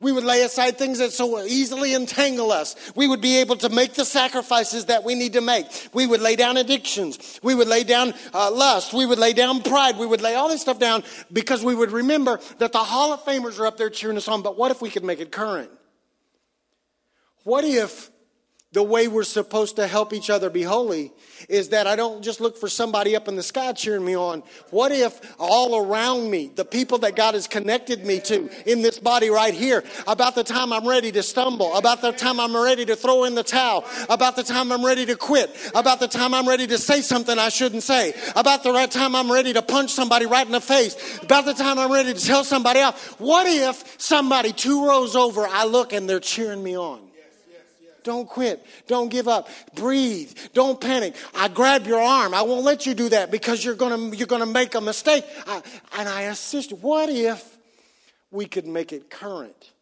[0.00, 2.74] We would lay aside things that so easily entangle us.
[2.94, 5.66] We would be able to make the sacrifices that we need to make.
[5.94, 7.40] We would lay down addictions.
[7.42, 8.92] We would lay down uh, lust.
[8.92, 9.96] We would lay down pride.
[9.96, 13.24] We would lay all this stuff down because we would remember that the Hall of
[13.24, 14.42] Famers are up there cheering us on.
[14.42, 15.70] But what if we could make it current?
[17.44, 18.10] What if
[18.74, 21.12] the way we're supposed to help each other be holy
[21.48, 24.42] is that I don't just look for somebody up in the sky cheering me on.
[24.70, 28.98] What if all around me, the people that God has connected me to in this
[28.98, 32.84] body right here, about the time I'm ready to stumble, about the time I'm ready
[32.86, 36.34] to throw in the towel, about the time I'm ready to quit, about the time
[36.34, 39.62] I'm ready to say something I shouldn't say, about the right time I'm ready to
[39.62, 43.20] punch somebody right in the face, about the time I'm ready to tell somebody off.
[43.20, 47.03] What if somebody two rows over, I look and they're cheering me on?
[48.04, 48.64] Don't quit.
[48.86, 49.48] Don't give up.
[49.74, 50.30] Breathe.
[50.52, 51.16] Don't panic.
[51.34, 52.34] I grab your arm.
[52.34, 55.24] I won't let you do that because you're gonna you're gonna make a mistake.
[55.46, 55.62] I,
[55.98, 56.72] and I assist.
[56.72, 57.56] What if
[58.30, 59.72] we could make it current?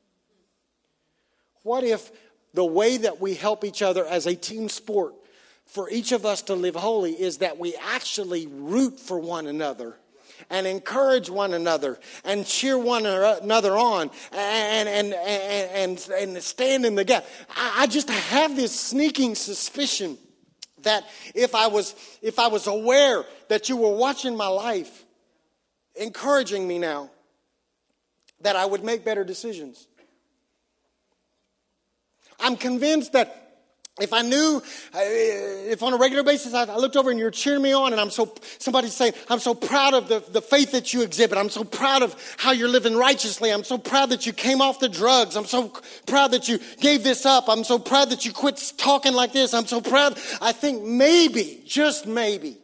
[1.65, 2.11] What if
[2.55, 5.15] the way that we help each other as a team sport
[5.67, 9.97] for each of us to live holy is that we actually root for one another
[10.51, 16.85] and encourage one another and cheer one another on and, and, and, and, and stand
[16.85, 17.25] in the gap.
[17.51, 20.19] I, I just have this sneaking suspicion
[20.83, 21.05] that
[21.35, 25.05] if I was if I was aware that you were watching my life,
[25.95, 27.11] encouraging me now,
[28.41, 29.87] that I would make better decisions.
[32.41, 33.42] I'm convinced that
[34.01, 34.63] if I knew,
[34.95, 38.01] uh, if on a regular basis I looked over and you're cheering me on, and
[38.01, 41.37] I'm so, somebody's saying, I'm so proud of the, the faith that you exhibit.
[41.37, 43.51] I'm so proud of how you're living righteously.
[43.51, 45.37] I'm so proud that you came off the drugs.
[45.37, 45.75] I'm so
[46.07, 47.45] proud that you gave this up.
[47.49, 49.53] I'm so proud that you quit talking like this.
[49.53, 50.19] I'm so proud.
[50.41, 52.57] I think maybe, just maybe,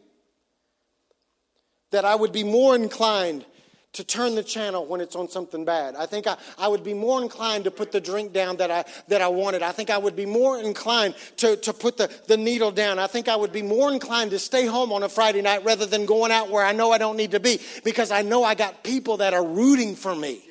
[1.91, 3.45] that I would be more inclined
[3.93, 5.95] to turn the channel when it's on something bad.
[5.95, 8.85] I think I, I would be more inclined to put the drink down that I,
[9.07, 9.63] that I wanted.
[9.63, 12.99] I think I would be more inclined to, to put the, the needle down.
[12.99, 15.87] I think I would be more inclined to stay home on a Friday night rather
[15.87, 18.53] than going out where I know I don't need to be because I know I
[18.53, 20.43] got people that are rooting for me,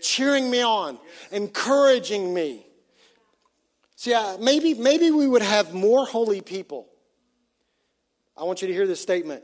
[0.00, 0.98] cheering me on,
[1.30, 2.66] encouraging me.
[3.96, 6.88] See, uh, maybe, maybe we would have more holy people.
[8.34, 9.42] I want you to hear this statement.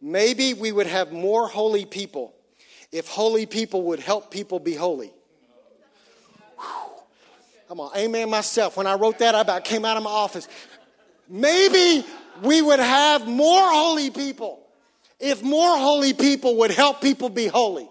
[0.00, 2.34] Maybe we would have more holy people
[2.94, 5.10] if holy people would help people be holy.
[6.56, 6.90] Whew.
[7.66, 8.76] Come on, amen myself.
[8.76, 10.46] When I wrote that, I about came out of my office.
[11.28, 12.06] Maybe
[12.42, 14.60] we would have more holy people
[15.18, 17.88] if more holy people would help people be holy.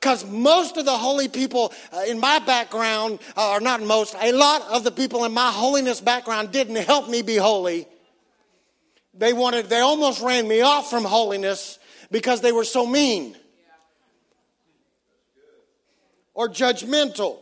[0.00, 4.32] Because most of the holy people uh, in my background, uh, or not most, a
[4.32, 7.86] lot of the people in my holiness background didn't help me be holy.
[9.12, 11.78] They wanted, they almost ran me off from holiness
[12.10, 13.36] because they were so mean
[16.36, 17.38] or judgmental.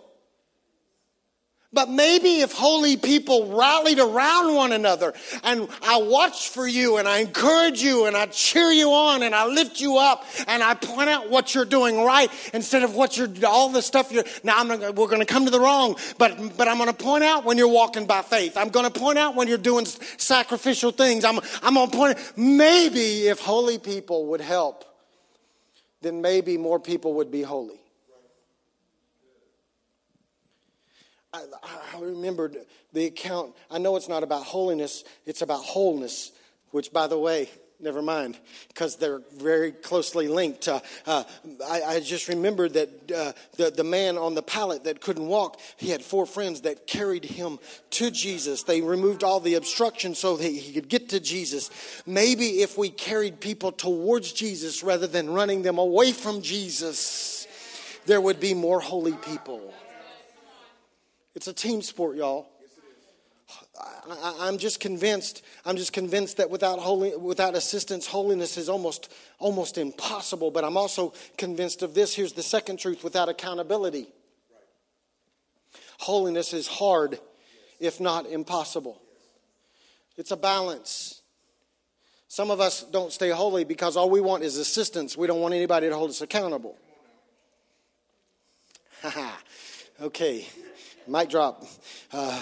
[1.72, 5.12] But maybe if holy people rallied around one another
[5.42, 9.34] and I watch for you and I encourage you and I cheer you on and
[9.34, 13.18] I lift you up and I point out what you're doing right instead of what
[13.18, 15.96] you're, all the stuff you're, now I'm gonna, we're going to come to the wrong,
[16.16, 18.56] but, but I'm going to point out when you're walking by faith.
[18.56, 21.24] I'm going to point out when you're doing sacrificial things.
[21.24, 24.84] I'm, I'm going to point, maybe if holy people would help,
[26.02, 27.80] then maybe more people would be holy.
[31.34, 32.56] I, I remembered
[32.92, 33.54] the account.
[33.70, 36.30] I know it's not about holiness, it's about wholeness,
[36.70, 37.48] which, by the way,
[37.80, 38.38] never mind,
[38.68, 40.68] because they're very closely linked.
[40.68, 41.24] Uh, uh,
[41.68, 45.60] I, I, just remembered that uh, the, the man on the pallet that couldn't walk,
[45.76, 47.58] he had four friends that carried him
[47.90, 48.62] to Jesus.
[48.62, 51.70] They removed all the obstruction so that he could get to Jesus.
[52.06, 57.48] Maybe if we carried people towards Jesus rather than running them away from Jesus,
[58.06, 59.74] there would be more holy people.
[61.34, 62.48] It's a team sport, y'all.
[64.08, 65.42] I, am just convinced.
[65.64, 70.50] I'm just convinced that without holy, without assistance, holiness is almost almost impossible.
[70.50, 72.14] But I'm also convinced of this.
[72.14, 74.08] Here's the second truth: without accountability,
[75.98, 77.18] holiness is hard,
[77.80, 79.00] if not impossible.
[80.16, 81.20] It's a balance.
[82.28, 85.16] Some of us don't stay holy because all we want is assistance.
[85.16, 86.76] We don't want anybody to hold us accountable.
[90.00, 90.44] Okay.
[91.06, 91.64] Mic drop.
[92.12, 92.40] Uh,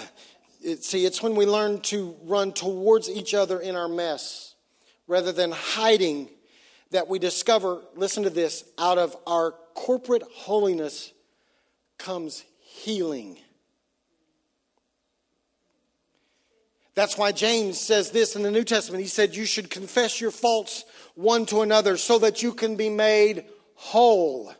[0.63, 4.55] it, see, it's when we learn to run towards each other in our mess
[5.07, 6.29] rather than hiding
[6.91, 11.11] that we discover, listen to this, out of our corporate holiness
[11.97, 13.37] comes healing.
[16.95, 19.01] That's why James says this in the New Testament.
[19.01, 20.85] He said, You should confess your faults
[21.15, 24.53] one to another so that you can be made whole.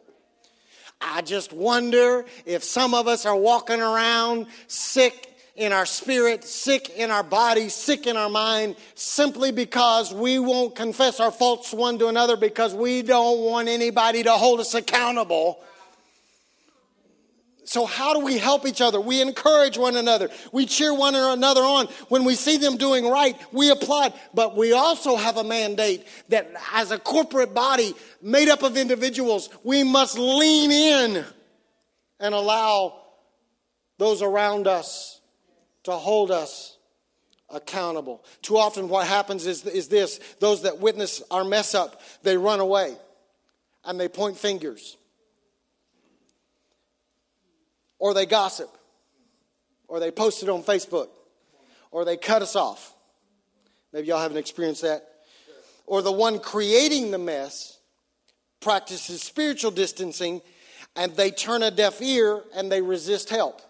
[1.03, 6.89] I just wonder if some of us are walking around sick in our spirit, sick
[6.89, 11.99] in our body, sick in our mind, simply because we won't confess our faults one
[11.99, 15.59] to another because we don't want anybody to hold us accountable.
[17.65, 18.99] So, how do we help each other?
[18.99, 20.29] We encourage one another.
[20.51, 21.87] We cheer one another on.
[22.09, 24.13] When we see them doing right, we applaud.
[24.33, 29.49] But we also have a mandate that as a corporate body made up of individuals,
[29.63, 31.25] we must lean in
[32.19, 32.99] and allow
[33.97, 35.21] those around us
[35.83, 36.77] to hold us
[37.49, 38.23] accountable.
[38.41, 42.59] Too often, what happens is, is this those that witness our mess up, they run
[42.59, 42.95] away
[43.85, 44.97] and they point fingers
[48.03, 48.69] or they gossip,
[49.87, 51.07] or they post it on Facebook,
[51.89, 52.93] or they cut us off.
[53.93, 55.07] Maybe y'all haven't experienced that.
[55.85, 57.79] Or the one creating the mess
[58.59, 60.41] practices spiritual distancing
[60.97, 63.61] and they turn a deaf ear and they resist help.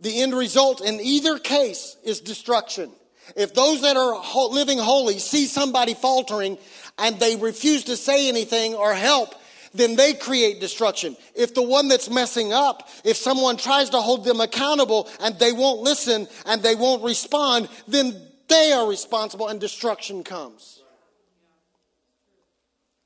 [0.00, 2.90] The end result in either case is destruction.
[3.36, 6.56] If those that are living holy see somebody faltering
[6.96, 9.34] and they refuse to say anything or help,
[9.78, 11.16] then they create destruction.
[11.34, 15.52] If the one that's messing up, if someone tries to hold them accountable and they
[15.52, 20.82] won't listen and they won't respond, then they are responsible and destruction comes.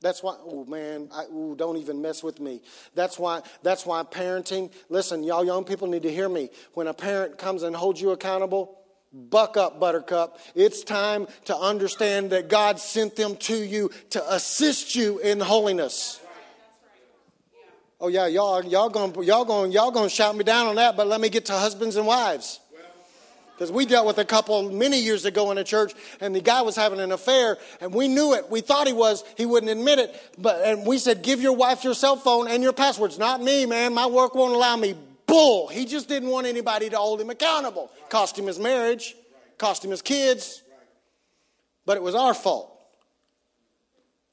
[0.01, 2.61] That's why, oh man, I, ooh, don't even mess with me.
[2.97, 6.51] That's why, that's why parenting, listen, y'all young people need to hear me.
[6.75, 8.79] When a parent comes and holds you accountable,
[9.13, 10.41] buck up, buttercup.
[10.55, 16.21] It's time to understand that God sent them to you to assist you in holiness.
[18.03, 21.07] Oh yeah, y'all, y'all gonna, y'all gonna, y'all gonna shout me down on that, but
[21.07, 22.59] let me get to husbands and wives.
[23.55, 26.63] Because we dealt with a couple many years ago in a church, and the guy
[26.63, 28.51] was having an affair, and we knew it.
[28.51, 29.23] We thought he was.
[29.37, 30.21] He wouldn't admit it.
[30.37, 33.67] But and we said, "Give your wife your cell phone and your passwords." Not me,
[33.67, 33.95] man.
[33.95, 34.97] My work won't allow me.
[35.27, 35.69] Bull.
[35.69, 37.89] He just didn't want anybody to hold him accountable.
[38.09, 39.15] Cost him his marriage.
[39.59, 40.61] Cost him his kids.
[41.87, 42.77] But it was our fault.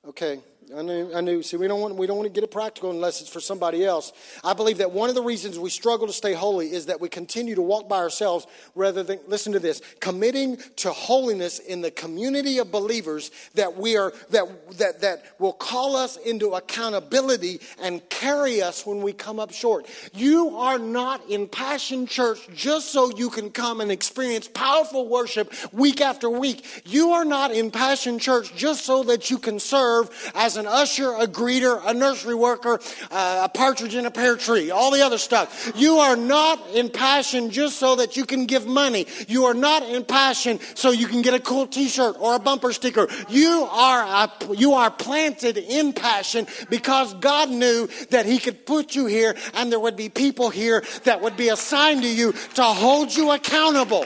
[0.08, 0.40] Okay.
[0.76, 1.42] I knew, I knew.
[1.42, 3.84] See, we don't want we don't want to get it practical unless it's for somebody
[3.84, 4.14] else.
[4.44, 7.10] I believe that one of the reasons we struggle to stay holy is that we
[7.10, 11.90] continue to walk by ourselves rather than listen to this, committing to holiness in the
[11.90, 14.46] community of believers that we are that
[14.78, 19.88] that that will call us into accountability and carry us when we come up short.
[20.14, 25.52] You are not in Passion Church just so you can come and experience powerful worship
[25.74, 26.84] week after week.
[26.86, 31.14] You are not in Passion Church just so that you can serve as an usher,
[31.14, 32.80] a greeter, a nursery worker,
[33.10, 35.72] uh, a partridge in a pear tree, all the other stuff.
[35.76, 39.08] You are not in passion just so that you can give money.
[39.28, 42.74] You are not in passion so you can get a cool t-shirt or a bumper
[42.74, 43.08] sticker.
[43.30, 48.96] You are, a, you are planted in passion because God knew that He could put
[48.96, 52.64] you here and there would be people here that would be assigned to you to
[52.64, 54.06] hold you accountable.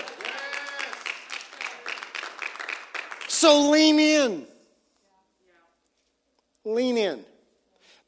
[3.28, 4.48] So lean in
[6.66, 7.24] lean in.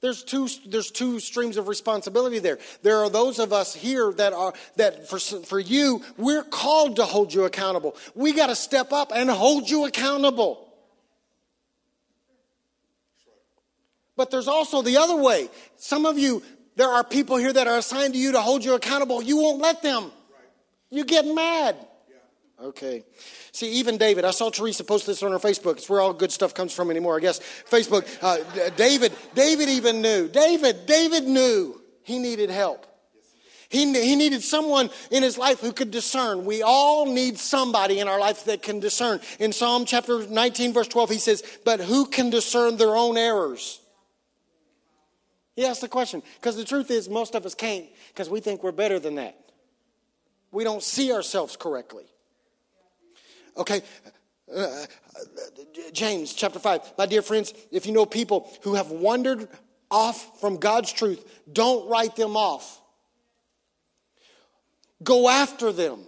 [0.01, 2.59] There's two, there's two streams of responsibility there.
[2.83, 7.05] There are those of us here that are, that for, for you, we're called to
[7.05, 7.95] hold you accountable.
[8.13, 10.61] We got to step up and hold you accountable.
[14.15, 15.49] But there's also the other way.
[15.77, 16.43] Some of you,
[16.75, 19.21] there are people here that are assigned to you to hold you accountable.
[19.21, 20.11] You won't let them.
[20.89, 21.75] You get mad.
[22.61, 23.03] Okay.
[23.51, 25.73] See, even David, I saw Teresa post this on her Facebook.
[25.73, 27.39] It's where all good stuff comes from anymore, I guess.
[27.69, 28.07] Facebook.
[28.21, 30.29] Uh, David, David even knew.
[30.29, 32.85] David, David knew he needed help.
[33.67, 36.45] He, he needed someone in his life who could discern.
[36.45, 39.19] We all need somebody in our life that can discern.
[39.39, 43.81] In Psalm chapter 19, verse 12, he says, But who can discern their own errors?
[45.55, 46.21] He asked the question.
[46.35, 49.37] Because the truth is, most of us can't because we think we're better than that.
[50.51, 52.05] We don't see ourselves correctly.
[53.57, 53.81] Okay,
[54.53, 54.85] uh,
[55.93, 56.93] James chapter 5.
[56.97, 59.47] My dear friends, if you know people who have wandered
[59.89, 62.81] off from God's truth, don't write them off.
[65.03, 65.99] Go after them.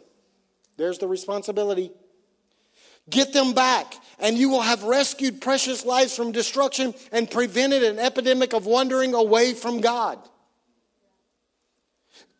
[0.77, 1.91] There's the responsibility.
[3.09, 7.99] Get them back, and you will have rescued precious lives from destruction and prevented an
[7.99, 10.19] epidemic of wandering away from God.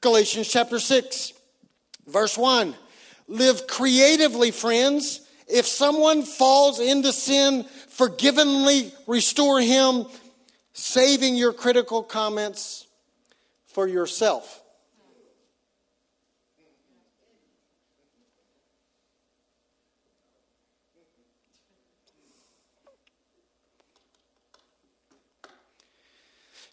[0.02, 1.34] Galatians chapter 6,
[2.06, 2.76] verse 1.
[3.28, 5.22] Live creatively, friends.
[5.48, 10.06] If someone falls into sin, forgivenly restore him,
[10.74, 12.86] saving your critical comments
[13.68, 14.62] for yourself.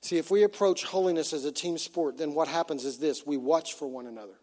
[0.00, 3.38] See, if we approach holiness as a team sport, then what happens is this we
[3.38, 4.34] watch for one another.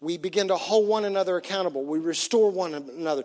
[0.00, 1.84] We begin to hold one another accountable.
[1.84, 3.24] We restore one another.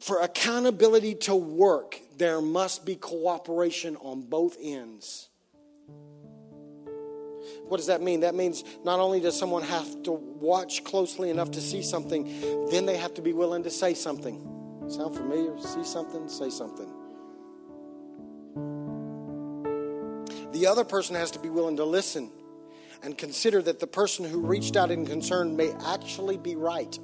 [0.00, 5.28] For accountability to work, there must be cooperation on both ends.
[7.68, 8.20] What does that mean?
[8.20, 12.86] That means not only does someone have to watch closely enough to see something, then
[12.86, 14.40] they have to be willing to say something.
[14.88, 15.56] Sound familiar?
[15.60, 16.88] See something, say something.
[20.52, 22.30] The other person has to be willing to listen
[23.02, 26.98] and consider that the person who reached out in concern may actually be right.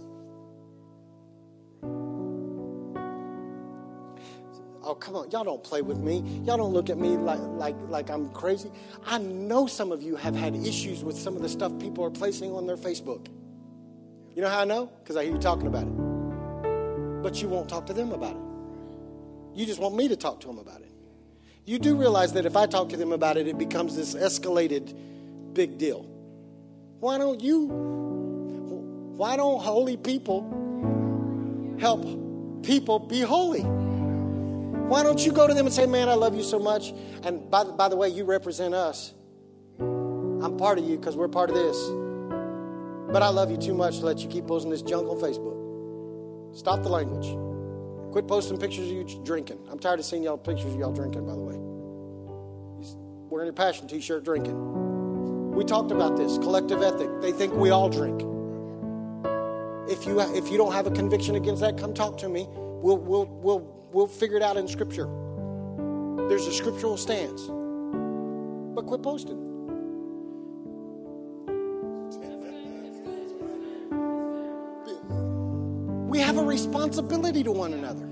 [4.82, 5.30] Oh, come on.
[5.32, 6.18] Y'all don't play with me.
[6.44, 8.70] Y'all don't look at me like, like, like I'm crazy.
[9.04, 12.10] I know some of you have had issues with some of the stuff people are
[12.10, 13.26] placing on their Facebook.
[14.36, 14.86] You know how I know?
[15.02, 17.22] Because I hear you talking about it.
[17.22, 19.58] But you won't talk to them about it.
[19.58, 20.92] You just want me to talk to them about it.
[21.64, 24.94] You do realize that if I talk to them about it, it becomes this escalated
[25.56, 26.02] big deal.
[27.00, 27.66] Why don't you?
[29.16, 30.42] Why don't holy people
[31.80, 32.04] help
[32.62, 33.62] people be holy?
[33.62, 36.92] Why don't you go to them and say, Man, I love you so much?
[37.24, 39.14] And by the, by the way, you represent us.
[39.80, 41.76] I'm part of you because we're part of this.
[43.12, 46.56] But I love you too much to let you keep posting this junk on Facebook.
[46.56, 47.26] Stop the language.
[48.12, 49.58] Quit posting pictures of you drinking.
[49.70, 51.56] I'm tired of seeing y'all pictures of y'all drinking, by the way.
[53.30, 54.75] Wearing your passion t shirt drinking.
[55.56, 57.08] We talked about this collective ethic.
[57.22, 58.20] They think we all drink.
[59.90, 62.46] If you, if you don't have a conviction against that, come talk to me.
[62.50, 65.08] We'll, we'll, we'll, we'll figure it out in Scripture.
[66.28, 67.46] There's a scriptural stance.
[68.74, 69.38] But quit posting.
[76.06, 78.06] We have a responsibility to one another.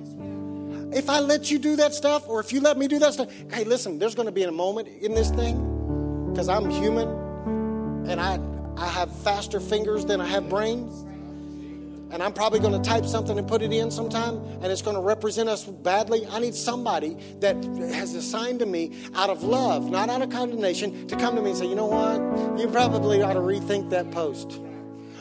[0.97, 3.31] If I let you do that stuff, or if you let me do that stuff,
[3.53, 7.24] hey, listen, there's going to be a moment in this thing, because I'm human
[8.07, 8.41] and I,
[8.77, 11.03] I have faster fingers than I have brains.
[12.13, 14.95] And I'm probably going to type something and put it in sometime, and it's going
[14.95, 16.27] to represent us badly.
[16.29, 21.09] I need somebody that has assigned to me out of love, not out of condemnation,
[21.09, 22.61] to come to me and say, you know what?
[22.61, 24.61] You probably ought to rethink that post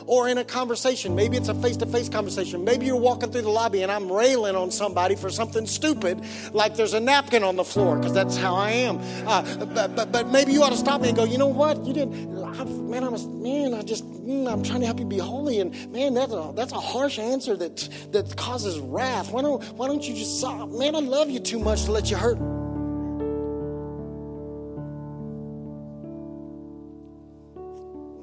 [0.06, 1.14] or in a conversation.
[1.14, 2.64] Maybe it's a face to face conversation.
[2.64, 6.22] Maybe you're walking through the lobby and I'm railing on somebody for something stupid,
[6.52, 8.98] like there's a napkin on the floor, because that's how I am.
[9.26, 11.84] Uh, but, but, but maybe you ought to stop me and go, you know what?
[11.84, 15.06] You didn't, I, man, I'm a, man, I just, mm, I'm trying to help you
[15.06, 15.60] be holy.
[15.60, 17.76] And man, that's a, that's a harsh answer that,
[18.12, 19.30] that causes wrath.
[19.30, 20.68] Why don't, why don't you just stop?
[20.70, 22.38] Man, I love you too much to let you hurt.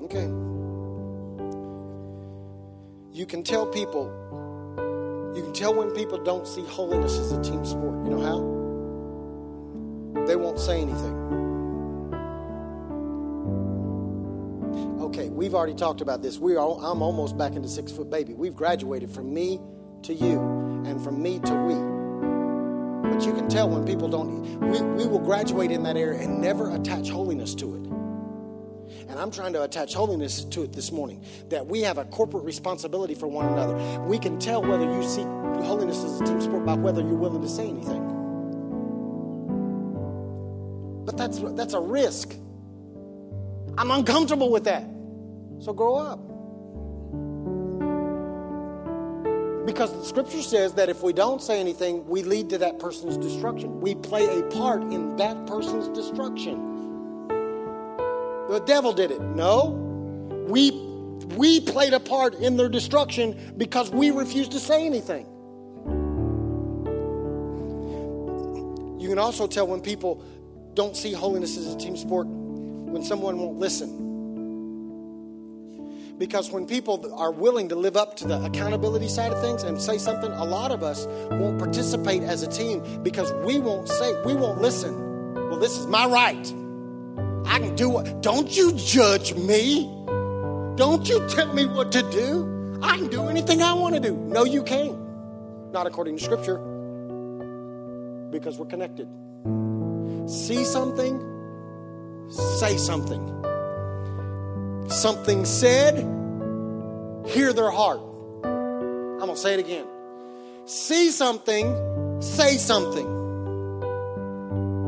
[0.06, 0.51] Okay.
[3.14, 4.06] You can tell people,
[5.36, 8.06] you can tell when people don't see holiness as a team sport.
[8.06, 8.40] You know how?
[10.26, 11.18] They won't say anything.
[15.02, 16.40] Okay, we've already talked about this.
[16.40, 18.34] We are, I'm almost back into six foot baby.
[18.34, 19.60] We've graduated from me
[20.04, 20.40] to you
[20.86, 21.74] and from me to we.
[23.12, 26.40] But you can tell when people don't, we, we will graduate in that area and
[26.40, 27.91] never attach holiness to it.
[29.22, 33.14] I'm trying to attach holiness to it this morning that we have a corporate responsibility
[33.14, 33.76] for one another.
[34.02, 37.44] We can tell whether you see holiness as a team sport by whether you're willing
[37.44, 38.02] to say anything.
[41.06, 42.34] But that's, that's a risk.
[43.78, 44.90] I'm uncomfortable with that.
[45.60, 46.20] So grow up.
[49.68, 53.18] Because the scripture says that if we don't say anything, we lead to that person's
[53.18, 53.82] destruction.
[53.82, 56.71] We play a part in that person's destruction.
[58.52, 59.22] The devil did it.
[59.22, 59.70] No.
[60.50, 60.72] We
[61.38, 65.26] we played a part in their destruction because we refused to say anything.
[69.00, 70.22] You can also tell when people
[70.74, 74.10] don't see holiness as a team sport when someone won't listen.
[76.18, 79.82] Because when people are willing to live up to the accountability side of things and
[79.82, 84.14] say something, a lot of us won't participate as a team because we won't say,
[84.26, 84.94] we won't listen.
[85.50, 86.54] Well, this is my right.
[87.46, 88.22] I can do what.
[88.22, 89.84] Don't you judge me.
[90.76, 92.80] Don't you tell me what to do.
[92.82, 94.16] I can do anything I want to do.
[94.16, 94.98] No, you can't.
[95.72, 96.58] Not according to Scripture.
[98.32, 99.08] Because we're connected.
[100.28, 101.20] See something,
[102.30, 103.28] say something.
[104.90, 105.98] Something said,
[107.28, 108.00] hear their heart.
[108.44, 109.86] I'm going to say it again.
[110.66, 113.08] See something, say something.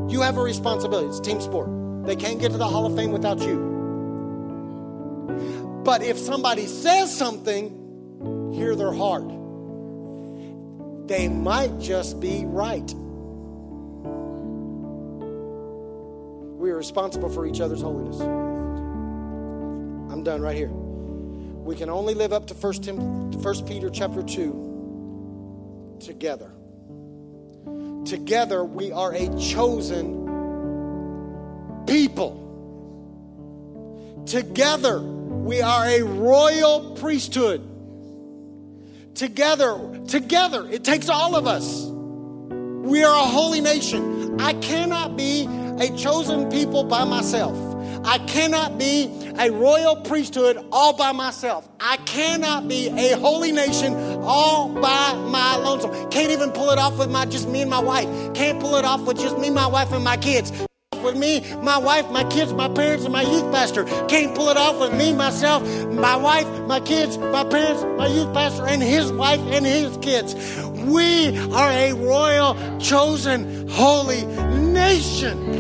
[0.09, 1.07] You have a responsibility.
[1.09, 1.83] It's team sport.
[2.03, 3.72] They can't get to the Hall of Fame without you.
[5.83, 9.27] But if somebody says something, hear their heart.
[11.07, 12.93] They might just be right.
[16.59, 18.19] We are responsible for each other's holiness.
[20.11, 20.72] I'm done right here.
[20.72, 26.51] We can only live up to 1, Tim, 1 Peter chapter 2 together.
[28.06, 30.23] Together, we are a chosen
[31.86, 32.40] people.
[34.26, 37.70] Together, we are a royal priesthood.
[39.16, 41.86] Together, together, it takes all of us.
[41.86, 44.40] We are a holy nation.
[44.42, 45.48] I cannot be
[45.80, 47.58] a chosen people by myself.
[48.06, 51.68] I cannot be a royal priesthood all by myself.
[51.80, 55.92] I cannot be a holy nation all by my lonesome.
[56.10, 58.34] Can't even pull it off with my just me and my wife.
[58.34, 60.52] Can't pull it off with just me, my wife, and my kids.
[61.03, 63.83] With me, my wife, my kids, my parents, and my youth pastor.
[64.07, 68.33] Can't pull it off with me, myself, my wife, my kids, my parents, my youth
[68.33, 70.33] pastor, and his wife and his kids.
[70.72, 75.53] We are a royal, chosen, holy nation.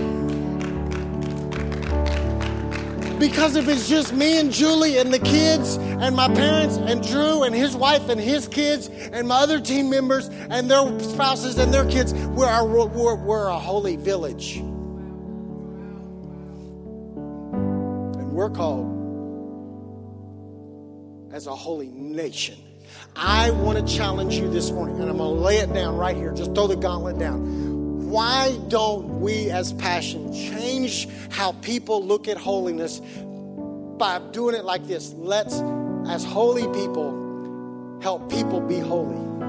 [3.19, 7.43] Because if it's just me and Julie and the kids and my parents and Drew
[7.43, 11.73] and his wife and his kids and my other team members and their spouses and
[11.73, 14.61] their kids, we're a, we're, we're a holy village.
[18.43, 18.89] We're called
[21.33, 22.57] as a holy nation.
[23.15, 26.13] I want to challenge you this morning, and I'm going to lay it down right
[26.15, 26.33] here.
[26.33, 28.09] Just throw the gauntlet down.
[28.09, 32.99] Why don't we, as Passion, change how people look at holiness
[33.97, 35.13] by doing it like this?
[35.13, 35.61] Let's,
[36.09, 39.42] as holy people, help people be holy.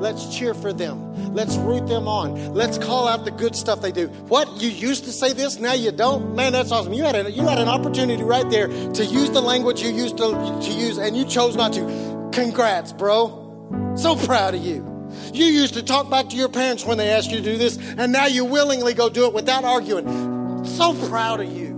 [0.00, 1.34] Let's cheer for them.
[1.34, 2.54] Let's root them on.
[2.54, 4.08] Let's call out the good stuff they do.
[4.28, 6.34] What you used to say this, now you don't.
[6.34, 6.92] Man, that's awesome.
[6.92, 10.16] You had a, you had an opportunity right there to use the language you used
[10.18, 12.30] to, to use, and you chose not to.
[12.32, 13.94] Congrats, bro.
[13.96, 14.84] So proud of you.
[15.32, 17.78] You used to talk back to your parents when they asked you to do this,
[17.96, 20.64] and now you willingly go do it without arguing.
[20.64, 21.68] So proud of you.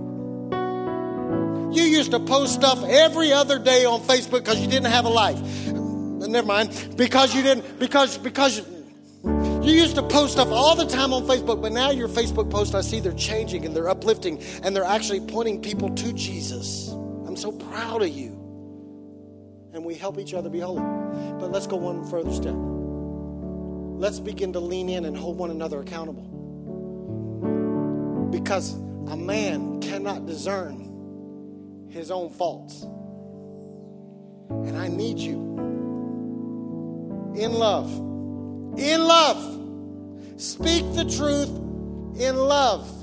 [1.71, 5.09] You used to post stuff every other day on Facebook because you didn't have a
[5.09, 5.39] life.
[6.27, 6.93] Never mind.
[6.95, 8.59] Because you didn't, because, because
[9.23, 12.73] you used to post stuff all the time on Facebook, but now your Facebook posts,
[12.73, 16.89] I see they're changing and they're uplifting and they're actually pointing people to Jesus.
[16.91, 18.37] I'm so proud of you.
[19.73, 20.81] And we help each other be holy.
[21.39, 22.55] But let's go one further step.
[22.57, 26.27] Let's begin to lean in and hold one another accountable.
[28.31, 32.81] Because a man cannot discern his own faults.
[34.49, 35.50] And I need you
[37.35, 37.91] in love.
[38.77, 39.59] In love.
[40.41, 41.49] Speak the truth
[42.19, 43.01] in love.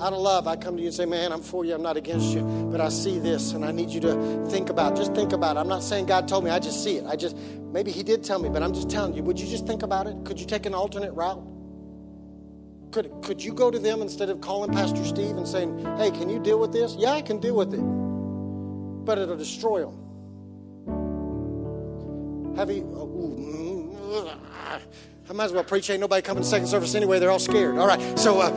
[0.00, 1.96] Out of love, I come to you and say, Man, I'm for you, I'm not
[1.96, 4.96] against you, but I see this and I need you to think about.
[4.96, 5.60] Just think about it.
[5.60, 7.04] I'm not saying God told me, I just see it.
[7.06, 9.66] I just, maybe He did tell me, but I'm just telling you, would you just
[9.66, 10.14] think about it?
[10.24, 11.44] Could you take an alternate route?
[12.92, 16.30] Could, could you go to them instead of calling Pastor Steve and saying, Hey, can
[16.30, 16.94] you deal with this?
[16.96, 20.07] Yeah, I can deal with it, but it'll destroy them.
[22.58, 22.92] Have you?
[22.92, 24.36] oh,
[25.30, 25.88] I might as well preach.
[25.90, 27.20] Ain't nobody coming to second service anyway.
[27.20, 27.78] They're all scared.
[27.78, 28.18] All right.
[28.18, 28.50] So, uh,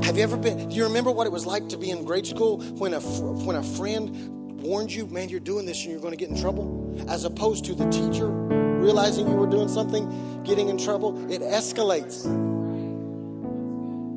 [0.00, 0.70] have you ever been?
[0.70, 3.56] Do you remember what it was like to be in grade school when a when
[3.56, 7.04] a friend warned you, "Man, you're doing this and you're going to get in trouble,"
[7.06, 11.30] as opposed to the teacher realizing you were doing something, getting in trouble?
[11.30, 12.24] It escalates.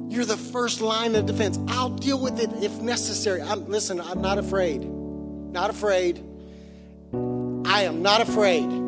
[0.09, 1.59] You're the first line of defense.
[1.67, 3.41] I'll deal with it if necessary.
[3.41, 4.85] I'm, listen, I'm not afraid.
[4.85, 6.23] Not afraid.
[7.13, 8.84] I am not afraid.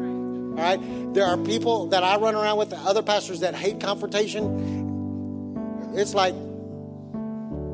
[0.58, 1.14] All right?
[1.14, 5.94] There are people that I run around with, other pastors that hate confrontation.
[5.94, 6.34] It's like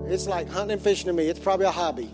[0.08, 1.28] it's like hunting and fishing to me.
[1.28, 2.10] It's probably a hobby.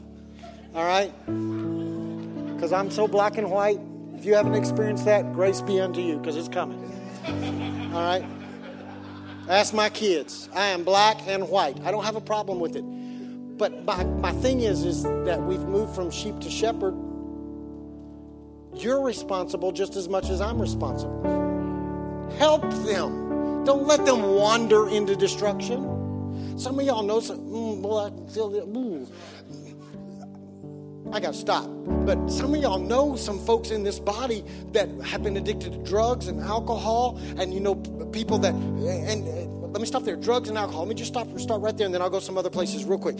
[0.75, 1.11] All right?
[1.25, 3.79] Because I'm so black and white.
[4.15, 6.79] If you haven't experienced that, grace be unto you, because it's coming.
[7.93, 8.23] All right?
[9.47, 10.49] Ask my kids.
[10.53, 11.79] I am black and white.
[11.83, 12.83] I don't have a problem with it.
[13.57, 16.93] But my, my thing is, is that we've moved from sheep to shepherd.
[18.79, 21.21] You're responsible just as much as I'm responsible.
[22.37, 23.65] Help them.
[23.65, 26.57] Don't let them wander into destruction.
[26.57, 28.63] Some of y'all know some, mm, I feel it.
[28.63, 29.05] Ooh.
[31.11, 31.67] I got to stop.
[32.05, 35.79] But some of y'all know some folks in this body that have been addicted to
[35.79, 37.75] drugs and alcohol, and you know
[38.13, 38.53] people that.
[38.53, 40.15] And, and let me stop there.
[40.15, 40.83] Drugs and alcohol.
[40.83, 41.27] Let me just stop.
[41.39, 43.17] Start right there, and then I'll go some other places real quick.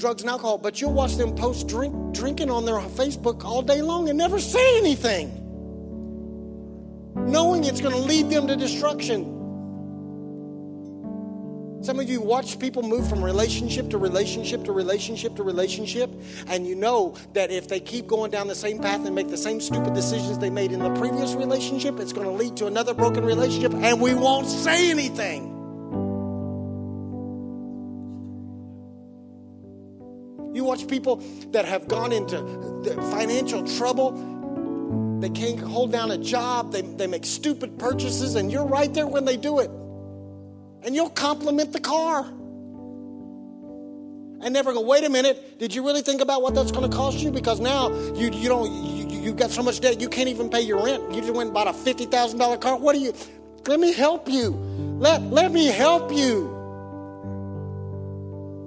[0.00, 3.82] Drugs and alcohol, but you'll watch them post drink drinking on their Facebook all day
[3.82, 5.30] long and never say anything,
[7.14, 9.36] knowing it's going to lead them to destruction.
[11.82, 16.10] Some of you watch people move from relationship to relationship to relationship to relationship,
[16.46, 19.36] and you know that if they keep going down the same path and make the
[19.36, 22.94] same stupid decisions they made in the previous relationship, it's going to lead to another
[22.94, 25.59] broken relationship, and we won't say anything.
[30.70, 31.16] Watch people
[31.50, 32.38] that have gone into
[33.10, 34.08] financial trouble,
[35.20, 39.06] they can't hold down a job, they, they make stupid purchases, and you're right there
[39.06, 39.70] when they do it
[40.82, 42.20] and you'll compliment the car.
[44.42, 46.96] and never go, wait a minute, did you really think about what that's going to
[46.96, 47.30] cost you?
[47.30, 50.48] Because now you, you don't, you, you- you've got so much debt, you can't even
[50.48, 51.02] pay your rent.
[51.14, 52.78] You just went and bought a $50,000 car.
[52.78, 53.12] What do you,
[53.66, 54.52] let me help you.
[54.98, 56.48] Let, let me help you.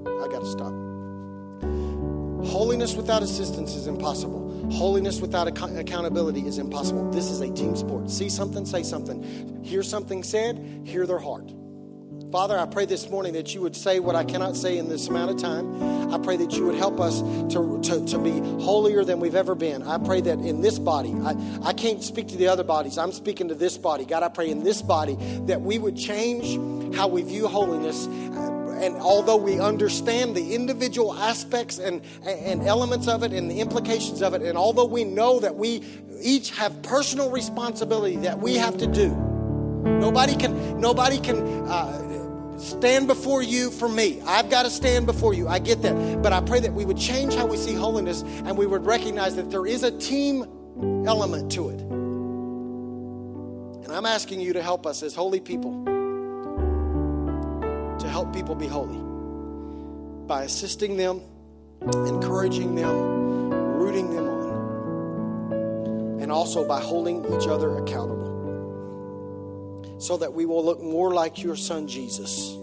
[0.06, 0.74] I got to stop.
[2.46, 4.70] Holiness without assistance is impossible.
[4.72, 7.10] Holiness without ac- accountability is impossible.
[7.12, 8.10] This is a team sport.
[8.10, 9.64] See something, say something.
[9.64, 11.52] Hear something said, hear their heart.
[12.32, 15.08] Father, I pray this morning that you would say what I cannot say in this
[15.08, 16.12] amount of time.
[16.12, 17.22] I pray that you would help us
[17.54, 19.84] to, to, to be holier than we've ever been.
[19.84, 22.98] I pray that in this body, I, I can't speak to the other bodies.
[22.98, 24.06] I'm speaking to this body.
[24.06, 25.16] God, I pray in this body
[25.46, 28.08] that we would change how we view holiness.
[28.84, 34.22] And although we understand the individual aspects and, and elements of it and the implications
[34.22, 35.84] of it, and although we know that we
[36.22, 39.16] each have personal responsibility that we have to do,
[39.84, 44.22] Nobody can, nobody can uh, stand before you for me.
[44.26, 45.50] I've got to stand before you.
[45.50, 46.22] I get that.
[46.22, 49.36] But I pray that we would change how we see holiness and we would recognize
[49.36, 50.44] that there is a team
[51.06, 51.82] element to it.
[53.84, 55.84] And I'm asking you to help us as holy people
[58.04, 59.00] to help people be holy
[60.28, 61.22] by assisting them,
[61.82, 65.54] encouraging them, rooting them on,
[66.22, 68.34] and also by holding each other accountable
[70.00, 72.58] so that we will look more like your son Jesus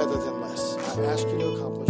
[0.00, 0.76] rather than less.
[0.96, 1.89] I ask you to accomplish